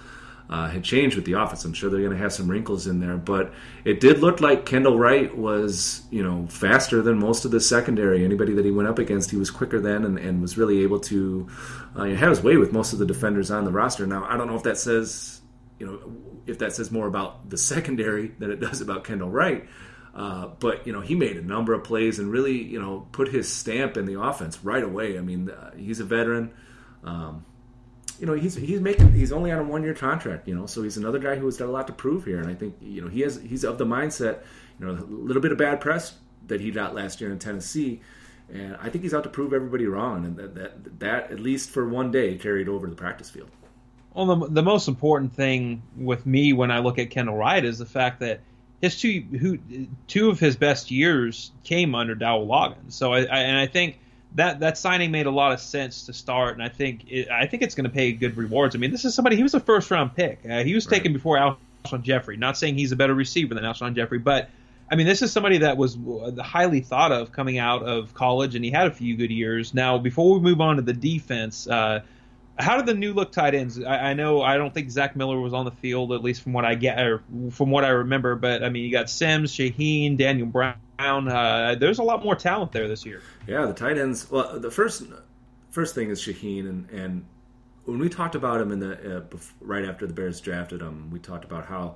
uh, 0.51 0.67
had 0.67 0.83
changed 0.83 1.15
with 1.15 1.23
the 1.23 1.33
offense. 1.33 1.63
I'm 1.63 1.73
sure 1.73 1.89
they're 1.89 2.01
going 2.01 2.11
to 2.11 2.17
have 2.17 2.33
some 2.33 2.51
wrinkles 2.51 2.85
in 2.85 2.99
there, 2.99 3.15
but 3.15 3.53
it 3.85 4.01
did 4.01 4.19
look 4.19 4.41
like 4.41 4.65
Kendall 4.65 4.99
Wright 4.99 5.35
was, 5.35 6.01
you 6.11 6.21
know, 6.21 6.45
faster 6.47 7.01
than 7.01 7.17
most 7.17 7.45
of 7.45 7.51
the 7.51 7.61
secondary. 7.61 8.25
Anybody 8.25 8.53
that 8.55 8.65
he 8.65 8.71
went 8.71 8.89
up 8.89 8.99
against, 8.99 9.31
he 9.31 9.37
was 9.37 9.49
quicker 9.49 9.79
than 9.79 10.03
and, 10.03 10.19
and 10.19 10.41
was 10.41 10.57
really 10.57 10.83
able 10.83 10.99
to 10.99 11.47
uh, 11.95 12.03
have 12.03 12.29
his 12.31 12.43
way 12.43 12.57
with 12.57 12.73
most 12.73 12.91
of 12.91 12.99
the 12.99 13.05
defenders 13.05 13.49
on 13.49 13.63
the 13.63 13.71
roster. 13.71 14.05
Now, 14.05 14.25
I 14.25 14.35
don't 14.35 14.47
know 14.47 14.55
if 14.55 14.63
that 14.63 14.77
says, 14.77 15.39
you 15.79 15.85
know, 15.85 15.99
if 16.45 16.59
that 16.59 16.73
says 16.73 16.91
more 16.91 17.07
about 17.07 17.49
the 17.49 17.57
secondary 17.57 18.27
than 18.27 18.51
it 18.51 18.59
does 18.59 18.81
about 18.81 19.05
Kendall 19.05 19.29
Wright. 19.29 19.67
Uh, 20.13 20.47
but 20.59 20.85
you 20.85 20.91
know 20.91 20.99
he 20.99 21.15
made 21.15 21.37
a 21.37 21.41
number 21.41 21.71
of 21.73 21.85
plays 21.85 22.19
and 22.19 22.29
really 22.29 22.61
you 22.61 22.81
know 22.81 23.07
put 23.13 23.29
his 23.29 23.49
stamp 23.49 23.95
in 23.95 24.03
the 24.03 24.19
offense 24.19 24.61
right 24.61 24.83
away. 24.83 25.17
I 25.17 25.21
mean 25.21 25.49
uh, 25.49 25.71
he's 25.73 26.01
a 26.01 26.03
veteran. 26.03 26.51
Um, 27.05 27.45
you 28.21 28.27
know 28.27 28.33
he's 28.33 28.55
he's 28.55 28.79
making 28.79 29.11
he's 29.13 29.31
only 29.31 29.51
on 29.51 29.57
a 29.57 29.63
one 29.63 29.81
year 29.81 29.95
contract 29.95 30.47
you 30.47 30.55
know 30.55 30.67
so 30.67 30.83
he's 30.83 30.95
another 30.95 31.17
guy 31.17 31.35
who's 31.35 31.57
got 31.57 31.65
a 31.65 31.71
lot 31.71 31.87
to 31.87 31.93
prove 31.93 32.23
here 32.23 32.39
and 32.39 32.47
I 32.47 32.53
think 32.53 32.75
you 32.79 33.01
know 33.01 33.07
he 33.07 33.21
has 33.21 33.41
he's 33.41 33.65
of 33.65 33.79
the 33.79 33.85
mindset 33.85 34.41
you 34.79 34.85
know 34.85 34.91
a 34.93 35.03
little 35.03 35.41
bit 35.41 35.51
of 35.51 35.57
bad 35.57 35.81
press 35.81 36.13
that 36.47 36.61
he 36.61 36.69
got 36.69 36.93
last 36.93 37.19
year 37.19 37.31
in 37.31 37.39
Tennessee 37.39 37.99
and 38.53 38.77
I 38.79 38.89
think 38.89 39.03
he's 39.03 39.15
out 39.15 39.23
to 39.23 39.29
prove 39.29 39.53
everybody 39.53 39.87
wrong 39.87 40.23
and 40.23 40.37
that 40.37 40.53
that, 40.53 40.99
that 40.99 41.31
at 41.31 41.39
least 41.39 41.71
for 41.71 41.89
one 41.89 42.11
day 42.11 42.35
carried 42.35 42.69
over 42.69 42.85
to 42.85 42.91
the 42.91 42.95
practice 42.95 43.29
field. 43.29 43.49
Well, 44.13 44.25
the, 44.35 44.47
the 44.47 44.61
most 44.61 44.87
important 44.87 45.33
thing 45.33 45.81
with 45.97 46.25
me 46.25 46.53
when 46.53 46.69
I 46.69 46.79
look 46.79 46.99
at 46.99 47.09
Kendall 47.09 47.37
Wright 47.37 47.63
is 47.63 47.79
the 47.79 47.85
fact 47.85 48.19
that 48.19 48.41
his 48.81 48.99
two 48.99 49.21
who 49.39 49.57
two 50.07 50.29
of 50.29 50.39
his 50.39 50.57
best 50.57 50.91
years 50.91 51.51
came 51.63 51.95
under 51.95 52.13
Dowell 52.13 52.45
Loggains. 52.45 52.91
So 52.91 53.13
I, 53.13 53.21
I 53.21 53.39
and 53.39 53.57
I 53.57 53.67
think 53.67 53.99
that 54.35 54.59
that 54.61 54.77
signing 54.77 55.11
made 55.11 55.25
a 55.25 55.31
lot 55.31 55.51
of 55.51 55.59
sense 55.59 56.05
to 56.05 56.13
start, 56.13 56.53
and 56.53 56.63
I 56.63 56.69
think 56.69 57.09
it, 57.09 57.29
I 57.29 57.47
think 57.47 57.63
it's 57.63 57.75
going 57.75 57.85
to 57.85 57.93
pay 57.93 58.11
good 58.13 58.37
rewards. 58.37 58.75
I 58.75 58.79
mean, 58.79 58.91
this 58.91 59.05
is 59.05 59.13
somebody 59.13 59.35
he 59.35 59.43
was 59.43 59.53
a 59.53 59.59
first 59.59 59.91
round 59.91 60.15
pick. 60.15 60.39
Uh, 60.49 60.63
he 60.63 60.73
was 60.73 60.85
right. 60.85 60.97
taken 60.97 61.13
before 61.13 61.37
Alshon 61.37 62.01
Jeffery. 62.01 62.37
Not 62.37 62.57
saying 62.57 62.77
he's 62.77 62.91
a 62.91 62.95
better 62.95 63.13
receiver 63.13 63.53
than 63.53 63.63
Alshon 63.63 63.95
Jeffery, 63.95 64.19
but 64.19 64.49
I 64.91 64.95
mean, 64.95 65.07
this 65.07 65.21
is 65.21 65.31
somebody 65.31 65.59
that 65.59 65.77
was 65.77 65.97
highly 66.39 66.81
thought 66.81 67.13
of 67.13 67.31
coming 67.31 67.57
out 67.57 67.83
of 67.83 68.13
college, 68.13 68.55
and 68.55 68.63
he 68.63 68.71
had 68.71 68.87
a 68.87 68.91
few 68.91 69.15
good 69.15 69.31
years. 69.31 69.73
Now, 69.73 69.97
before 69.97 70.33
we 70.33 70.41
move 70.41 70.59
on 70.59 70.75
to 70.75 70.81
the 70.81 70.93
defense, 70.93 71.65
uh, 71.65 72.01
how 72.59 72.75
did 72.77 72.85
the 72.85 72.93
new 72.93 73.13
look 73.13 73.31
tight 73.31 73.55
ends? 73.55 73.81
I, 73.81 74.11
I, 74.11 74.13
know 74.13 74.41
I 74.41 74.57
don't 74.57 74.73
think 74.73 74.91
Zach 74.91 75.15
Miller 75.15 75.39
was 75.39 75.53
on 75.53 75.63
the 75.63 75.71
field, 75.71 76.11
at 76.11 76.21
least 76.21 76.41
from 76.41 76.53
what 76.53 76.65
I 76.65 76.75
get 76.75 76.99
or 76.99 77.23
from 77.51 77.71
what 77.71 77.85
I 77.85 77.89
remember. 77.89 78.35
But 78.35 78.63
I 78.63 78.69
mean, 78.69 78.83
you 78.83 78.91
got 78.91 79.09
Sims, 79.09 79.53
Shaheen, 79.53 80.17
Daniel 80.17 80.47
Brown. 80.47 80.75
Uh, 81.07 81.75
there's 81.75 81.99
a 81.99 82.03
lot 82.03 82.23
more 82.23 82.35
talent 82.35 82.71
there 82.71 82.87
this 82.87 83.05
year. 83.05 83.21
Yeah, 83.47 83.65
the 83.65 83.73
tight 83.73 83.97
ends. 83.97 84.29
Well, 84.29 84.59
the 84.59 84.71
first 84.71 85.03
first 85.69 85.95
thing 85.95 86.09
is 86.09 86.21
Shaheen, 86.21 86.67
and 86.69 86.89
and 86.89 87.25
when 87.85 87.99
we 87.99 88.09
talked 88.09 88.35
about 88.35 88.61
him 88.61 88.71
in 88.71 88.79
the 88.79 89.17
uh, 89.17 89.37
right 89.59 89.85
after 89.85 90.05
the 90.07 90.13
Bears 90.13 90.39
drafted 90.39 90.81
him, 90.81 91.09
we 91.11 91.19
talked 91.19 91.45
about 91.45 91.65
how 91.65 91.95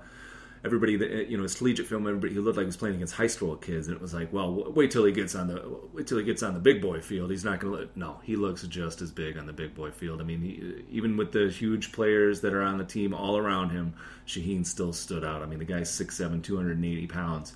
everybody 0.65 0.95
that 0.97 1.29
you 1.29 1.37
know 1.37 1.43
his 1.43 1.55
collegiate 1.55 1.87
film, 1.87 2.07
everybody 2.07 2.33
he 2.33 2.39
looked 2.39 2.57
like 2.57 2.63
he 2.63 2.67
was 2.67 2.77
playing 2.77 2.95
against 2.95 3.13
high 3.13 3.27
school 3.27 3.55
kids, 3.55 3.87
and 3.87 3.95
it 3.95 4.01
was 4.01 4.13
like, 4.13 4.33
well, 4.33 4.71
wait 4.73 4.91
till 4.91 5.05
he 5.05 5.11
gets 5.11 5.35
on 5.35 5.47
the 5.47 5.63
wait 5.93 6.07
till 6.07 6.17
he 6.17 6.23
gets 6.23 6.43
on 6.43 6.53
the 6.53 6.59
big 6.59 6.81
boy 6.81 6.99
field. 6.99 7.29
He's 7.29 7.45
not 7.45 7.59
going 7.59 7.87
to. 7.87 7.99
No, 7.99 8.19
he 8.23 8.35
looks 8.35 8.63
just 8.63 9.01
as 9.01 9.11
big 9.11 9.37
on 9.37 9.45
the 9.45 9.53
big 9.53 9.75
boy 9.75 9.91
field. 9.91 10.19
I 10.19 10.23
mean, 10.23 10.41
he, 10.41 10.83
even 10.89 11.15
with 11.15 11.31
the 11.31 11.49
huge 11.49 11.91
players 11.91 12.41
that 12.41 12.53
are 12.53 12.63
on 12.63 12.77
the 12.77 12.85
team 12.85 13.13
all 13.13 13.37
around 13.37 13.69
him, 13.69 13.93
Shaheen 14.27 14.65
still 14.65 14.91
stood 14.91 15.23
out. 15.23 15.41
I 15.41 15.45
mean, 15.45 15.59
the 15.59 15.65
guy's 15.65 15.91
6'7", 15.91 16.43
280 16.43 17.07
pounds, 17.07 17.55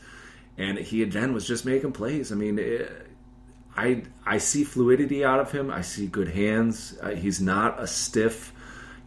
and 0.60 0.78
he 0.78 1.02
again 1.02 1.34
was 1.34 1.48
just 1.48 1.66
making 1.66 1.94
plays. 1.94 2.32
I 2.32 2.36
mean. 2.36 2.60
It, 2.60 3.08
I, 3.80 4.04
I 4.26 4.40
see 4.40 4.66
fluidity 4.66 5.24
out 5.24 5.40
of 5.40 5.54
him. 5.54 5.72
I 5.72 5.82
see 5.82 6.08
good 6.08 6.28
hands. 6.28 6.98
Uh, 7.02 7.12
he's 7.12 7.40
not 7.40 7.80
a 7.82 7.88
stiff, 7.88 8.52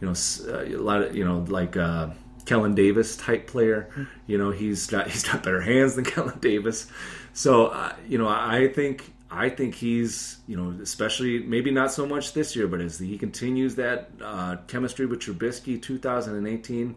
you 0.01 0.07
know, 0.07 0.13
uh, 0.51 0.63
a 0.63 0.81
lot 0.81 1.03
of 1.03 1.15
you 1.15 1.23
know 1.23 1.45
like 1.47 1.77
uh, 1.77 2.09
Kellen 2.45 2.73
Davis 2.73 3.15
type 3.15 3.45
player. 3.45 3.89
You 4.25 4.39
know, 4.39 4.49
he's 4.49 4.87
got 4.87 5.07
he's 5.11 5.23
got 5.23 5.43
better 5.43 5.61
hands 5.61 5.95
than 5.95 6.05
Kellen 6.13 6.39
Davis. 6.39 6.87
So 7.33 7.67
uh, 7.67 7.93
you 8.07 8.17
know, 8.17 8.27
I 8.27 8.67
think 8.73 9.13
I 9.29 9.49
think 9.49 9.75
he's 9.75 10.37
you 10.47 10.57
know, 10.57 10.81
especially 10.81 11.39
maybe 11.39 11.69
not 11.69 11.91
so 11.91 12.07
much 12.07 12.33
this 12.33 12.55
year, 12.55 12.67
but 12.67 12.81
as 12.81 12.97
he 12.97 13.17
continues 13.17 13.75
that 13.75 14.09
uh, 14.23 14.57
chemistry 14.67 15.05
with 15.05 15.19
Trubisky, 15.19 15.79
2018. 15.79 16.95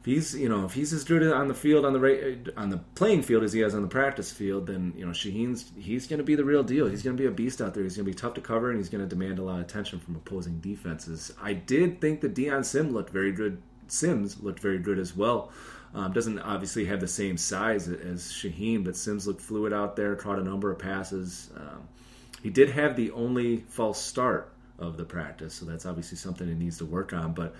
If 0.00 0.06
he's 0.06 0.34
you 0.34 0.48
know 0.48 0.64
if 0.64 0.72
he's 0.72 0.92
as 0.92 1.04
good 1.04 1.22
on 1.30 1.48
the 1.48 1.54
field 1.54 1.84
on 1.84 1.92
the 1.92 2.52
on 2.56 2.70
the 2.70 2.78
playing 2.94 3.22
field 3.22 3.44
as 3.44 3.52
he 3.52 3.60
has 3.60 3.74
on 3.74 3.82
the 3.82 3.88
practice 3.88 4.32
field, 4.32 4.66
then 4.66 4.94
you 4.96 5.04
know 5.04 5.12
Shaheen's 5.12 5.70
he's 5.78 6.06
going 6.06 6.18
to 6.18 6.24
be 6.24 6.34
the 6.34 6.44
real 6.44 6.62
deal. 6.62 6.86
He's 6.86 7.02
going 7.02 7.16
to 7.16 7.22
be 7.22 7.26
a 7.26 7.30
beast 7.30 7.60
out 7.60 7.74
there. 7.74 7.82
He's 7.82 7.96
going 7.96 8.06
to 8.06 8.10
be 8.10 8.16
tough 8.16 8.34
to 8.34 8.40
cover, 8.40 8.70
and 8.70 8.78
he's 8.78 8.88
going 8.88 9.02
to 9.02 9.08
demand 9.08 9.38
a 9.38 9.42
lot 9.42 9.60
of 9.60 9.66
attention 9.66 10.00
from 10.00 10.16
opposing 10.16 10.58
defenses. 10.60 11.32
I 11.40 11.52
did 11.52 12.00
think 12.00 12.22
that 12.22 12.34
Dion 12.34 12.64
Sim 12.64 12.92
looked 12.92 13.10
very 13.10 13.32
good 13.32 13.60
Sims 13.92 14.40
looked 14.40 14.60
very 14.60 14.78
good 14.78 14.98
as 14.98 15.16
well. 15.16 15.50
Um, 15.94 16.12
doesn't 16.12 16.38
obviously 16.38 16.84
have 16.86 17.00
the 17.00 17.08
same 17.08 17.36
size 17.36 17.88
as 17.88 18.22
Shaheen, 18.28 18.84
but 18.84 18.96
Sims 18.96 19.26
looked 19.26 19.40
fluid 19.40 19.72
out 19.72 19.96
there, 19.96 20.14
caught 20.14 20.38
a 20.38 20.44
number 20.44 20.70
of 20.70 20.78
passes. 20.78 21.50
Um, 21.56 21.88
he 22.42 22.50
did 22.50 22.70
have 22.70 22.96
the 22.96 23.10
only 23.10 23.58
false 23.68 24.00
start 24.00 24.52
of 24.78 24.96
the 24.96 25.04
practice. 25.04 25.54
So 25.54 25.66
that's 25.66 25.86
obviously 25.86 26.16
something 26.16 26.46
he 26.46 26.54
needs 26.54 26.78
to 26.78 26.86
work 26.86 27.12
on. 27.12 27.32
But 27.32 27.54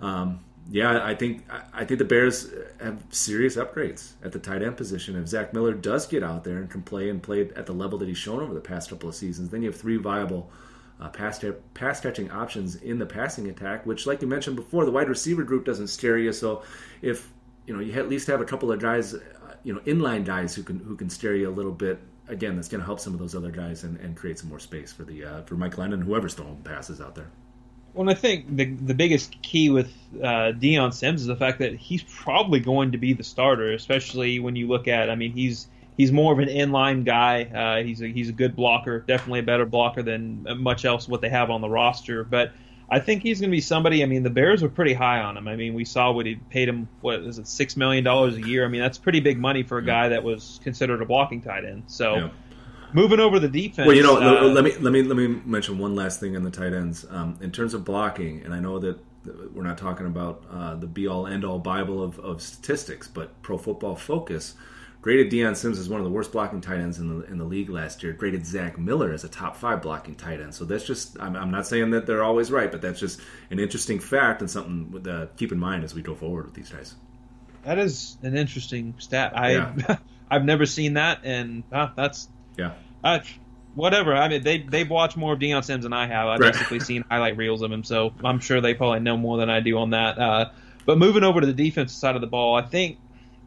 um, 0.00 0.40
yeah, 0.68 1.04
I 1.04 1.14
think 1.14 1.44
I 1.72 1.84
think 1.84 1.98
the 1.98 2.04
Bears 2.04 2.52
have 2.80 3.04
serious 3.10 3.56
upgrades 3.56 4.12
at 4.24 4.32
the 4.32 4.38
tight 4.38 4.62
end 4.62 4.76
position. 4.76 5.16
If 5.16 5.28
Zach 5.28 5.52
Miller 5.52 5.72
does 5.72 6.06
get 6.06 6.24
out 6.24 6.42
there 6.42 6.58
and 6.58 6.68
can 6.68 6.82
play 6.82 7.08
and 7.08 7.22
play 7.22 7.42
at 7.54 7.66
the 7.66 7.72
level 7.72 7.98
that 7.98 8.08
he's 8.08 8.18
shown 8.18 8.40
over 8.42 8.52
the 8.52 8.60
past 8.60 8.90
couple 8.90 9.08
of 9.08 9.14
seasons, 9.14 9.50
then 9.50 9.62
you 9.62 9.70
have 9.70 9.80
three 9.80 9.96
viable 9.96 10.50
uh, 11.00 11.08
pass 11.08 11.44
pass 11.74 12.00
catching 12.00 12.30
options 12.32 12.76
in 12.76 12.98
the 12.98 13.06
passing 13.06 13.48
attack. 13.48 13.86
Which, 13.86 14.06
like 14.06 14.22
you 14.22 14.28
mentioned 14.28 14.56
before, 14.56 14.84
the 14.84 14.90
wide 14.90 15.08
receiver 15.08 15.44
group 15.44 15.64
doesn't 15.64 15.88
scare 15.88 16.18
you. 16.18 16.32
So 16.32 16.64
if 17.00 17.30
you 17.66 17.74
know 17.74 17.80
you 17.80 17.92
at 17.92 18.08
least 18.08 18.26
have 18.26 18.40
a 18.40 18.44
couple 18.44 18.72
of 18.72 18.80
guys, 18.80 19.14
uh, 19.14 19.20
you 19.62 19.72
know, 19.72 19.80
inline 19.80 20.24
guys 20.24 20.54
who 20.56 20.64
can 20.64 20.80
who 20.80 20.96
can 20.96 21.08
scare 21.08 21.36
you 21.36 21.48
a 21.48 21.54
little 21.54 21.72
bit. 21.72 22.00
Again, 22.28 22.56
that's 22.56 22.66
going 22.66 22.80
to 22.80 22.84
help 22.84 22.98
some 22.98 23.12
of 23.12 23.20
those 23.20 23.36
other 23.36 23.52
guys 23.52 23.84
and, 23.84 24.00
and 24.00 24.16
create 24.16 24.36
some 24.36 24.48
more 24.48 24.58
space 24.58 24.92
for 24.92 25.04
the 25.04 25.24
uh, 25.24 25.42
for 25.42 25.54
Mike 25.54 25.76
Glennon, 25.76 26.02
whoever's 26.02 26.34
throwing 26.34 26.56
passes 26.62 27.00
out 27.00 27.14
there. 27.14 27.30
Well, 27.96 28.10
I 28.10 28.14
think 28.14 28.54
the 28.54 28.66
the 28.66 28.94
biggest 28.94 29.40
key 29.40 29.70
with 29.70 29.90
uh, 30.22 30.52
Dion 30.52 30.92
Sims 30.92 31.22
is 31.22 31.26
the 31.26 31.36
fact 31.36 31.60
that 31.60 31.76
he's 31.76 32.02
probably 32.02 32.60
going 32.60 32.92
to 32.92 32.98
be 32.98 33.14
the 33.14 33.24
starter, 33.24 33.72
especially 33.72 34.38
when 34.38 34.54
you 34.54 34.68
look 34.68 34.86
at. 34.86 35.08
I 35.08 35.14
mean, 35.14 35.32
he's 35.32 35.66
he's 35.96 36.12
more 36.12 36.30
of 36.30 36.38
an 36.38 36.48
inline 36.48 37.04
guy. 37.04 37.44
Uh, 37.44 37.82
he's 37.82 38.02
a, 38.02 38.06
he's 38.06 38.28
a 38.28 38.32
good 38.32 38.54
blocker, 38.54 39.00
definitely 39.00 39.40
a 39.40 39.44
better 39.44 39.64
blocker 39.64 40.02
than 40.02 40.46
much 40.58 40.84
else 40.84 41.08
what 41.08 41.22
they 41.22 41.30
have 41.30 41.48
on 41.48 41.62
the 41.62 41.70
roster. 41.70 42.22
But 42.22 42.52
I 42.90 43.00
think 43.00 43.22
he's 43.22 43.40
going 43.40 43.50
to 43.50 43.56
be 43.56 43.62
somebody. 43.62 44.02
I 44.02 44.06
mean, 44.06 44.22
the 44.22 44.30
Bears 44.30 44.62
were 44.62 44.68
pretty 44.68 44.92
high 44.92 45.20
on 45.20 45.38
him. 45.38 45.48
I 45.48 45.56
mean, 45.56 45.72
we 45.72 45.86
saw 45.86 46.12
what 46.12 46.26
he 46.26 46.34
paid 46.34 46.68
him. 46.68 46.88
What 47.00 47.20
is 47.20 47.38
it, 47.38 47.48
six 47.48 47.78
million 47.78 48.04
dollars 48.04 48.36
a 48.36 48.46
year? 48.46 48.66
I 48.66 48.68
mean, 48.68 48.82
that's 48.82 48.98
pretty 48.98 49.20
big 49.20 49.38
money 49.38 49.62
for 49.62 49.78
a 49.78 49.82
guy 49.82 50.10
that 50.10 50.22
was 50.22 50.60
considered 50.62 51.00
a 51.00 51.06
blocking 51.06 51.40
tight 51.40 51.64
end. 51.64 51.84
So. 51.86 52.14
Yeah. 52.14 52.28
Moving 52.92 53.20
over 53.20 53.38
the 53.38 53.48
defense. 53.48 53.86
Well, 53.86 53.96
you 53.96 54.02
know, 54.02 54.16
uh, 54.16 54.44
let 54.44 54.64
me 54.64 54.72
let 54.78 54.92
me 54.92 55.02
let 55.02 55.16
me 55.16 55.28
mention 55.44 55.78
one 55.78 55.94
last 55.94 56.20
thing 56.20 56.36
on 56.36 56.42
the 56.42 56.50
tight 56.50 56.72
ends 56.72 57.04
um, 57.10 57.38
in 57.40 57.50
terms 57.50 57.74
of 57.74 57.84
blocking, 57.84 58.42
and 58.44 58.54
I 58.54 58.60
know 58.60 58.78
that 58.78 58.98
we're 59.52 59.64
not 59.64 59.78
talking 59.78 60.06
about 60.06 60.44
uh, 60.50 60.74
the 60.76 60.86
be 60.86 61.06
all 61.06 61.26
end 61.26 61.44
all 61.44 61.58
Bible 61.58 62.02
of, 62.02 62.18
of 62.20 62.40
statistics, 62.40 63.08
but 63.08 63.40
Pro 63.42 63.58
Football 63.58 63.96
Focus 63.96 64.54
graded 65.02 65.28
Dion 65.28 65.54
Sims 65.54 65.78
as 65.78 65.88
one 65.88 66.00
of 66.00 66.04
the 66.04 66.10
worst 66.10 66.32
blocking 66.32 66.60
tight 66.60 66.78
ends 66.78 66.98
in 66.98 67.08
the 67.08 67.26
in 67.26 67.38
the 67.38 67.44
league 67.44 67.70
last 67.70 68.02
year. 68.02 68.12
Graded 68.12 68.46
Zach 68.46 68.78
Miller 68.78 69.12
as 69.12 69.24
a 69.24 69.28
top 69.28 69.56
five 69.56 69.82
blocking 69.82 70.14
tight 70.14 70.40
end. 70.40 70.54
So 70.54 70.64
that's 70.64 70.84
just 70.84 71.16
I'm, 71.20 71.36
I'm 71.36 71.50
not 71.50 71.66
saying 71.66 71.90
that 71.90 72.06
they're 72.06 72.24
always 72.24 72.50
right, 72.50 72.70
but 72.70 72.82
that's 72.82 73.00
just 73.00 73.20
an 73.50 73.58
interesting 73.58 73.98
fact 73.98 74.40
and 74.40 74.50
something 74.50 75.02
to 75.04 75.28
keep 75.36 75.52
in 75.52 75.58
mind 75.58 75.84
as 75.84 75.94
we 75.94 76.02
go 76.02 76.14
forward 76.14 76.46
with 76.46 76.54
these 76.54 76.70
guys. 76.70 76.94
That 77.64 77.78
is 77.78 78.16
an 78.22 78.36
interesting 78.36 78.94
stat. 78.98 79.32
I 79.36 79.52
yeah. 79.52 79.96
I've 80.30 80.44
never 80.44 80.66
seen 80.66 80.94
that, 80.94 81.20
and 81.22 81.62
uh, 81.70 81.90
that's 81.94 82.28
yeah. 82.56 82.72
Uh, 83.02 83.20
whatever. 83.74 84.14
I 84.14 84.28
mean, 84.28 84.42
they 84.42 84.58
they've 84.58 84.88
watched 84.88 85.16
more 85.16 85.34
of 85.34 85.38
Dion 85.38 85.62
Sims 85.62 85.84
than 85.84 85.92
I 85.92 86.06
have. 86.06 86.26
I've 86.26 86.40
right. 86.40 86.52
basically 86.52 86.80
seen 86.80 87.04
highlight 87.08 87.36
reels 87.36 87.62
of 87.62 87.70
him, 87.70 87.84
so 87.84 88.12
I'm 88.24 88.40
sure 88.40 88.60
they 88.60 88.74
probably 88.74 89.00
know 89.00 89.16
more 89.16 89.36
than 89.36 89.48
I 89.48 89.60
do 89.60 89.78
on 89.78 89.90
that. 89.90 90.18
Uh, 90.18 90.50
but 90.84 90.98
moving 90.98 91.24
over 91.24 91.40
to 91.40 91.46
the 91.46 91.52
defensive 91.52 91.96
side 91.96 92.14
of 92.14 92.20
the 92.20 92.26
ball, 92.26 92.56
I 92.56 92.62
think 92.62 92.98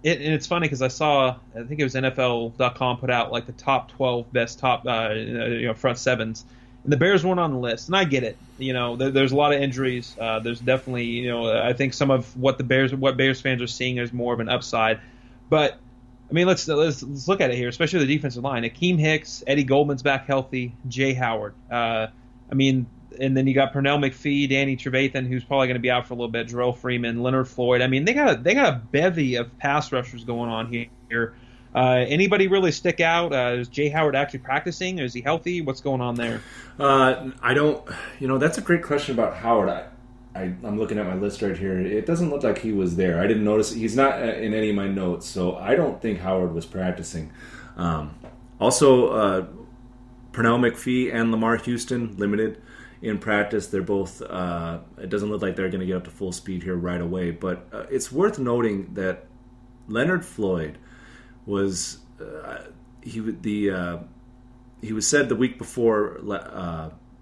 it, 0.03 0.21
and 0.21 0.33
it's 0.33 0.47
funny 0.47 0.65
because 0.65 0.81
I 0.81 0.87
saw 0.87 1.35
I 1.55 1.63
think 1.63 1.79
it 1.79 1.83
was 1.83 1.95
NFL.com 1.95 2.97
put 2.97 3.09
out 3.09 3.31
like 3.31 3.45
the 3.45 3.53
top 3.53 3.91
12 3.91 4.31
best 4.31 4.59
top 4.59 4.85
uh, 4.85 5.09
you 5.13 5.67
know 5.67 5.73
front 5.73 5.97
sevens. 5.97 6.45
And 6.83 6.93
the 6.93 6.97
Bears 6.97 7.25
weren't 7.25 7.41
on 7.41 7.51
the 7.51 7.59
list, 7.59 7.89
and 7.89 7.97
I 7.97 8.05
get 8.05 8.23
it. 8.23 8.37
You 8.57 8.71
know, 8.71 8.95
there, 8.95 9.11
there's 9.11 9.33
a 9.33 9.35
lot 9.35 9.53
of 9.53 9.61
injuries. 9.61 10.15
Uh, 10.17 10.39
there's 10.39 10.61
definitely, 10.61 11.05
you 11.05 11.27
know, 11.27 11.51
I 11.51 11.73
think 11.73 11.93
some 11.93 12.09
of 12.09 12.37
what 12.37 12.57
the 12.57 12.63
Bears, 12.63 12.95
what 12.95 13.17
Bears 13.17 13.41
fans 13.41 13.61
are 13.61 13.67
seeing 13.67 13.97
is 13.97 14.13
more 14.13 14.33
of 14.33 14.39
an 14.39 14.47
upside. 14.47 15.01
But 15.49 15.77
I 16.29 16.33
mean, 16.33 16.45
let's 16.45 16.67
let's 16.67 17.01
let's 17.01 17.27
look 17.27 17.41
at 17.41 17.49
it 17.49 17.55
here, 17.55 17.69
especially 17.69 18.05
the 18.05 18.15
defensive 18.15 18.43
line. 18.43 18.63
Akiem 18.63 18.99
Hicks, 18.99 19.43
Eddie 19.47 19.63
Goldman's 19.63 20.03
back 20.03 20.27
healthy, 20.27 20.75
Jaye 20.87 21.15
Howard. 21.15 21.55
Uh, 21.71 22.07
I 22.51 22.55
mean, 22.55 22.85
and 23.19 23.35
then 23.35 23.47
you 23.47 23.53
got 23.53 23.73
Pernell 23.73 23.97
McPhee, 23.99 24.47
Danny 24.49 24.77
Trevathan, 24.77 25.27
who's 25.27 25.43
probably 25.43 25.67
going 25.67 25.75
to 25.75 25.81
be 25.81 25.89
out 25.89 26.07
for 26.07 26.13
a 26.13 26.17
little 26.17 26.31
bit, 26.31 26.47
Jerrell 26.47 26.77
Freeman, 26.77 27.23
Leonard 27.23 27.47
Floyd. 27.47 27.81
I 27.81 27.87
mean, 27.87 28.05
they 28.05 28.13
got 28.13 28.31
a, 28.31 28.41
they 28.41 28.53
got 28.53 28.73
a 28.73 28.77
bevy 28.77 29.35
of 29.35 29.57
pass 29.57 29.91
rushers 29.91 30.23
going 30.23 30.49
on 30.49 30.71
here. 31.09 31.33
Uh, 31.73 32.05
anybody 32.07 32.47
really 32.47 32.71
stick 32.71 32.99
out? 32.99 33.33
Uh, 33.33 33.57
is 33.59 33.69
Jaye 33.69 33.91
Howard 33.91 34.15
actually 34.15 34.39
practicing? 34.39 34.99
Is 34.99 35.13
he 35.13 35.21
healthy? 35.21 35.61
What's 35.61 35.81
going 35.81 36.01
on 36.01 36.15
there? 36.15 36.41
Uh, 36.79 37.31
I 37.41 37.53
don't. 37.53 37.87
You 38.19 38.27
know, 38.27 38.37
that's 38.37 38.57
a 38.57 38.61
great 38.61 38.83
question 38.83 39.13
about 39.13 39.35
Howard. 39.35 39.69
I, 39.69 39.85
I, 40.35 40.43
am 40.43 40.77
looking 40.77 40.99
at 40.99 41.05
my 41.05 41.15
list 41.15 41.41
right 41.41 41.57
here. 41.57 41.79
It 41.79 42.05
doesn't 42.05 42.29
look 42.29 42.43
like 42.43 42.59
he 42.59 42.71
was 42.71 42.95
there. 42.95 43.19
I 43.19 43.27
didn't 43.27 43.43
notice. 43.43 43.73
He's 43.73 43.95
not 43.95 44.21
uh, 44.21 44.33
in 44.33 44.53
any 44.53 44.69
of 44.69 44.75
my 44.75 44.87
notes, 44.87 45.27
so 45.27 45.55
I 45.55 45.75
don't 45.75 46.01
think 46.01 46.19
Howard 46.19 46.53
was 46.53 46.65
practicing. 46.65 47.31
Um, 47.77 48.17
also, 48.59 49.07
uh, 49.07 49.47
Pernell 50.31 50.59
McPhee 50.59 51.13
and 51.13 51.31
Lamar 51.31 51.57
Houston 51.57 52.15
limited 52.17 52.61
in 53.01 53.17
practice. 53.17 53.67
They're 53.67 53.81
both. 53.81 54.21
Uh, 54.21 54.79
it 54.97 55.09
doesn't 55.09 55.29
look 55.29 55.41
like 55.41 55.55
they're 55.55 55.69
going 55.69 55.81
to 55.81 55.87
get 55.87 55.97
up 55.97 56.03
to 56.03 56.11
full 56.11 56.31
speed 56.31 56.63
here 56.63 56.75
right 56.75 57.01
away. 57.01 57.31
But 57.31 57.67
uh, 57.73 57.85
it's 57.89 58.11
worth 58.11 58.37
noting 58.37 58.93
that 58.93 59.25
Leonard 59.87 60.23
Floyd 60.23 60.77
was 61.45 61.99
uh, 62.21 62.59
he 63.01 63.19
the 63.19 63.71
uh, 63.71 63.97
he 64.81 64.93
was 64.93 65.07
said 65.07 65.29
the 65.29 65.35
week 65.35 65.57
before 65.57 66.19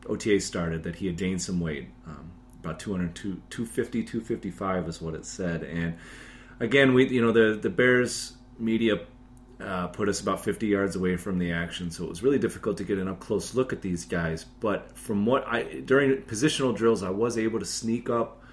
OTA 0.08 0.40
started 0.42 0.84
that 0.84 0.98
he 0.98 1.08
had 1.08 1.18
gained 1.18 1.42
some 1.42 1.60
weight. 1.60 1.88
Um, 2.06 2.32
about 2.68 2.80
200, 2.80 3.16
250, 3.16 4.04
255 4.04 4.88
is 4.88 5.02
what 5.02 5.16
it 5.16 5.26
said. 5.26 5.64
And 5.64 5.96
again, 6.60 6.94
we 6.94 7.08
you 7.08 7.22
know 7.22 7.32
the 7.32 7.58
the 7.60 7.70
Bears 7.70 8.34
media 8.60 9.00
uh, 9.60 9.88
put 9.88 10.10
us 10.10 10.22
about 10.22 10.44
50 10.44 10.68
yards 10.68 10.96
away 10.96 11.16
from 11.18 11.40
the 11.40 11.52
action, 11.52 11.92
so 11.92 12.04
it 12.04 12.10
was 12.10 12.22
really 12.22 12.40
difficult 12.40 12.78
to 12.78 12.84
get 12.84 12.98
an 12.98 13.08
up 13.08 13.20
close 13.20 13.56
look 13.56 13.74
at 13.74 13.82
these 13.82 14.06
guys. 14.06 14.44
But 14.44 14.98
from 14.98 15.26
what 15.26 15.48
I 15.48 15.82
during 15.86 16.22
positional 16.24 16.76
drills, 16.76 17.04
I 17.04 17.10
was 17.10 17.38
able 17.38 17.60
to 17.60 17.66
sneak 17.66 18.10
up, 18.10 18.44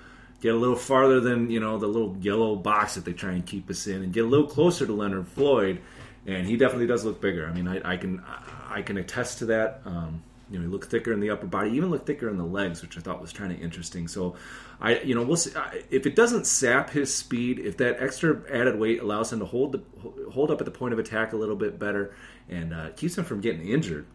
get 0.40 0.55
a 0.55 0.59
little 0.59 0.77
farther 0.77 1.20
than 1.20 1.50
you 1.50 1.61
know 1.61 1.79
the 1.79 1.88
little 1.88 2.16
yellow 2.20 2.57
box 2.57 2.94
that 2.94 3.05
they 3.05 3.12
try 3.12 3.33
and 3.33 3.44
keep 3.44 3.68
us 3.70 3.87
in, 3.87 4.03
and 4.03 4.12
get 4.12 4.24
a 4.24 4.29
little 4.29 4.46
closer 4.46 4.87
to 4.87 4.92
Leonard 4.92 5.29
Floyd. 5.29 5.81
And 6.27 6.46
he 6.46 6.57
definitely 6.57 6.87
does 6.87 7.05
look 7.05 7.20
bigger. 7.20 7.46
I 7.46 7.53
mean, 7.53 7.68
I, 7.68 7.92
I 7.92 7.96
can 7.98 8.22
I 8.70 8.81
can 8.81 8.96
attest 8.96 9.38
to 9.40 9.46
that. 9.46 9.83
Um, 9.85 10.22
you 10.50 10.59
know, 10.59 10.64
he 10.64 10.70
looked 10.70 10.90
thicker 10.90 11.12
in 11.12 11.20
the 11.20 11.30
upper 11.30 11.46
body, 11.46 11.70
even 11.70 11.90
looked 11.90 12.07
thicker 12.07 12.28
in 12.28 12.37
the 12.37 12.44
legs, 12.44 12.83
which 12.83 12.98
I 12.98 13.00
thought 13.00 13.20
was 13.20 13.33
kind 13.33 13.52
of 13.52 13.61
interesting. 13.61 14.09
So, 14.09 14.37
I, 14.80 15.00
you 15.00 15.14
know, 15.14 15.22
we'll 15.22 15.37
see 15.37 15.52
if 15.90 16.07
it 16.07 16.14
doesn't 16.14 16.46
sap 16.46 16.90
his 16.90 17.14
speed, 17.14 17.59
if 17.59 17.76
that 17.78 18.00
extra 18.00 18.42
added 18.50 18.78
weight 18.78 19.00
allows 19.00 19.33
him 19.33 19.38
to 19.40 19.46
hold 19.46 19.72
the 19.72 20.30
hold 20.30 20.50
up 20.50 20.61
at 20.61 20.64
the 20.64 20.70
point 20.70 20.92
of 20.92 20.98
attack 20.98 21.33
a 21.33 21.37
little 21.37 21.57
bit 21.57 21.78
better 21.78 22.14
and 22.48 22.74
uh, 22.74 22.90
keeps 22.90 23.16
him 23.16 23.24
from 23.24 23.40
getting 23.40 23.68
injured. 23.68 24.07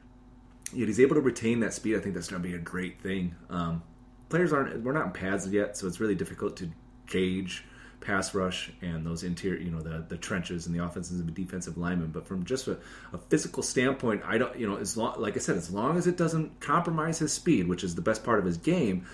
Yet 0.72 0.88
he's 0.88 1.00
able 1.00 1.16
to 1.16 1.22
retain 1.22 1.62
that 1.62 1.74
speed. 1.74 1.96
I 1.96 2.00
think 2.00 2.14
that's 2.14 2.28
going 2.28 2.44
to 2.44 2.48
be 2.48 2.54
a 2.54 2.60
great 2.60 3.02
thing. 3.02 3.36
Um, 3.50 3.82
players 4.30 4.54
aren't 4.54 4.84
we're 4.84 4.94
not 4.94 5.08
in 5.08 5.12
pads 5.12 5.48
yet, 5.48 5.78
so 5.78 5.88
it's 5.88 6.00
really 6.00 6.16
difficult 6.16 6.58
to 6.58 6.70
gauge 7.08 7.66
pass 8.02 8.34
rush 8.34 8.72
and 8.82 9.06
those 9.06 9.24
interior, 9.24 9.60
you 9.60 9.72
know, 9.72 9.82
the 9.82 10.06
the 10.08 10.18
trenches 10.18 10.66
and 10.66 10.76
the 10.76 10.84
offensive 10.84 11.20
and 11.20 11.34
defensive 11.34 11.78
linemen. 11.78 12.12
But 12.12 12.28
from 12.28 12.46
just 12.46 12.68
a, 12.68 12.78
a, 13.14 13.18
physical 13.18 13.64
standpoint, 13.64 14.22
I 14.26 14.38
don't, 14.38 14.58
you 14.58 14.68
know, 14.68 14.78
as 14.78 14.96
long, 14.96 15.20
like 15.20 15.36
I 15.36 15.40
said, 15.40 15.58
as 15.58 15.72
long 15.72 15.98
as 15.98 16.08
it 16.08 16.18
doesn't 16.18 16.60
compromise 16.60 17.20
his 17.20 17.34
speed, 17.34 17.68
which 17.68 17.84
is 17.84 17.96
the 17.96 18.02
best 18.02 18.24
part 18.24 18.40
of 18.40 18.46
his 18.46 18.58
game, 18.58 19.06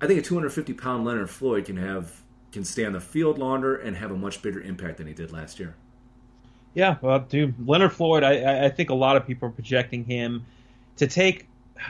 I 0.00 0.06
think 0.06 0.18
a 0.18 0.22
250 0.22 0.72
pound 0.74 1.04
Leonard 1.04 1.30
Floyd 1.30 1.66
can 1.66 1.76
have 1.76 2.22
can 2.52 2.64
stay 2.64 2.84
on 2.84 2.92
the 2.92 3.00
field 3.00 3.38
longer 3.38 3.76
and 3.76 3.96
have 3.96 4.10
a 4.10 4.16
much 4.16 4.42
bigger 4.42 4.60
impact 4.60 4.98
than 4.98 5.06
he 5.06 5.14
did 5.14 5.32
last 5.32 5.58
year. 5.58 5.74
Yeah, 6.74 6.96
well, 7.02 7.20
dude, 7.20 7.54
Leonard 7.66 7.92
Floyd, 7.92 8.22
I, 8.22 8.66
I 8.66 8.68
think 8.70 8.90
a 8.90 8.94
lot 8.94 9.16
of 9.16 9.26
people 9.26 9.48
are 9.48 9.52
projecting 9.52 10.04
him 10.04 10.46
to 10.96 11.06
take 11.06 11.46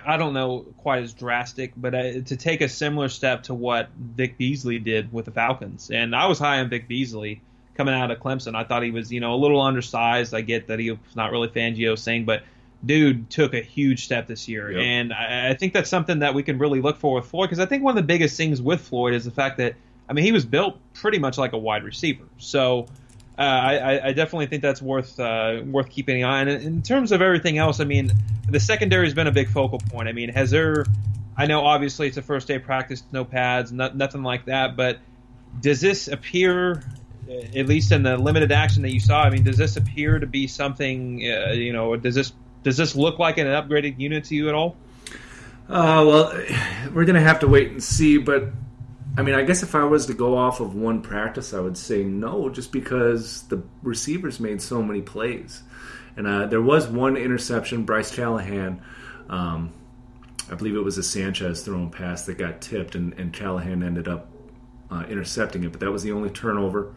I 0.06 0.16
don't 0.16 0.34
know 0.34 0.60
quite 0.78 1.02
as 1.02 1.12
drastic, 1.12 1.72
but 1.76 1.94
uh, 1.94 2.20
to 2.22 2.36
take 2.36 2.60
a 2.60 2.68
similar 2.68 3.08
step 3.08 3.44
to 3.44 3.54
what 3.54 3.88
Vic 3.96 4.38
Beasley 4.38 4.78
did 4.78 5.12
with 5.12 5.24
the 5.24 5.30
Falcons. 5.30 5.90
And 5.90 6.14
I 6.14 6.26
was 6.26 6.38
high 6.38 6.60
on 6.60 6.68
Vic 6.68 6.88
Beasley 6.88 7.40
coming 7.74 7.94
out 7.94 8.10
of 8.10 8.18
Clemson. 8.18 8.54
I 8.54 8.64
thought 8.64 8.82
he 8.82 8.90
was, 8.90 9.12
you 9.12 9.20
know, 9.20 9.34
a 9.34 9.36
little 9.36 9.60
undersized. 9.60 10.34
I 10.34 10.40
get 10.40 10.68
that 10.68 10.78
he 10.78 10.90
was 10.90 10.98
not 11.14 11.30
really 11.32 11.48
Fangio's 11.48 12.04
thing, 12.04 12.24
but 12.24 12.42
dude 12.84 13.30
took 13.30 13.54
a 13.54 13.60
huge 13.60 14.04
step 14.04 14.26
this 14.26 14.48
year. 14.48 14.72
Yep. 14.72 14.80
And 14.80 15.12
I, 15.12 15.50
I, 15.50 15.54
think 15.54 15.72
that's 15.72 15.88
something 15.88 16.18
that 16.20 16.34
we 16.34 16.42
can 16.42 16.58
really 16.58 16.80
look 16.80 16.98
for 16.98 17.14
with 17.14 17.26
Floyd 17.26 17.48
because 17.48 17.60
I 17.60 17.66
think 17.66 17.82
one 17.82 17.92
of 17.92 18.02
the 18.02 18.06
biggest 18.06 18.36
things 18.36 18.60
with 18.60 18.80
Floyd 18.80 19.14
is 19.14 19.24
the 19.24 19.30
fact 19.30 19.58
that, 19.58 19.74
I 20.08 20.12
mean, 20.12 20.24
he 20.24 20.32
was 20.32 20.44
built 20.44 20.78
pretty 20.94 21.18
much 21.18 21.38
like 21.38 21.52
a 21.52 21.58
wide 21.58 21.84
receiver. 21.84 22.24
So 22.38 22.86
uh, 23.38 23.40
I, 23.42 24.08
I, 24.08 24.12
definitely 24.12 24.46
think 24.46 24.60
that's 24.60 24.82
worth 24.82 25.18
uh, 25.18 25.62
worth 25.64 25.88
keeping 25.88 26.22
an 26.22 26.28
eye 26.28 26.40
on. 26.42 26.48
In 26.48 26.82
terms 26.82 27.12
of 27.12 27.22
everything 27.22 27.56
else, 27.56 27.80
I 27.80 27.84
mean, 27.84 28.12
the 28.48 28.60
secondary 28.60 29.06
has 29.06 29.14
been 29.14 29.26
a 29.26 29.32
big 29.32 29.48
focal 29.48 29.78
point. 29.78 30.08
I 30.08 30.12
mean, 30.12 30.28
has 30.28 30.50
there? 30.50 30.84
I 31.34 31.46
know 31.46 31.64
obviously 31.64 32.08
it's 32.08 32.18
a 32.18 32.22
first 32.22 32.46
day 32.46 32.58
practice, 32.58 33.02
no 33.10 33.24
pads, 33.24 33.72
no, 33.72 33.90
nothing 33.94 34.22
like 34.22 34.44
that. 34.46 34.76
But 34.76 34.98
does 35.62 35.80
this 35.80 36.08
appear, 36.08 36.82
at 37.56 37.66
least 37.66 37.90
in 37.90 38.02
the 38.02 38.18
limited 38.18 38.52
action 38.52 38.82
that 38.82 38.92
you 38.92 39.00
saw? 39.00 39.22
I 39.22 39.30
mean, 39.30 39.44
does 39.44 39.56
this 39.56 39.78
appear 39.78 40.18
to 40.18 40.26
be 40.26 40.46
something? 40.46 41.20
Uh, 41.20 41.52
you 41.52 41.72
know, 41.72 41.96
does 41.96 42.14
this 42.14 42.34
does 42.62 42.76
this 42.76 42.94
look 42.94 43.18
like 43.18 43.38
an 43.38 43.46
upgraded 43.46 43.98
unit 43.98 44.24
to 44.24 44.34
you 44.34 44.50
at 44.50 44.54
all? 44.54 44.76
Uh, 45.70 46.04
well, 46.06 46.44
we're 46.92 47.06
gonna 47.06 47.20
have 47.20 47.40
to 47.40 47.48
wait 47.48 47.70
and 47.70 47.82
see, 47.82 48.18
but 48.18 48.50
I 49.16 49.22
mean, 49.22 49.34
I 49.34 49.42
guess 49.42 49.62
if 49.62 49.74
I 49.74 49.84
was 49.84 50.06
to 50.06 50.14
go 50.14 50.36
off 50.36 50.60
of 50.60 50.74
one 50.74 51.02
practice, 51.02 51.52
I 51.52 51.60
would 51.60 51.76
say 51.76 52.02
no, 52.02 52.48
just 52.48 52.72
because 52.72 53.42
the 53.44 53.62
receivers 53.82 54.40
made 54.40 54.62
so 54.62 54.82
many 54.82 55.02
plays. 55.02 55.62
And 56.16 56.26
uh, 56.26 56.46
there 56.46 56.62
was 56.62 56.86
one 56.86 57.16
interception, 57.16 57.84
Bryce 57.84 58.14
Callahan. 58.14 58.82
Um, 59.28 59.72
I 60.50 60.54
believe 60.54 60.76
it 60.76 60.84
was 60.84 60.98
a 60.98 61.02
Sanchez 61.02 61.62
thrown 61.62 61.90
pass 61.90 62.26
that 62.26 62.38
got 62.38 62.60
tipped, 62.60 62.94
and, 62.94 63.12
and 63.14 63.32
Callahan 63.32 63.82
ended 63.82 64.08
up 64.08 64.28
uh, 64.90 65.04
intercepting 65.08 65.64
it. 65.64 65.72
But 65.72 65.80
that 65.80 65.90
was 65.90 66.02
the 66.02 66.12
only 66.12 66.30
turnover, 66.30 66.94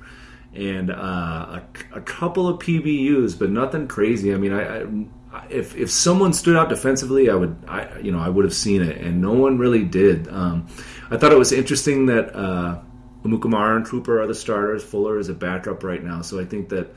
and 0.54 0.92
uh, 0.92 0.94
a, 0.94 1.64
a, 1.94 2.02
couple 2.02 2.48
of 2.48 2.60
PBUs, 2.60 3.38
but 3.38 3.50
nothing 3.50 3.88
crazy. 3.88 4.34
I 4.34 4.38
mean, 4.38 4.54
I, 4.54 4.82
I, 4.82 5.46
if 5.50 5.76
if 5.76 5.92
someone 5.92 6.34
stood 6.34 6.58
out 6.58 6.70
defensively, 6.70 7.30
I 7.30 7.36
would, 7.36 7.58
I 7.68 8.00
you 8.00 8.12
know, 8.12 8.20
I 8.20 8.28
would 8.28 8.44
have 8.44 8.54
seen 8.54 8.82
it, 8.82 8.98
and 8.98 9.22
no 9.22 9.34
one 9.34 9.58
really 9.58 9.84
did. 9.84 10.28
Um, 10.28 10.68
I 11.12 11.18
thought 11.18 11.32
it 11.32 11.38
was 11.38 11.52
interesting 11.52 12.08
that 12.08 12.36
uh, 12.36 12.82
and 13.24 13.86
Cooper 13.86 14.22
are 14.22 14.28
the 14.28 14.36
starters. 14.36 14.84
Fuller 14.84 15.20
is 15.20 15.30
a 15.30 15.34
backup 15.34 15.84
right 15.84 16.04
now, 16.04 16.22
so 16.22 16.40
I 16.40 16.46
think 16.46 16.70
that 16.70 16.94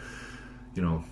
you 0.75 0.83
know 0.83 1.05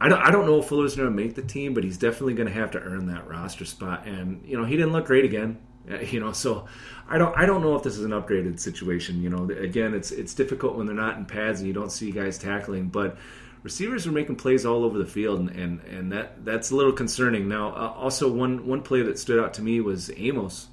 I 0.00 0.08
don't, 0.08 0.20
I 0.20 0.30
don't 0.30 0.46
know 0.46 0.58
if 0.58 0.66
Fuller's 0.66 0.96
going 0.96 1.08
to 1.08 1.14
make 1.14 1.34
the 1.34 1.42
team, 1.42 1.72
but 1.72 1.84
he's 1.84 1.96
definitely 1.96 2.34
going 2.34 2.48
to 2.48 2.52
have 2.52 2.72
to 2.72 2.80
earn 2.80 3.06
that 3.06 3.26
roster 3.26 3.64
spot. 3.64 4.06
And 4.06 4.42
you 4.46 4.58
know, 4.58 4.64
he 4.64 4.76
didn't 4.76 4.92
look 4.92 5.06
great 5.06 5.24
again. 5.24 5.58
You 5.86 6.18
know, 6.18 6.32
so 6.32 6.64
I 7.10 7.18
don't 7.18 7.36
I 7.36 7.44
don't 7.44 7.60
know 7.60 7.76
if 7.76 7.82
this 7.82 7.98
is 7.98 8.06
an 8.06 8.12
upgraded 8.12 8.58
situation. 8.58 9.22
You 9.22 9.28
know, 9.28 9.50
again, 9.50 9.92
it's 9.92 10.12
it's 10.12 10.32
difficult 10.32 10.76
when 10.76 10.86
they're 10.86 10.96
not 10.96 11.18
in 11.18 11.26
pads 11.26 11.60
and 11.60 11.68
you 11.68 11.74
don't 11.74 11.92
see 11.92 12.10
guys 12.10 12.38
tackling, 12.38 12.88
but 12.88 13.18
receivers 13.62 14.06
are 14.06 14.10
making 14.10 14.36
plays 14.36 14.64
all 14.64 14.82
over 14.82 14.96
the 14.96 15.04
field, 15.04 15.40
and 15.40 15.50
and, 15.50 15.80
and 15.82 16.12
that 16.12 16.42
that's 16.42 16.70
a 16.70 16.76
little 16.76 16.94
concerning. 16.94 17.48
Now, 17.48 17.68
uh, 17.74 17.92
also 17.98 18.32
one 18.32 18.66
one 18.66 18.80
play 18.80 19.02
that 19.02 19.18
stood 19.18 19.38
out 19.38 19.52
to 19.54 19.62
me 19.62 19.82
was 19.82 20.10
Amos 20.16 20.68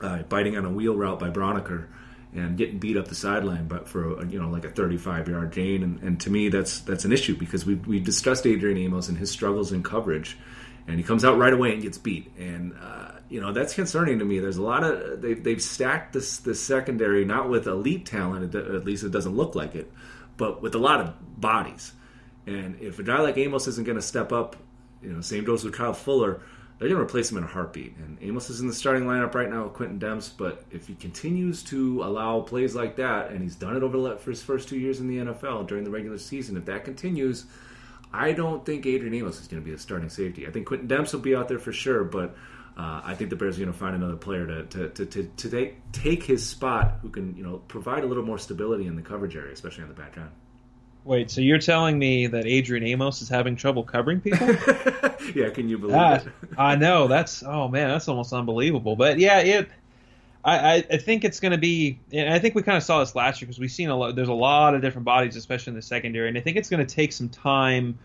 uh, 0.00 0.22
biting 0.22 0.56
on 0.56 0.64
a 0.64 0.70
wheel 0.70 0.94
route 0.94 1.18
by 1.18 1.30
Braunecker 1.30 1.86
and 2.34 2.56
getting 2.56 2.78
beat 2.78 2.96
up 2.96 3.08
the 3.08 3.14
sideline, 3.14 3.66
but 3.66 3.88
for 3.88 4.20
a, 4.20 4.26
you 4.26 4.40
know 4.40 4.48
like 4.50 4.64
a 4.64 4.70
35 4.70 5.28
yard 5.28 5.50
gain, 5.52 5.82
and, 5.82 6.02
and 6.02 6.20
to 6.20 6.30
me 6.30 6.48
that's 6.48 6.80
that's 6.80 7.04
an 7.04 7.12
issue 7.12 7.36
because 7.36 7.64
we 7.64 7.74
we 7.74 7.98
discussed 7.98 8.46
Adrian 8.46 8.76
Amos 8.78 9.08
and 9.08 9.16
his 9.16 9.30
struggles 9.30 9.72
in 9.72 9.82
coverage, 9.82 10.36
and 10.86 10.98
he 10.98 11.02
comes 11.02 11.24
out 11.24 11.38
right 11.38 11.52
away 11.52 11.72
and 11.72 11.82
gets 11.82 11.98
beat, 11.98 12.30
and 12.38 12.74
uh, 12.80 13.12
you 13.28 13.40
know 13.40 13.52
that's 13.52 13.74
concerning 13.74 14.18
to 14.18 14.24
me. 14.24 14.38
There's 14.38 14.58
a 14.58 14.62
lot 14.62 14.84
of 14.84 15.22
they, 15.22 15.34
they've 15.34 15.62
stacked 15.62 16.12
this 16.12 16.38
this 16.38 16.62
secondary 16.62 17.24
not 17.24 17.48
with 17.48 17.66
elite 17.66 18.06
talent, 18.06 18.54
at 18.54 18.84
least 18.84 19.04
it 19.04 19.12
doesn't 19.12 19.34
look 19.34 19.54
like 19.54 19.74
it, 19.74 19.90
but 20.36 20.60
with 20.62 20.74
a 20.74 20.78
lot 20.78 21.00
of 21.00 21.40
bodies, 21.40 21.92
and 22.46 22.78
if 22.80 22.98
a 22.98 23.02
guy 23.02 23.20
like 23.20 23.38
Amos 23.38 23.66
isn't 23.66 23.84
going 23.84 23.96
to 23.96 24.02
step 24.02 24.32
up, 24.32 24.56
you 25.00 25.12
know, 25.12 25.20
same 25.20 25.44
goes 25.44 25.64
with 25.64 25.74
Kyle 25.74 25.94
Fuller 25.94 26.42
they're 26.78 26.88
going 26.88 26.98
to 26.98 27.04
replace 27.04 27.30
him 27.30 27.38
in 27.38 27.44
a 27.44 27.46
heartbeat. 27.46 27.96
And 27.96 28.18
Amos 28.20 28.50
is 28.50 28.60
in 28.60 28.66
the 28.66 28.74
starting 28.74 29.04
lineup 29.04 29.34
right 29.34 29.48
now 29.48 29.64
with 29.64 29.72
Quentin 29.72 29.98
Demps, 29.98 30.30
but 30.36 30.62
if 30.70 30.86
he 30.86 30.94
continues 30.94 31.62
to 31.64 32.02
allow 32.02 32.40
plays 32.40 32.74
like 32.74 32.96
that, 32.96 33.30
and 33.30 33.42
he's 33.42 33.56
done 33.56 33.76
it 33.76 33.82
over 33.82 34.16
for 34.16 34.30
his 34.30 34.42
first 34.42 34.68
two 34.68 34.78
years 34.78 35.00
in 35.00 35.08
the 35.08 35.16
NFL 35.18 35.66
during 35.68 35.84
the 35.84 35.90
regular 35.90 36.18
season, 36.18 36.56
if 36.56 36.66
that 36.66 36.84
continues, 36.84 37.46
I 38.12 38.32
don't 38.32 38.64
think 38.64 38.84
Adrian 38.84 39.14
Amos 39.14 39.40
is 39.40 39.48
going 39.48 39.62
to 39.62 39.64
be 39.64 39.72
the 39.72 39.78
starting 39.78 40.10
safety. 40.10 40.46
I 40.46 40.50
think 40.50 40.66
Quentin 40.66 40.88
Demps 40.88 41.12
will 41.12 41.20
be 41.20 41.34
out 41.34 41.48
there 41.48 41.58
for 41.58 41.72
sure, 41.72 42.04
but 42.04 42.36
uh, 42.76 43.00
I 43.02 43.14
think 43.14 43.30
the 43.30 43.36
Bears 43.36 43.56
are 43.56 43.60
going 43.60 43.72
to 43.72 43.78
find 43.78 43.96
another 43.96 44.16
player 44.16 44.46
to, 44.46 44.64
to, 44.64 44.88
to, 44.90 45.06
to, 45.06 45.24
to 45.24 45.50
take, 45.50 45.92
take 45.92 46.22
his 46.22 46.46
spot 46.46 46.98
who 47.00 47.08
can 47.08 47.34
you 47.36 47.42
know 47.42 47.56
provide 47.68 48.04
a 48.04 48.06
little 48.06 48.24
more 48.24 48.38
stability 48.38 48.86
in 48.86 48.96
the 48.96 49.02
coverage 49.02 49.34
area, 49.34 49.52
especially 49.52 49.84
on 49.84 49.88
the 49.88 49.94
back 49.94 50.18
end. 50.18 50.30
Wait, 51.06 51.30
so 51.30 51.40
you're 51.40 51.60
telling 51.60 51.96
me 52.00 52.26
that 52.26 52.46
Adrian 52.46 52.84
Amos 52.84 53.22
is 53.22 53.28
having 53.28 53.54
trouble 53.54 53.84
covering 53.84 54.20
people? 54.20 54.48
yeah, 55.36 55.48
can 55.50 55.68
you 55.68 55.78
believe 55.78 55.92
that, 55.92 56.26
it? 56.26 56.32
I 56.58 56.74
know 56.74 57.06
that's 57.06 57.44
oh 57.44 57.68
man, 57.68 57.90
that's 57.90 58.08
almost 58.08 58.32
unbelievable. 58.32 58.96
But 58.96 59.20
yeah, 59.20 59.38
it. 59.38 59.68
I, 60.44 60.84
I 60.88 60.98
think 60.98 61.24
it's 61.24 61.40
going 61.40 61.50
to 61.50 61.58
be, 61.58 61.98
and 62.12 62.32
I 62.32 62.38
think 62.38 62.54
we 62.54 62.62
kind 62.62 62.76
of 62.76 62.84
saw 62.84 63.00
this 63.00 63.16
last 63.16 63.40
year 63.40 63.46
because 63.46 63.58
we've 63.58 63.72
seen 63.72 63.88
a 63.88 63.96
lot. 63.96 64.14
There's 64.14 64.28
a 64.28 64.32
lot 64.32 64.76
of 64.76 64.80
different 64.80 65.04
bodies, 65.04 65.34
especially 65.34 65.72
in 65.72 65.74
the 65.74 65.82
secondary, 65.82 66.28
and 66.28 66.38
I 66.38 66.40
think 66.40 66.56
it's 66.56 66.68
going 66.68 66.86
to 66.86 66.94
take 66.94 67.12
some 67.12 67.28
time 67.28 67.98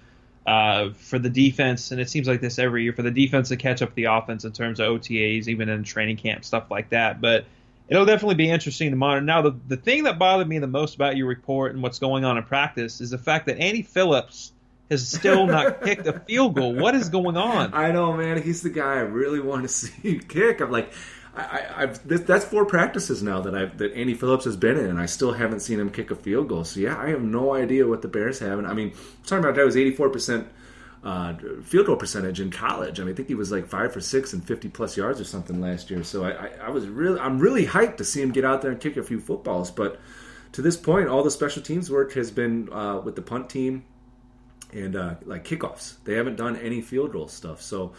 uh, 0.47 0.89
for 0.91 1.20
the 1.20 1.30
defense, 1.30 1.91
and 1.91 2.02
it 2.02 2.10
seems 2.10 2.28
like 2.28 2.41
this 2.41 2.58
every 2.58 2.84
year 2.84 2.93
for 2.93 3.04
the 3.04 3.12
defense 3.12 3.49
to 3.49 3.58
catch 3.58 3.84
up 3.84 3.93
the 3.93 4.06
offense 4.06 4.43
in 4.43 4.54
terms 4.54 4.80
of 4.80 4.88
OTAs, 4.88 5.47
even 5.47 5.70
in 5.70 5.84
training 5.84 6.18
camp 6.18 6.43
stuff 6.43 6.72
like 6.72 6.89
that. 6.89 7.22
But 7.22 7.45
it'll 7.92 8.06
definitely 8.06 8.36
be 8.36 8.50
interesting 8.50 8.89
to 8.89 8.96
monitor. 8.96 9.24
Now, 9.24 9.42
the, 9.42 9.56
the 9.68 9.76
thing 9.76 10.06
that 10.06 10.18
bothered 10.18 10.48
me 10.48 10.58
the 10.60 10.68
most 10.68 10.96
about 10.96 11.18
your 11.18 11.28
report 11.28 11.74
and 11.74 11.84
what's 11.84 12.00
going 12.00 12.24
on 12.24 12.38
in 12.38 12.44
practice 12.44 13.02
is 13.02 13.10
the 13.10 13.18
fact 13.18 13.46
that 13.48 13.60
Andy 13.60 13.82
Phillips 13.82 14.54
has 14.89 15.08
still 15.08 15.46
not 15.46 15.82
kicked 15.84 16.08
a 16.08 16.20
field 16.22 16.56
goal. 16.56 16.74
What 16.74 16.96
is 16.96 17.10
going 17.10 17.36
on? 17.36 17.74
I 17.74 17.92
know, 17.92 18.14
man. 18.14 18.42
He's 18.42 18.62
the 18.62 18.70
guy 18.70 18.94
I 18.94 19.00
really 19.00 19.42
want 19.42 19.64
to 19.64 19.68
see 19.68 20.22
kick. 20.26 20.62
I'm 20.62 20.72
like, 20.72 20.92
I, 21.36 21.82
have 21.82 22.08
that's 22.08 22.44
four 22.44 22.66
practices 22.66 23.24
now 23.24 23.39
that 23.42 23.56
I've 23.56 23.78
that 23.78 23.94
Andy 23.94 24.14
Phillips 24.14 24.44
has 24.44 24.58
been 24.58 24.78
in, 24.78 24.88
and 24.88 25.00
I 25.00 25.06
still 25.06 25.32
haven't 25.32 25.62
seen 25.62 25.80
him 25.80 25.89
kick 25.89 26.12
a 26.12 26.16
field 26.16 26.50
goal. 26.50 26.66
So 26.66 26.82
yeah, 26.82 26.98
I 26.98 27.10
have 27.10 27.22
no 27.22 27.54
idea 27.54 27.88
what 27.88 28.02
the 28.02 28.10
Bears 28.10 28.39
have. 28.39 28.60
And 28.60 28.68
I 28.68 28.74
mean, 28.74 28.94
talking 29.26 29.44
about 29.44 29.56
that 29.56 29.64
was 29.64 29.78
84 29.78 30.10
percent 30.10 30.48
uh, 31.04 31.34
field 31.64 31.88
goal 31.88 31.95
percentage 31.95 32.39
in 32.39 32.52
college. 32.52 32.99
I 32.99 33.04
mean, 33.04 33.14
I 33.14 33.16
think 33.16 33.28
he 33.28 33.36
was 33.36 33.52
like 33.52 33.68
five 33.68 33.91
for 33.91 34.02
six 34.02 34.34
and 34.34 34.45
50 34.45 34.70
plus 34.70 34.95
yards 34.95 35.20
or 35.20 35.24
something 35.24 35.60
last 35.60 35.89
year. 35.89 36.04
So 36.04 36.24
I, 36.24 36.32
I, 36.32 36.49
I, 36.66 36.70
was 36.70 36.88
really, 36.88 37.20
I'm 37.20 37.39
really 37.39 37.66
hyped 37.66 37.97
to 37.97 38.06
see 38.06 38.22
him 38.22 38.32
get 38.32 38.45
out 38.45 38.62
there 38.62 38.72
and 38.72 38.80
kick 38.80 38.97
a 38.97 39.04
few 39.04 39.20
footballs. 39.20 39.72
But 39.72 39.99
to 40.52 40.62
this 40.62 40.78
point, 40.78 41.08
all 41.08 41.24
the 41.24 41.32
special 41.32 41.64
teams 41.64 41.89
work 41.89 42.14
has 42.14 42.30
been 42.30 42.72
uh, 42.72 43.02
with 43.04 43.16
the 43.16 43.22
punt 43.24 43.49
team 43.49 43.84
and 44.72 44.95
uh, 44.95 45.16
like 45.26 45.43
kickoffs. 45.43 45.95
They 46.04 46.14
haven't 46.16 46.36
done 46.36 46.56
any 46.58 46.82
field 46.82 47.14
goal 47.14 47.28
stuff. 47.28 47.62
So, 47.64 47.93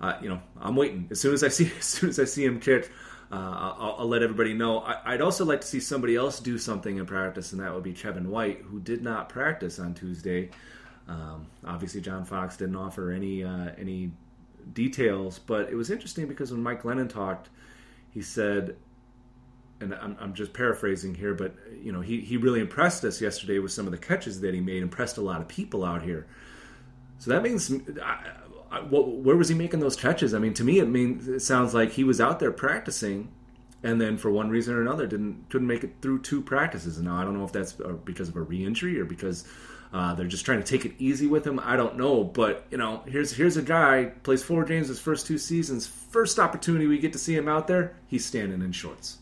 uh, 0.00 0.14
you 0.22 0.30
know, 0.30 0.40
I'm 0.58 0.76
waiting. 0.76 1.08
As 1.10 1.20
soon 1.20 1.34
as 1.34 1.44
I 1.44 1.48
see, 1.50 1.70
as 1.78 1.84
soon 1.84 2.08
as 2.08 2.18
I 2.18 2.24
see 2.24 2.44
him 2.44 2.60
kick. 2.60 2.90
Uh, 3.28 3.74
I'll, 3.80 3.96
I'll, 3.98 4.06
let 4.08 4.22
everybody 4.22 4.54
know. 4.54 4.78
I, 4.78 5.10
would 5.10 5.20
also 5.20 5.44
like 5.44 5.60
to 5.62 5.66
see 5.66 5.80
somebody 5.80 6.14
else 6.14 6.38
do 6.38 6.58
something 6.58 6.98
in 6.98 7.06
practice, 7.06 7.50
and 7.50 7.60
that 7.60 7.74
would 7.74 7.82
be 7.82 7.92
Kevin 7.92 8.30
White, 8.30 8.60
who 8.60 8.78
did 8.78 9.02
not 9.02 9.28
practice 9.28 9.80
on 9.80 9.94
Tuesday. 9.94 10.50
Um, 11.08 11.46
obviously, 11.64 12.00
John 12.00 12.24
Fox 12.24 12.56
didn't 12.56 12.76
offer 12.76 13.10
any 13.10 13.44
uh, 13.44 13.70
any 13.78 14.10
details, 14.72 15.38
but 15.38 15.70
it 15.70 15.74
was 15.74 15.90
interesting 15.90 16.26
because 16.26 16.50
when 16.50 16.62
Mike 16.62 16.82
Glennon 16.82 17.08
talked, 17.08 17.48
he 18.10 18.22
said, 18.22 18.76
and 19.80 19.94
I'm, 19.94 20.16
I'm 20.20 20.34
just 20.34 20.52
paraphrasing 20.52 21.14
here, 21.14 21.34
but 21.34 21.54
you 21.80 21.92
know, 21.92 22.00
he 22.00 22.20
he 22.20 22.36
really 22.36 22.60
impressed 22.60 23.04
us 23.04 23.20
yesterday 23.20 23.58
with 23.58 23.72
some 23.72 23.86
of 23.86 23.92
the 23.92 23.98
catches 23.98 24.40
that 24.40 24.54
he 24.54 24.60
made. 24.60 24.82
Impressed 24.82 25.16
a 25.16 25.22
lot 25.22 25.40
of 25.40 25.48
people 25.48 25.84
out 25.84 26.02
here. 26.02 26.26
So 27.18 27.30
that 27.30 27.42
means. 27.42 27.72
I, 28.02 28.32
where 28.90 29.36
was 29.36 29.48
he 29.48 29.54
making 29.54 29.80
those 29.80 29.96
catches? 29.96 30.34
I 30.34 30.38
mean, 30.38 30.52
to 30.54 30.64
me, 30.64 30.80
it 30.80 30.88
means 30.88 31.28
it 31.28 31.40
sounds 31.40 31.72
like 31.72 31.92
he 31.92 32.04
was 32.04 32.20
out 32.20 32.40
there 32.40 32.50
practicing, 32.50 33.30
and 33.82 34.00
then 34.00 34.18
for 34.18 34.30
one 34.30 34.50
reason 34.50 34.74
or 34.74 34.80
another, 34.80 35.06
didn't 35.06 35.48
couldn't 35.48 35.68
make 35.68 35.84
it 35.84 35.94
through 36.02 36.22
two 36.22 36.42
practices. 36.42 36.96
And 36.96 37.06
now 37.06 37.16
I 37.16 37.24
don't 37.24 37.38
know 37.38 37.44
if 37.44 37.52
that's 37.52 37.78
uh, 37.80 37.92
because 38.04 38.28
of 38.28 38.36
a 38.36 38.42
re-injury 38.42 39.00
or 39.00 39.04
because 39.04 39.44
uh, 39.92 40.14
they're 40.14 40.26
just 40.26 40.44
trying 40.44 40.62
to 40.62 40.64
take 40.64 40.84
it 40.84 40.92
easy 40.98 41.26
with 41.26 41.46
him. 41.46 41.60
I 41.62 41.76
don't 41.76 41.96
know, 41.96 42.24
but 42.24 42.66
you 42.70 42.78
know, 42.78 43.02
here's 43.06 43.32
here's 43.32 43.56
a 43.56 43.62
guy 43.62 44.06
plays 44.22 44.42
four 44.42 44.64
games 44.64 44.88
his 44.88 45.00
first 45.00 45.26
two 45.26 45.38
seasons. 45.38 45.86
First 45.86 46.38
opportunity 46.38 46.86
we 46.86 46.98
get 46.98 47.12
to 47.12 47.18
see 47.18 47.34
him 47.34 47.48
out 47.48 47.66
there, 47.66 47.96
he's 48.06 48.24
standing 48.24 48.62
in 48.62 48.72
shorts. 48.72 49.18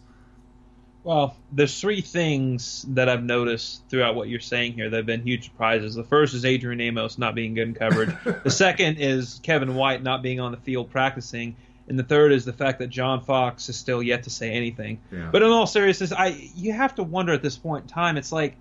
Well, 1.04 1.36
there's 1.52 1.78
three 1.78 2.00
things 2.00 2.86
that 2.88 3.10
I've 3.10 3.22
noticed 3.22 3.82
throughout 3.90 4.14
what 4.14 4.28
you're 4.28 4.40
saying 4.40 4.72
here 4.72 4.88
that 4.88 4.96
have 4.96 5.06
been 5.06 5.20
huge 5.20 5.44
surprises. 5.44 5.94
The 5.94 6.02
first 6.02 6.32
is 6.32 6.46
Adrian 6.46 6.80
Amos 6.80 7.18
not 7.18 7.34
being 7.34 7.52
good 7.52 7.68
in 7.68 7.74
coverage. 7.74 8.08
the 8.42 8.50
second 8.50 8.96
is 8.98 9.38
Kevin 9.42 9.74
White 9.74 10.02
not 10.02 10.22
being 10.22 10.40
on 10.40 10.50
the 10.50 10.56
field 10.56 10.90
practicing. 10.90 11.56
And 11.88 11.98
the 11.98 12.04
third 12.04 12.32
is 12.32 12.46
the 12.46 12.54
fact 12.54 12.78
that 12.78 12.88
John 12.88 13.20
Fox 13.20 13.68
is 13.68 13.76
still 13.76 14.02
yet 14.02 14.22
to 14.22 14.30
say 14.30 14.50
anything. 14.52 15.02
Yeah. 15.12 15.28
But 15.30 15.42
in 15.42 15.50
all 15.50 15.66
seriousness, 15.66 16.10
I 16.12 16.28
you 16.54 16.72
have 16.72 16.94
to 16.94 17.02
wonder 17.02 17.34
at 17.34 17.42
this 17.42 17.58
point 17.58 17.82
in 17.82 17.88
time. 17.88 18.16
It's 18.16 18.32
like 18.32 18.56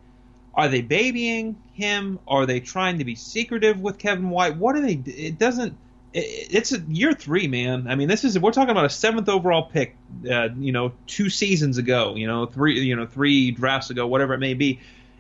are 0.56 0.68
they 0.68 0.82
babying 0.82 1.56
him? 1.74 2.20
Are 2.28 2.46
they 2.46 2.60
trying 2.60 3.00
to 3.00 3.06
be 3.06 3.16
secretive 3.16 3.80
with 3.80 3.98
Kevin 3.98 4.30
White? 4.30 4.58
What 4.58 4.76
are 4.76 4.82
they? 4.82 5.02
It 5.06 5.40
doesn't. 5.40 5.76
it's 6.14 6.72
a 6.72 6.80
year 6.82 7.14
three, 7.14 7.48
man. 7.48 7.88
I 7.88 7.96
mean, 7.96 8.08
this 8.08 8.24
is 8.24 8.38
we're 8.38 8.52
talking 8.52 8.72
about 8.72 8.86
a 8.86 8.90
seventh 8.90 9.30
overall 9.30 9.64
pick. 9.64 9.96
Uh, 10.30 10.50
you 10.58 10.72
know, 10.72 10.94
two 11.08 11.30
seasons 11.30 11.78
ago. 11.78 12.16
You 12.16 12.28
know, 12.28 12.46
three. 12.46 12.80
You 12.80 12.96
know, 12.96 13.08
three 13.08 13.52
drafts 13.52 13.90
ago, 13.90 14.06
whatever 14.06 14.34
it 14.34 14.40
may 14.40 14.54
be. 14.54 14.80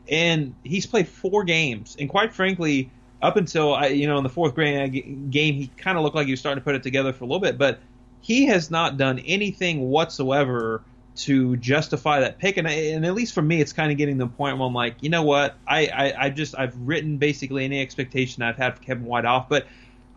And 0.09 0.53
he's 0.63 0.85
played 0.85 1.07
four 1.07 1.45
games, 1.45 1.95
and 1.97 2.09
quite 2.09 2.33
frankly, 2.33 2.91
up 3.21 3.37
until 3.37 3.73
I, 3.73 3.87
you 3.87 4.05
know, 4.05 4.17
in 4.17 4.23
the 4.23 4.29
fourth 4.29 4.53
game, 4.53 4.91
he 4.91 5.71
kind 5.77 5.97
of 5.97 6.03
looked 6.03 6.15
like 6.15 6.25
he 6.25 6.33
was 6.33 6.41
starting 6.41 6.61
to 6.61 6.63
put 6.63 6.75
it 6.75 6.83
together 6.83 7.13
for 7.13 7.23
a 7.23 7.27
little 7.27 7.39
bit, 7.39 7.57
but 7.57 7.79
he 8.21 8.45
has 8.47 8.69
not 8.69 8.97
done 8.97 9.19
anything 9.19 9.89
whatsoever 9.89 10.83
to 11.15 11.57
justify 11.57 12.21
that 12.21 12.39
pick. 12.39 12.57
And, 12.57 12.67
and 12.67 13.05
at 13.05 13.13
least 13.13 13.33
for 13.33 13.41
me, 13.41 13.61
it's 13.61 13.73
kind 13.73 13.91
of 13.91 13.97
getting 13.97 14.17
to 14.17 14.25
the 14.25 14.31
point 14.31 14.57
where 14.57 14.67
I'm 14.67 14.73
like, 14.73 14.95
you 15.01 15.09
know 15.09 15.23
what? 15.23 15.55
I, 15.67 15.87
I, 15.87 16.25
I 16.25 16.29
just 16.29 16.57
I've 16.57 16.75
written 16.77 17.17
basically 17.17 17.65
any 17.65 17.81
expectation 17.81 18.43
I've 18.43 18.57
had 18.57 18.77
for 18.77 18.83
Kevin 18.83 19.05
White 19.05 19.25
off, 19.25 19.49
but 19.49 19.67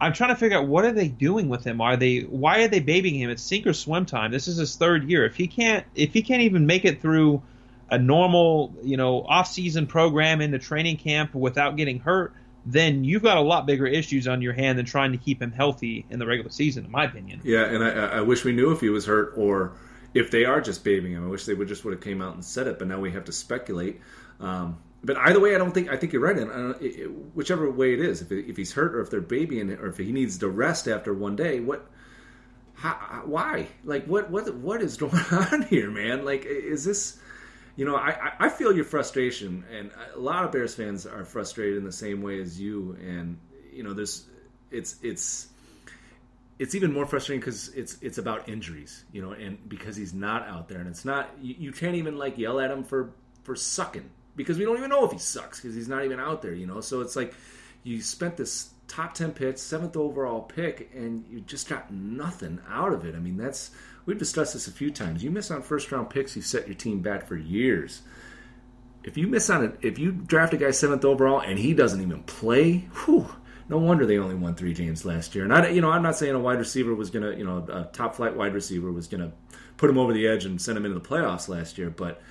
I'm 0.01 0.12
trying 0.12 0.30
to 0.30 0.36
figure 0.36 0.59
out 0.59 0.66
what 0.66 0.84
are 0.84 0.92
they 0.92 1.09
doing 1.09 1.49
with 1.49 1.64
him? 1.64 1.80
Are 1.80 1.97
they 1.97 2.20
why 2.20 2.62
are 2.62 2.68
they 2.68 2.80
babying 2.80 3.20
him? 3.20 3.30
It's 3.30 3.42
sink 3.42 3.66
or 3.66 3.72
swim 3.72 4.07
time. 4.07 4.30
This 4.30 4.49
is 4.49 4.57
his 4.57 4.76
third 4.76 5.09
year. 5.09 5.24
If 5.24 5.36
he 5.36 5.47
can't 5.47 5.86
if 5.94 6.12
he 6.12 6.22
can't 6.22 6.42
even 6.42 6.66
make 6.66 6.84
it 6.84 7.01
through 7.01 7.42
a 7.90 7.99
normal 7.99 8.74
you 8.82 8.97
know 8.97 9.22
off 9.22 9.49
season 9.49 9.86
program 9.86 10.40
into 10.40 10.59
training 10.59 10.99
camp 10.99 11.34
without 11.34 11.76
getting 11.76 11.99
hurt, 11.99 12.34
then 12.66 13.05
you've 13.05 13.22
got 13.22 13.38
a 13.38 13.40
lot 13.42 13.64
bigger 13.64 13.86
issues 13.86 14.28
on 14.28 14.42
your 14.42 14.53
hand 14.53 14.78
than 14.78 14.84
trying 14.84 15.12
to 15.12 15.18
keep 15.18 15.40
him 15.40 15.53
healthy 15.53 16.05
in 16.11 16.18
the 16.18 16.26
regular 16.26 16.51
season, 16.51 16.84
in 16.84 16.90
my 16.90 17.05
opinion. 17.05 17.40
Yeah, 17.44 17.64
and 17.64 17.82
I, 17.82 18.18
I 18.18 18.20
wish 18.20 18.44
we 18.44 18.53
knew 18.53 18.72
if 18.72 18.80
he 18.80 18.88
was 18.90 19.07
hurt 19.07 19.32
or 19.36 19.72
if 20.16 20.30
they 20.30 20.44
are 20.44 20.60
just 20.60 20.82
babying 20.82 21.14
him. 21.14 21.24
I 21.24 21.28
wish 21.28 21.44
they 21.44 21.54
would 21.54 21.68
just 21.68 21.84
would 21.84 21.92
have 21.92 22.02
came 22.02 22.22
out 22.22 22.34
and 22.34 22.44
said 22.44 22.66
it, 22.66 22.78
but 22.78 22.88
now 22.88 22.98
we 22.98 23.12
have 23.12 23.24
to 23.24 23.32
speculate. 23.32 24.00
Um, 24.40 24.78
but 25.04 25.16
either 25.18 25.38
way, 25.38 25.54
I 25.54 25.58
don't 25.58 25.72
think 25.72 25.90
I 25.90 25.96
think 25.96 26.12
you're 26.12 26.22
right. 26.22 26.36
And 26.36 26.74
it, 26.80 27.06
whichever 27.34 27.70
way 27.70 27.92
it 27.92 28.00
is, 28.00 28.22
if, 28.22 28.32
it, 28.32 28.48
if 28.48 28.56
he's 28.56 28.72
hurt 28.72 28.94
or 28.94 29.00
if 29.00 29.10
they're 29.10 29.20
babying 29.20 29.70
or 29.72 29.88
if 29.88 29.98
he 29.98 30.10
needs 30.12 30.38
to 30.38 30.48
rest 30.48 30.88
after 30.88 31.12
one 31.12 31.36
day, 31.36 31.60
what 31.60 31.86
how, 32.74 33.22
why? 33.24 33.68
Like, 33.84 34.06
what 34.06 34.30
what 34.30 34.52
what 34.54 34.82
is 34.82 34.96
going 35.04 35.24
on 35.30 35.62
here, 35.62 35.90
man? 35.90 36.24
Like, 36.24 36.44
is 36.46 36.84
this? 36.84 37.18
You 37.76 37.84
know, 37.84 37.94
I, 37.94 38.32
I 38.40 38.48
feel 38.48 38.74
your 38.74 38.86
frustration, 38.86 39.62
and 39.70 39.90
a 40.14 40.18
lot 40.18 40.44
of 40.44 40.52
Bears 40.52 40.74
fans 40.74 41.04
are 41.04 41.26
frustrated 41.26 41.76
in 41.76 41.84
the 41.84 41.92
same 41.92 42.22
way 42.22 42.40
as 42.40 42.58
you. 42.58 42.96
And 42.98 43.38
you 43.70 43.82
know, 43.82 43.92
there's 43.92 44.24
it's 44.70 44.96
it's 45.02 45.48
it's 46.59 46.74
even 46.74 46.92
more 46.92 47.07
frustrating 47.07 47.40
because 47.40 47.68
it's 47.70 47.98
it's 48.00 48.18
about 48.18 48.48
injuries, 48.48 49.04
you 49.12 49.22
know, 49.22 49.32
and 49.32 49.68
because 49.68 49.96
he's 49.96 50.14
not 50.14 50.46
out 50.48 50.68
there, 50.68 50.78
and 50.78 50.88
it's 50.88 51.04
not 51.04 51.30
you, 51.40 51.54
you 51.59 51.72
can't 51.72 51.96
even 51.96 52.16
like 52.16 52.38
yell 52.38 52.61
at 52.61 52.70
him 52.70 52.84
for 52.84 53.12
for 53.42 53.54
sucking 53.54 54.11
because 54.36 54.59
we 54.59 54.64
don't 54.64 54.76
even 54.76 54.90
know 54.90 55.04
if 55.04 55.12
he 55.12 55.18
sucks 55.18 55.61
because 55.61 55.74
he's 55.74 55.88
not 55.88 56.04
even 56.04 56.20
out 56.20 56.42
there, 56.42 56.54
you 56.54 56.66
know. 56.66 56.80
So 56.80 57.00
it's 57.00 57.16
like 57.16 57.34
you 57.82 58.00
spent 58.02 58.36
this 58.36 58.70
top 58.88 59.14
10 59.14 59.32
pick, 59.32 59.59
seventh 59.59 59.96
overall 59.96 60.42
pick, 60.42 60.90
and 60.94 61.24
you 61.28 61.40
just 61.40 61.68
got 61.68 61.90
nothing 61.92 62.61
out 62.68 62.92
of 62.92 63.04
it. 63.04 63.14
I 63.14 63.18
mean, 63.18 63.36
that's, 63.36 63.70
we've 64.04 64.18
discussed 64.18 64.52
this 64.52 64.68
a 64.68 64.72
few 64.72 64.90
times. 64.90 65.24
You 65.24 65.30
miss 65.30 65.50
on 65.50 65.62
first 65.62 65.90
round 65.90 66.11
picks, 66.11 66.36
you 66.36 66.42
set 66.42 66.66
your 66.66 66.76
team 66.76 67.00
back 67.00 67.26
for 67.26 67.36
years. 67.36 68.02
If 69.02 69.16
you 69.16 69.26
miss 69.28 69.48
on 69.50 69.64
it, 69.64 69.78
if 69.82 69.98
you 69.98 70.12
draft 70.12 70.52
a 70.52 70.57
guy 70.57 70.72
seventh 70.72 71.04
overall 71.04 71.40
and 71.40 71.59
he 71.59 71.74
doesn't 71.74 72.00
even 72.00 72.22
play, 72.24 72.88
whew, 73.04 73.28
no 73.68 73.78
wonder 73.78 74.06
they 74.06 74.18
only 74.18 74.34
won 74.34 74.54
three 74.54 74.74
games 74.74 75.04
last 75.04 75.34
year. 75.34 75.44
And 75.44 75.52
I, 75.52 75.68
you 75.68 75.80
know, 75.80 75.90
I'm 75.90 76.02
not 76.02 76.16
saying 76.16 76.34
a 76.34 76.38
wide 76.38 76.58
receiver 76.58 76.94
was 76.94 77.10
gonna, 77.10 77.32
you 77.32 77.44
know, 77.44 77.66
a 77.68 77.84
top 77.92 78.16
flight 78.16 78.36
wide 78.36 78.54
receiver 78.54 78.92
was 78.92 79.06
gonna 79.06 79.32
put 79.76 79.90
him 79.90 79.98
over 79.98 80.12
the 80.12 80.26
edge 80.26 80.44
and 80.44 80.60
send 80.60 80.78
him 80.78 80.84
into 80.84 80.98
the 80.98 81.06
playoffs 81.06 81.48
last 81.48 81.78
year, 81.78 81.90
but 81.90 82.22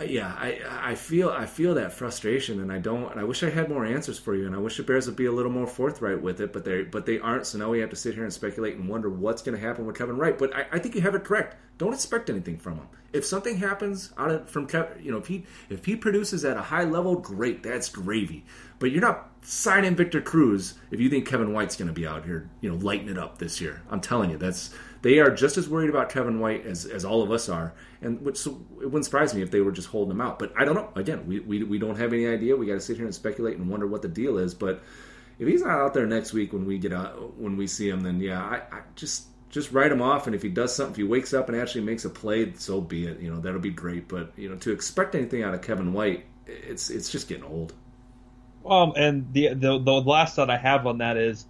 uh, 0.00 0.04
yeah, 0.04 0.34
I 0.38 0.60
I 0.82 0.94
feel 0.94 1.28
I 1.28 1.46
feel 1.46 1.74
that 1.74 1.92
frustration, 1.92 2.60
and 2.60 2.72
I 2.72 2.78
don't. 2.78 3.16
I 3.16 3.24
wish 3.24 3.42
I 3.42 3.50
had 3.50 3.68
more 3.68 3.84
answers 3.84 4.18
for 4.18 4.34
you, 4.34 4.46
and 4.46 4.54
I 4.54 4.58
wish 4.58 4.76
the 4.76 4.82
Bears 4.82 5.06
would 5.06 5.16
be 5.16 5.26
a 5.26 5.32
little 5.32 5.52
more 5.52 5.66
forthright 5.66 6.22
with 6.22 6.40
it, 6.40 6.52
but 6.52 6.64
they 6.64 6.82
but 6.82 7.04
they 7.04 7.18
aren't. 7.18 7.46
So 7.46 7.58
now 7.58 7.68
we 7.68 7.80
have 7.80 7.90
to 7.90 7.96
sit 7.96 8.14
here 8.14 8.24
and 8.24 8.32
speculate 8.32 8.76
and 8.76 8.88
wonder 8.88 9.10
what's 9.10 9.42
going 9.42 9.58
to 9.58 9.60
happen 9.60 9.84
with 9.86 9.98
Kevin 9.98 10.16
Wright. 10.16 10.38
But 10.38 10.56
I, 10.56 10.66
I, 10.72 10.78
think 10.78 10.94
you 10.94 11.02
have 11.02 11.14
it 11.14 11.24
correct. 11.24 11.56
Don't 11.76 11.92
expect 11.92 12.30
anything 12.30 12.56
from 12.56 12.76
him. 12.76 12.86
If 13.12 13.26
something 13.26 13.58
happens 13.58 14.12
out 14.16 14.30
of 14.30 14.48
from 14.48 14.66
Kevin, 14.66 15.04
you 15.04 15.12
know, 15.12 15.18
if 15.18 15.26
he 15.26 15.44
if 15.68 15.84
he 15.84 15.96
produces 15.96 16.44
at 16.44 16.56
a 16.56 16.62
high 16.62 16.84
level, 16.84 17.16
great, 17.16 17.62
that's 17.62 17.90
gravy. 17.90 18.44
But 18.78 18.92
you're 18.92 19.02
not 19.02 19.29
signing 19.42 19.96
Victor 19.96 20.20
Cruz 20.20 20.74
if 20.90 21.00
you 21.00 21.08
think 21.08 21.26
Kevin 21.26 21.52
White's 21.52 21.76
going 21.76 21.88
to 21.88 21.94
be 21.94 22.06
out 22.06 22.24
here, 22.24 22.48
you 22.60 22.70
know, 22.70 22.76
lighting 22.76 23.08
it 23.08 23.18
up 23.18 23.38
this 23.38 23.60
year. 23.60 23.82
I'm 23.90 24.00
telling 24.00 24.30
you, 24.30 24.38
that's 24.38 24.74
they 25.02 25.18
are 25.18 25.30
just 25.30 25.56
as 25.56 25.68
worried 25.68 25.90
about 25.90 26.10
Kevin 26.10 26.40
White 26.40 26.66
as, 26.66 26.84
as 26.84 27.04
all 27.04 27.22
of 27.22 27.30
us 27.30 27.48
are, 27.48 27.72
and 28.02 28.20
which 28.22 28.36
so 28.36 28.60
it 28.80 28.86
wouldn't 28.86 29.04
surprise 29.04 29.34
me 29.34 29.42
if 29.42 29.50
they 29.50 29.60
were 29.60 29.72
just 29.72 29.88
holding 29.88 30.12
him 30.12 30.20
out. 30.20 30.38
But 30.38 30.52
I 30.58 30.64
don't 30.64 30.74
know. 30.74 30.90
Again, 30.94 31.26
we 31.26 31.40
we, 31.40 31.62
we 31.62 31.78
don't 31.78 31.96
have 31.96 32.12
any 32.12 32.26
idea. 32.26 32.56
We 32.56 32.66
got 32.66 32.74
to 32.74 32.80
sit 32.80 32.96
here 32.96 33.06
and 33.06 33.14
speculate 33.14 33.56
and 33.56 33.68
wonder 33.68 33.86
what 33.86 34.02
the 34.02 34.08
deal 34.08 34.38
is. 34.38 34.54
But 34.54 34.82
if 35.38 35.48
he's 35.48 35.62
not 35.62 35.78
out 35.78 35.94
there 35.94 36.06
next 36.06 36.32
week 36.32 36.52
when 36.52 36.66
we 36.66 36.78
get 36.78 36.92
out 36.92 37.38
when 37.38 37.56
we 37.56 37.66
see 37.66 37.88
him, 37.88 38.02
then 38.02 38.20
yeah, 38.20 38.42
I, 38.42 38.76
I 38.76 38.80
just 38.94 39.26
just 39.48 39.72
write 39.72 39.90
him 39.90 40.02
off. 40.02 40.26
And 40.26 40.36
if 40.36 40.42
he 40.42 40.50
does 40.50 40.74
something, 40.74 40.92
if 40.92 40.98
he 40.98 41.04
wakes 41.04 41.32
up 41.32 41.48
and 41.48 41.58
actually 41.58 41.84
makes 41.84 42.04
a 42.04 42.10
play, 42.10 42.52
so 42.54 42.80
be 42.80 43.06
it. 43.06 43.20
You 43.20 43.32
know 43.32 43.40
that'll 43.40 43.60
be 43.60 43.70
great. 43.70 44.06
But 44.06 44.32
you 44.36 44.50
know 44.50 44.56
to 44.56 44.72
expect 44.72 45.14
anything 45.14 45.42
out 45.42 45.54
of 45.54 45.62
Kevin 45.62 45.94
White, 45.94 46.26
it's 46.46 46.90
it's 46.90 47.10
just 47.10 47.26
getting 47.26 47.44
old. 47.44 47.72
Well, 48.62 48.92
and 48.96 49.32
the, 49.32 49.54
the 49.54 49.78
the 49.78 49.92
last 49.92 50.36
thought 50.36 50.50
I 50.50 50.58
have 50.58 50.86
on 50.86 50.98
that 50.98 51.16
is 51.16 51.46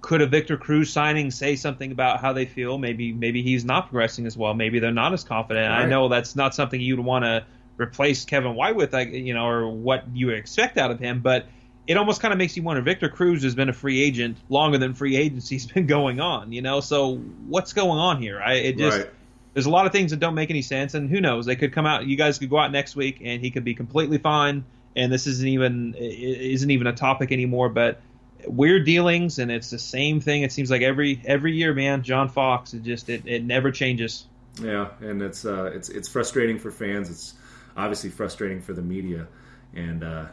could 0.00 0.22
a 0.22 0.26
Victor 0.26 0.56
Cruz 0.56 0.92
signing 0.92 1.30
say 1.30 1.56
something 1.56 1.92
about 1.92 2.20
how 2.20 2.32
they 2.32 2.46
feel? 2.46 2.78
Maybe 2.78 3.12
maybe 3.12 3.42
he's 3.42 3.64
not 3.64 3.88
progressing 3.88 4.26
as 4.26 4.36
well. 4.36 4.54
Maybe 4.54 4.78
they're 4.78 4.92
not 4.92 5.12
as 5.12 5.24
confident. 5.24 5.68
Right. 5.68 5.82
I 5.82 5.86
know 5.86 6.08
that's 6.08 6.36
not 6.36 6.54
something 6.54 6.80
you'd 6.80 7.00
want 7.00 7.24
to 7.24 7.44
replace 7.76 8.24
Kevin 8.24 8.54
White 8.54 8.76
with, 8.76 8.92
like 8.92 9.12
you 9.12 9.34
know, 9.34 9.46
or 9.46 9.68
what 9.68 10.04
you 10.14 10.30
expect 10.30 10.78
out 10.78 10.90
of 10.90 10.98
him. 10.98 11.20
But 11.20 11.46
it 11.86 11.96
almost 11.96 12.20
kind 12.20 12.32
of 12.32 12.38
makes 12.38 12.56
you 12.56 12.62
wonder. 12.62 12.82
Victor 12.82 13.08
Cruz 13.08 13.42
has 13.42 13.54
been 13.54 13.68
a 13.68 13.72
free 13.72 14.02
agent 14.02 14.38
longer 14.48 14.78
than 14.78 14.94
free 14.94 15.16
agency's 15.16 15.66
been 15.72 15.86
going 15.86 16.20
on. 16.20 16.52
You 16.52 16.62
know, 16.62 16.80
so 16.80 17.16
what's 17.48 17.72
going 17.72 17.98
on 17.98 18.20
here? 18.22 18.40
I 18.40 18.54
it 18.54 18.78
just. 18.78 18.98
Right. 18.98 19.10
There's 19.52 19.66
a 19.66 19.70
lot 19.70 19.84
of 19.84 19.90
things 19.90 20.12
that 20.12 20.20
don't 20.20 20.36
make 20.36 20.48
any 20.50 20.62
sense, 20.62 20.94
and 20.94 21.10
who 21.10 21.20
knows? 21.20 21.44
They 21.44 21.56
could 21.56 21.72
come 21.72 21.84
out. 21.84 22.06
You 22.06 22.16
guys 22.16 22.38
could 22.38 22.50
go 22.50 22.58
out 22.58 22.70
next 22.70 22.94
week, 22.94 23.20
and 23.24 23.42
he 23.42 23.50
could 23.50 23.64
be 23.64 23.74
completely 23.74 24.18
fine, 24.18 24.64
and 24.96 25.12
this 25.12 25.26
isn't 25.26 25.48
even 25.48 25.94
isn't 25.98 26.70
even 26.70 26.86
a 26.86 26.92
topic 26.92 27.32
anymore. 27.32 27.68
But 27.68 28.00
weird 28.46 28.84
dealings, 28.84 29.38
and 29.38 29.50
it's 29.50 29.70
the 29.70 29.78
same 29.78 30.20
thing. 30.20 30.42
It 30.42 30.52
seems 30.52 30.70
like 30.70 30.82
every 30.82 31.22
every 31.24 31.54
year, 31.54 31.74
man. 31.74 32.02
John 32.02 32.28
Fox, 32.28 32.74
it 32.74 32.82
just 32.82 33.08
it, 33.08 33.26
it 33.26 33.44
never 33.44 33.70
changes. 33.70 34.26
Yeah, 34.60 34.88
and 35.00 35.22
it's 35.22 35.44
uh, 35.44 35.70
it's 35.74 35.88
it's 35.88 36.08
frustrating 36.08 36.58
for 36.58 36.70
fans. 36.70 37.10
It's 37.10 37.34
obviously 37.76 38.10
frustrating 38.10 38.60
for 38.60 38.72
the 38.72 38.82
media, 38.82 39.28
and 39.74 40.02
uh, 40.02 40.26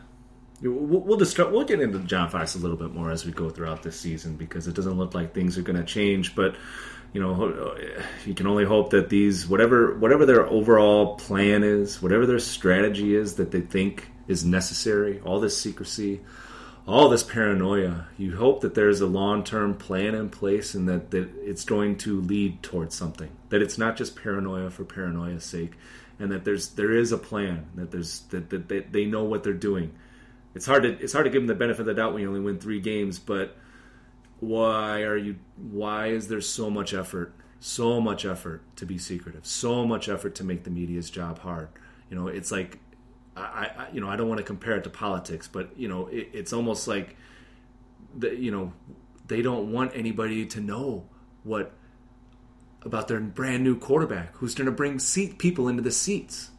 we'll, 0.62 1.02
we'll 1.02 1.18
discuss. 1.18 1.52
We'll 1.52 1.66
get 1.66 1.80
into 1.80 2.00
John 2.00 2.30
Fox 2.30 2.56
a 2.56 2.60
little 2.60 2.78
bit 2.78 2.94
more 2.94 3.12
as 3.12 3.26
we 3.26 3.32
go 3.32 3.50
throughout 3.50 3.84
this 3.84 4.00
season 4.00 4.36
because 4.36 4.68
it 4.68 4.76
doesn't 4.76 4.98
look 4.98 5.14
like 5.14 5.34
things 5.34 5.58
are 5.58 5.62
going 5.62 5.78
to 5.78 5.86
change. 5.86 6.36
But 6.36 6.56
you 7.14 7.22
know, 7.22 7.76
you 8.26 8.34
can 8.34 8.48
only 8.48 8.66
hope 8.66 8.90
that 8.92 9.10
these 9.10 9.48
whatever 9.48 9.96
whatever 9.96 10.26
their 10.26 10.46
overall 10.46 11.16
plan 11.16 11.64
is, 11.64 12.02
whatever 12.02 12.26
their 12.26 12.40
strategy 12.40 13.16
is 13.16 13.36
that 13.36 13.52
they 13.52 13.62
think 13.62 14.10
is 14.28 14.46
necessary, 14.46 15.20
all 15.22 15.40
this 15.40 15.58
secrecy 15.58 16.22
all 16.88 17.10
this 17.10 17.24
paranoia. 17.24 18.08
You 18.18 18.38
hope 18.38 18.62
that 18.62 18.74
there's 18.74 19.02
a 19.02 19.06
long 19.06 19.44
term 19.44 19.76
plan 19.76 20.16
in 20.16 20.30
place 20.30 20.74
and 20.74 20.88
that, 20.88 21.12
that 21.12 21.30
it's 21.44 21.66
going 21.66 21.98
to 22.00 22.22
lead 22.22 22.64
towards 22.64 22.96
something. 22.96 23.30
That 23.50 23.62
it's 23.62 23.78
not 23.78 23.98
just 23.98 24.16
paranoia 24.16 24.70
for 24.70 24.86
paranoia's 24.86 25.44
sake, 25.44 25.74
and 26.18 26.32
that 26.32 26.46
there's 26.46 26.70
there 26.70 26.94
is 26.94 27.12
a 27.12 27.18
plan. 27.18 27.68
That 27.76 27.92
there's 27.92 28.22
that, 28.30 28.50
that, 28.50 28.70
that 28.70 28.94
they 28.94 29.06
know 29.06 29.26
what 29.26 29.44
they're 29.44 29.54
doing. 29.54 29.94
It's 30.56 30.66
hard 30.66 30.84
to 30.84 30.90
it's 31.00 31.14
hard 31.14 31.26
to 31.26 31.30
give 31.30 31.42
them 31.42 31.48
the 31.48 31.56
benefit 31.56 31.82
of 31.82 31.88
the 31.88 31.94
doubt 31.94 32.14
when 32.14 32.22
you 32.22 32.30
only 32.30 32.40
win 32.40 32.58
three 32.58 32.80
games, 32.80 33.20
but 33.20 33.58
why 34.40 35.02
are 35.02 35.18
you 35.18 35.36
why 35.58 36.08
is 36.08 36.28
there 36.28 36.42
so 36.42 36.70
much 36.70 36.94
effort 36.94 37.34
so 37.60 38.00
much 38.00 38.24
effort 38.24 38.62
to 38.76 38.86
be 38.86 39.00
secretive 39.00 39.44
so 39.48 39.84
much 39.84 40.08
effort 40.08 40.36
to 40.36 40.44
make 40.44 40.64
the 40.64 40.70
media's 40.70 41.10
job 41.10 41.40
hard 41.40 41.68
you 42.08 42.16
know 42.16 42.28
it's 42.28 42.52
like 42.52 42.78
I, 43.38 43.72
I, 43.78 43.88
you 43.92 44.02
know 44.02 44.10
I 44.10 44.16
don't 44.16 44.28
want 44.28 44.40
to 44.40 44.44
compare 44.44 44.76
it 44.76 44.84
to 44.84 44.90
politics, 44.90 45.48
but 45.48 45.78
you 45.78 45.88
know 45.88 46.08
it, 46.08 46.30
it's 46.34 46.54
almost 46.54 46.88
like 46.88 47.16
the, 48.16 48.36
you 48.36 48.52
know 48.52 48.74
they 49.28 49.42
don't 49.42 49.72
want 49.72 49.92
anybody 49.96 50.46
to 50.46 50.60
know 50.60 51.08
what 51.44 51.74
about 52.82 53.08
their 53.08 53.20
brand 53.20 53.64
new 53.64 53.78
quarterback 53.78 54.36
who's 54.36 54.56
going 54.56 54.66
to 54.66 54.72
bring 54.72 55.00
seat 55.00 55.38
people 55.38 55.68
into 55.68 55.82
the 55.82 55.92
seats. 55.92 56.52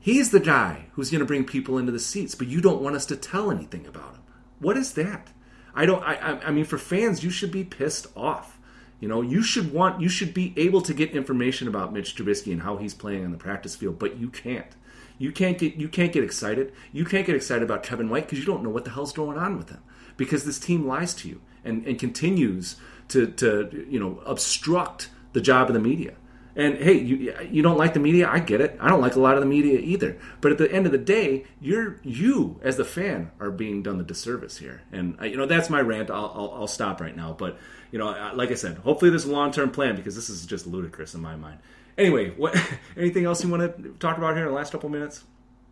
He's 0.00 0.30
the 0.30 0.40
guy 0.40 0.86
who's 0.92 1.10
going 1.10 1.20
to 1.20 1.26
bring 1.26 1.44
people 1.44 1.78
into 1.78 1.92
the 1.92 1.98
seats, 1.98 2.34
but 2.34 2.46
you 2.46 2.60
don't 2.60 2.82
want 2.82 2.96
us 2.96 3.06
to 3.06 3.16
tell 3.16 3.50
anything 3.50 3.86
about 3.86 4.14
him. 4.14 4.22
What 4.58 4.76
is 4.76 4.92
that? 4.94 5.30
I 5.74 5.86
don't. 5.86 6.02
I, 6.02 6.40
I 6.44 6.50
mean, 6.50 6.64
for 6.64 6.78
fans, 6.78 7.24
you 7.24 7.30
should 7.30 7.50
be 7.50 7.64
pissed 7.64 8.06
off. 8.16 8.58
You 9.00 9.08
know, 9.08 9.22
you 9.22 9.42
should 9.42 9.72
want, 9.72 10.00
you 10.00 10.08
should 10.08 10.32
be 10.32 10.54
able 10.56 10.80
to 10.82 10.94
get 10.94 11.10
information 11.10 11.68
about 11.68 11.92
Mitch 11.92 12.16
Trubisky 12.16 12.52
and 12.52 12.62
how 12.62 12.76
he's 12.76 12.94
playing 12.94 13.24
on 13.24 13.32
the 13.32 13.36
practice 13.36 13.74
field, 13.76 13.98
but 13.98 14.16
you 14.18 14.30
can't. 14.30 14.74
You 15.18 15.32
can't 15.32 15.58
get 15.58 15.76
you 15.76 15.88
can't 15.88 16.12
get 16.12 16.24
excited. 16.24 16.72
You 16.92 17.04
can't 17.04 17.26
get 17.26 17.36
excited 17.36 17.62
about 17.62 17.82
Kevin 17.82 18.08
White 18.08 18.24
because 18.24 18.38
you 18.38 18.44
don't 18.44 18.62
know 18.62 18.70
what 18.70 18.84
the 18.84 18.90
hell's 18.90 19.12
going 19.12 19.38
on 19.38 19.56
with 19.56 19.70
him. 19.70 19.82
Because 20.16 20.44
this 20.44 20.58
team 20.58 20.86
lies 20.86 21.14
to 21.14 21.28
you 21.28 21.40
and, 21.64 21.84
and 21.86 21.98
continues 21.98 22.76
to, 23.08 23.26
to 23.26 23.86
you 23.88 23.98
know 23.98 24.20
obstruct 24.26 25.10
the 25.32 25.40
job 25.40 25.68
of 25.68 25.74
the 25.74 25.80
media. 25.80 26.14
And 26.56 26.76
hey, 26.76 26.94
you 26.94 27.34
you 27.50 27.62
don't 27.62 27.76
like 27.76 27.94
the 27.94 28.00
media? 28.00 28.28
I 28.30 28.38
get 28.38 28.60
it. 28.60 28.76
I 28.80 28.88
don't 28.88 29.00
like 29.00 29.16
a 29.16 29.20
lot 29.20 29.34
of 29.34 29.40
the 29.40 29.46
media 29.46 29.78
either. 29.80 30.16
But 30.40 30.52
at 30.52 30.58
the 30.58 30.70
end 30.70 30.86
of 30.86 30.92
the 30.92 30.98
day, 30.98 31.46
you're 31.60 31.98
you 32.04 32.60
as 32.62 32.76
the 32.76 32.84
fan 32.84 33.32
are 33.40 33.50
being 33.50 33.82
done 33.82 33.98
the 33.98 34.04
disservice 34.04 34.58
here. 34.58 34.82
And 34.92 35.20
uh, 35.20 35.24
you 35.24 35.36
know 35.36 35.46
that's 35.46 35.68
my 35.68 35.80
rant. 35.80 36.10
I'll, 36.10 36.32
I'll, 36.34 36.52
I'll 36.60 36.68
stop 36.68 37.00
right 37.00 37.16
now. 37.16 37.32
But 37.32 37.58
you 37.90 37.98
know, 37.98 38.32
like 38.34 38.52
I 38.52 38.54
said, 38.54 38.78
hopefully 38.78 39.10
there's 39.10 39.24
a 39.24 39.32
long 39.32 39.50
term 39.50 39.70
plan 39.70 39.96
because 39.96 40.14
this 40.14 40.30
is 40.30 40.46
just 40.46 40.66
ludicrous 40.66 41.14
in 41.14 41.20
my 41.20 41.34
mind. 41.34 41.58
Anyway, 41.96 42.30
what 42.30 42.56
anything 42.96 43.24
else 43.24 43.42
you 43.44 43.50
want 43.50 43.62
to 43.62 43.94
talk 43.98 44.18
about 44.18 44.34
here 44.34 44.44
in 44.44 44.50
the 44.50 44.56
last 44.56 44.72
couple 44.72 44.88
minutes? 44.88 45.24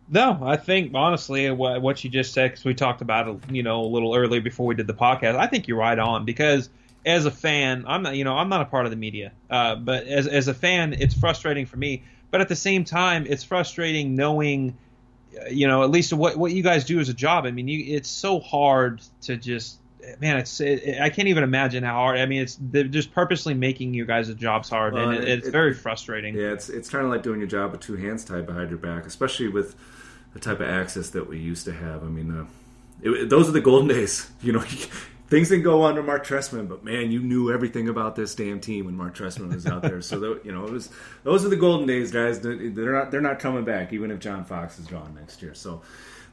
No, 0.09 0.39
I 0.43 0.57
think 0.57 0.93
honestly 0.93 1.49
what, 1.51 1.81
what 1.81 2.03
you 2.03 2.09
just 2.09 2.33
said 2.33 2.51
because 2.51 2.65
we 2.65 2.73
talked 2.73 3.01
about 3.01 3.27
it, 3.27 3.37
you 3.51 3.63
know, 3.63 3.81
a 3.81 3.87
little 3.87 4.13
earlier 4.15 4.41
before 4.41 4.65
we 4.65 4.75
did 4.75 4.87
the 4.87 4.93
podcast. 4.93 5.35
I 5.35 5.47
think 5.47 5.67
you're 5.67 5.77
right 5.77 5.97
on 5.97 6.25
because 6.25 6.69
as 7.05 7.25
a 7.25 7.31
fan, 7.31 7.85
I'm 7.87 8.03
not, 8.03 8.15
you 8.15 8.23
know, 8.23 8.35
I'm 8.35 8.49
not 8.49 8.61
a 8.61 8.65
part 8.65 8.85
of 8.85 8.91
the 8.91 8.97
media, 8.97 9.31
uh, 9.49 9.75
but 9.75 10.05
as 10.07 10.27
as 10.27 10.47
a 10.47 10.53
fan, 10.53 10.93
it's 10.93 11.13
frustrating 11.13 11.65
for 11.65 11.77
me. 11.77 12.03
But 12.31 12.41
at 12.41 12.49
the 12.49 12.55
same 12.55 12.83
time, 12.83 13.25
it's 13.27 13.43
frustrating 13.43 14.15
knowing, 14.15 14.77
uh, 15.39 15.49
you 15.49 15.67
know, 15.67 15.83
at 15.83 15.91
least 15.91 16.13
what 16.13 16.37
what 16.37 16.51
you 16.51 16.63
guys 16.63 16.85
do 16.85 16.99
as 16.99 17.09
a 17.09 17.13
job. 17.13 17.45
I 17.45 17.51
mean, 17.51 17.67
you, 17.67 17.95
it's 17.95 18.09
so 18.09 18.39
hard 18.39 19.01
to 19.23 19.37
just 19.37 19.77
man, 20.19 20.37
it's 20.37 20.59
it, 20.59 20.99
I 20.99 21.09
can't 21.09 21.27
even 21.27 21.43
imagine 21.43 21.83
how 21.83 21.93
hard. 21.93 22.19
I 22.19 22.25
mean, 22.25 22.41
it's 22.41 22.57
they're 22.59 22.83
just 22.83 23.13
purposely 23.13 23.53
making 23.53 23.93
you 23.93 24.05
guys' 24.05 24.33
jobs 24.35 24.69
hard, 24.69 24.93
well, 24.93 25.09
and 25.09 25.23
it, 25.23 25.27
it's 25.27 25.47
it, 25.47 25.51
very 25.51 25.73
frustrating. 25.73 26.35
Yeah, 26.35 26.51
it's 26.51 26.69
it's 26.69 26.89
kind 26.89 27.05
of 27.05 27.11
like 27.11 27.23
doing 27.23 27.39
your 27.39 27.47
job 27.47 27.71
with 27.71 27.81
two 27.81 27.95
hands 27.95 28.25
tied 28.25 28.45
behind 28.45 28.69
your 28.69 28.79
back, 28.79 29.05
especially 29.05 29.47
with 29.47 29.75
the 30.33 30.39
type 30.39 30.59
of 30.59 30.69
access 30.69 31.09
that 31.11 31.27
we 31.27 31.39
used 31.39 31.65
to 31.65 31.73
have. 31.73 32.03
I 32.03 32.07
mean, 32.07 32.31
uh, 32.31 32.45
it, 33.01 33.29
those 33.29 33.47
are 33.47 33.53
the 33.53 33.61
golden 33.61 33.89
days. 33.89 34.29
You 34.41 34.51
know, 34.51 34.63
things 35.29 35.49
didn't 35.49 35.63
go 35.63 35.83
under 35.83 36.03
Mark 36.03 36.27
Trestman, 36.27 36.67
but 36.67 36.83
man, 36.83 37.11
you 37.11 37.21
knew 37.21 37.51
everything 37.51 37.87
about 37.87 38.15
this 38.15 38.35
damn 38.35 38.59
team 38.59 38.85
when 38.85 38.97
Mark 38.97 39.15
Trestman 39.15 39.53
was 39.53 39.65
out 39.65 39.81
there. 39.81 40.01
so 40.01 40.19
the, 40.19 40.41
you 40.43 40.51
know, 40.51 40.65
it 40.65 40.71
was 40.71 40.89
those 41.23 41.45
are 41.45 41.49
the 41.49 41.55
golden 41.55 41.87
days, 41.87 42.11
guys. 42.11 42.41
They're 42.41 42.91
not 42.91 43.11
they're 43.11 43.21
not 43.21 43.39
coming 43.39 43.63
back, 43.63 43.93
even 43.93 44.11
if 44.11 44.19
John 44.19 44.43
Fox 44.43 44.79
is 44.79 44.87
gone 44.87 45.15
next 45.15 45.41
year. 45.41 45.53
So 45.53 45.81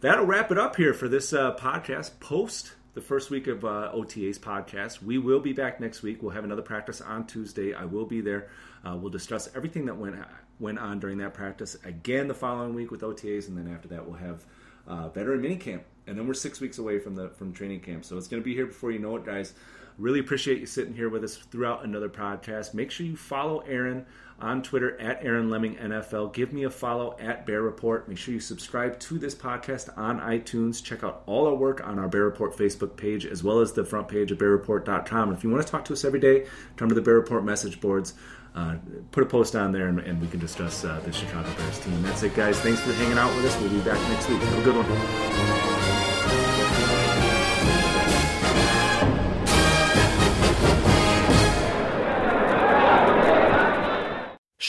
that'll 0.00 0.26
wrap 0.26 0.50
it 0.50 0.58
up 0.58 0.76
here 0.76 0.92
for 0.92 1.08
this 1.08 1.32
uh, 1.32 1.54
podcast 1.54 2.18
post 2.18 2.72
the 2.94 3.00
first 3.00 3.30
week 3.30 3.46
of 3.46 3.64
uh, 3.64 3.90
OTA's 3.92 4.38
podcast. 4.38 5.02
We 5.02 5.18
will 5.18 5.40
be 5.40 5.52
back 5.52 5.80
next 5.80 6.02
week. 6.02 6.22
We'll 6.22 6.32
have 6.32 6.44
another 6.44 6.62
practice 6.62 7.00
on 7.00 7.26
Tuesday. 7.26 7.74
I 7.74 7.84
will 7.84 8.06
be 8.06 8.20
there. 8.20 8.48
Uh, 8.84 8.96
we'll 8.96 9.10
discuss 9.10 9.48
everything 9.54 9.86
that 9.86 9.96
went 9.96 10.16
went 10.58 10.78
on 10.78 10.98
during 10.98 11.18
that 11.18 11.32
practice 11.32 11.76
again 11.84 12.28
the 12.28 12.34
following 12.34 12.74
week 12.74 12.90
with 12.90 13.00
OTAs, 13.00 13.48
and 13.48 13.56
then 13.56 13.72
after 13.72 13.88
that 13.88 14.06
we'll 14.06 14.18
have 14.18 14.44
uh, 14.86 15.08
veteran 15.08 15.40
mini 15.40 15.56
camp, 15.56 15.84
and 16.06 16.18
then 16.18 16.26
we're 16.26 16.34
six 16.34 16.60
weeks 16.60 16.78
away 16.78 16.98
from 16.98 17.14
the 17.14 17.28
from 17.30 17.52
training 17.52 17.80
camp. 17.80 18.04
So 18.04 18.16
it's 18.16 18.28
going 18.28 18.42
to 18.42 18.44
be 18.44 18.54
here 18.54 18.66
before 18.66 18.90
you 18.90 18.98
know 18.98 19.16
it, 19.16 19.24
guys. 19.24 19.54
Really 19.98 20.20
appreciate 20.20 20.60
you 20.60 20.66
sitting 20.66 20.94
here 20.94 21.10
with 21.10 21.24
us 21.24 21.36
throughout 21.36 21.84
another 21.84 22.08
podcast. 22.08 22.72
Make 22.72 22.90
sure 22.90 23.04
you 23.04 23.16
follow 23.16 23.58
Aaron 23.60 24.06
on 24.40 24.62
Twitter 24.62 25.00
at 25.00 25.24
Aaron 25.24 25.50
Leming 25.50 25.76
NFL. 25.76 26.32
Give 26.32 26.52
me 26.52 26.64
a 26.64 26.70
follow 26.70 27.16
at 27.20 27.46
Bear 27.46 27.62
Report. 27.62 28.08
Make 28.08 28.18
sure 28.18 28.34
you 28.34 28.40
subscribe 28.40 28.98
to 29.00 29.18
this 29.18 29.34
podcast 29.34 29.96
on 29.96 30.20
iTunes. 30.20 30.82
Check 30.82 31.04
out 31.04 31.22
all 31.26 31.46
our 31.46 31.54
work 31.54 31.86
on 31.86 31.98
our 31.98 32.08
Bear 32.08 32.24
Report 32.24 32.56
Facebook 32.56 32.96
page 32.96 33.26
as 33.26 33.42
well 33.42 33.60
as 33.60 33.72
the 33.72 33.84
front 33.84 34.08
page 34.08 34.30
of 34.30 34.38
bearreport.com. 34.38 35.28
And 35.28 35.36
if 35.36 35.44
you 35.44 35.50
want 35.50 35.64
to 35.64 35.70
talk 35.70 35.84
to 35.86 35.92
us 35.92 36.04
every 36.04 36.20
day, 36.20 36.46
come 36.76 36.88
to 36.88 36.94
the 36.94 37.02
Bear 37.02 37.14
Report 37.14 37.44
message 37.44 37.80
boards. 37.80 38.14
Uh, 38.54 38.76
put 39.12 39.22
a 39.22 39.26
post 39.26 39.54
on 39.54 39.70
there 39.70 39.86
and, 39.86 40.00
and 40.00 40.20
we 40.20 40.26
can 40.26 40.40
discuss 40.40 40.84
uh, 40.84 41.00
the 41.04 41.12
Chicago 41.12 41.48
Bears 41.56 41.78
team. 41.78 42.02
That's 42.02 42.22
it, 42.22 42.34
guys. 42.34 42.58
Thanks 42.60 42.80
for 42.80 42.92
hanging 42.94 43.18
out 43.18 43.34
with 43.36 43.44
us. 43.44 43.60
We'll 43.60 43.70
be 43.70 43.78
back 43.80 44.00
next 44.10 44.28
week. 44.28 44.40
Have 44.40 44.58
a 44.58 44.62
good 44.62 44.76
one. 44.76 45.79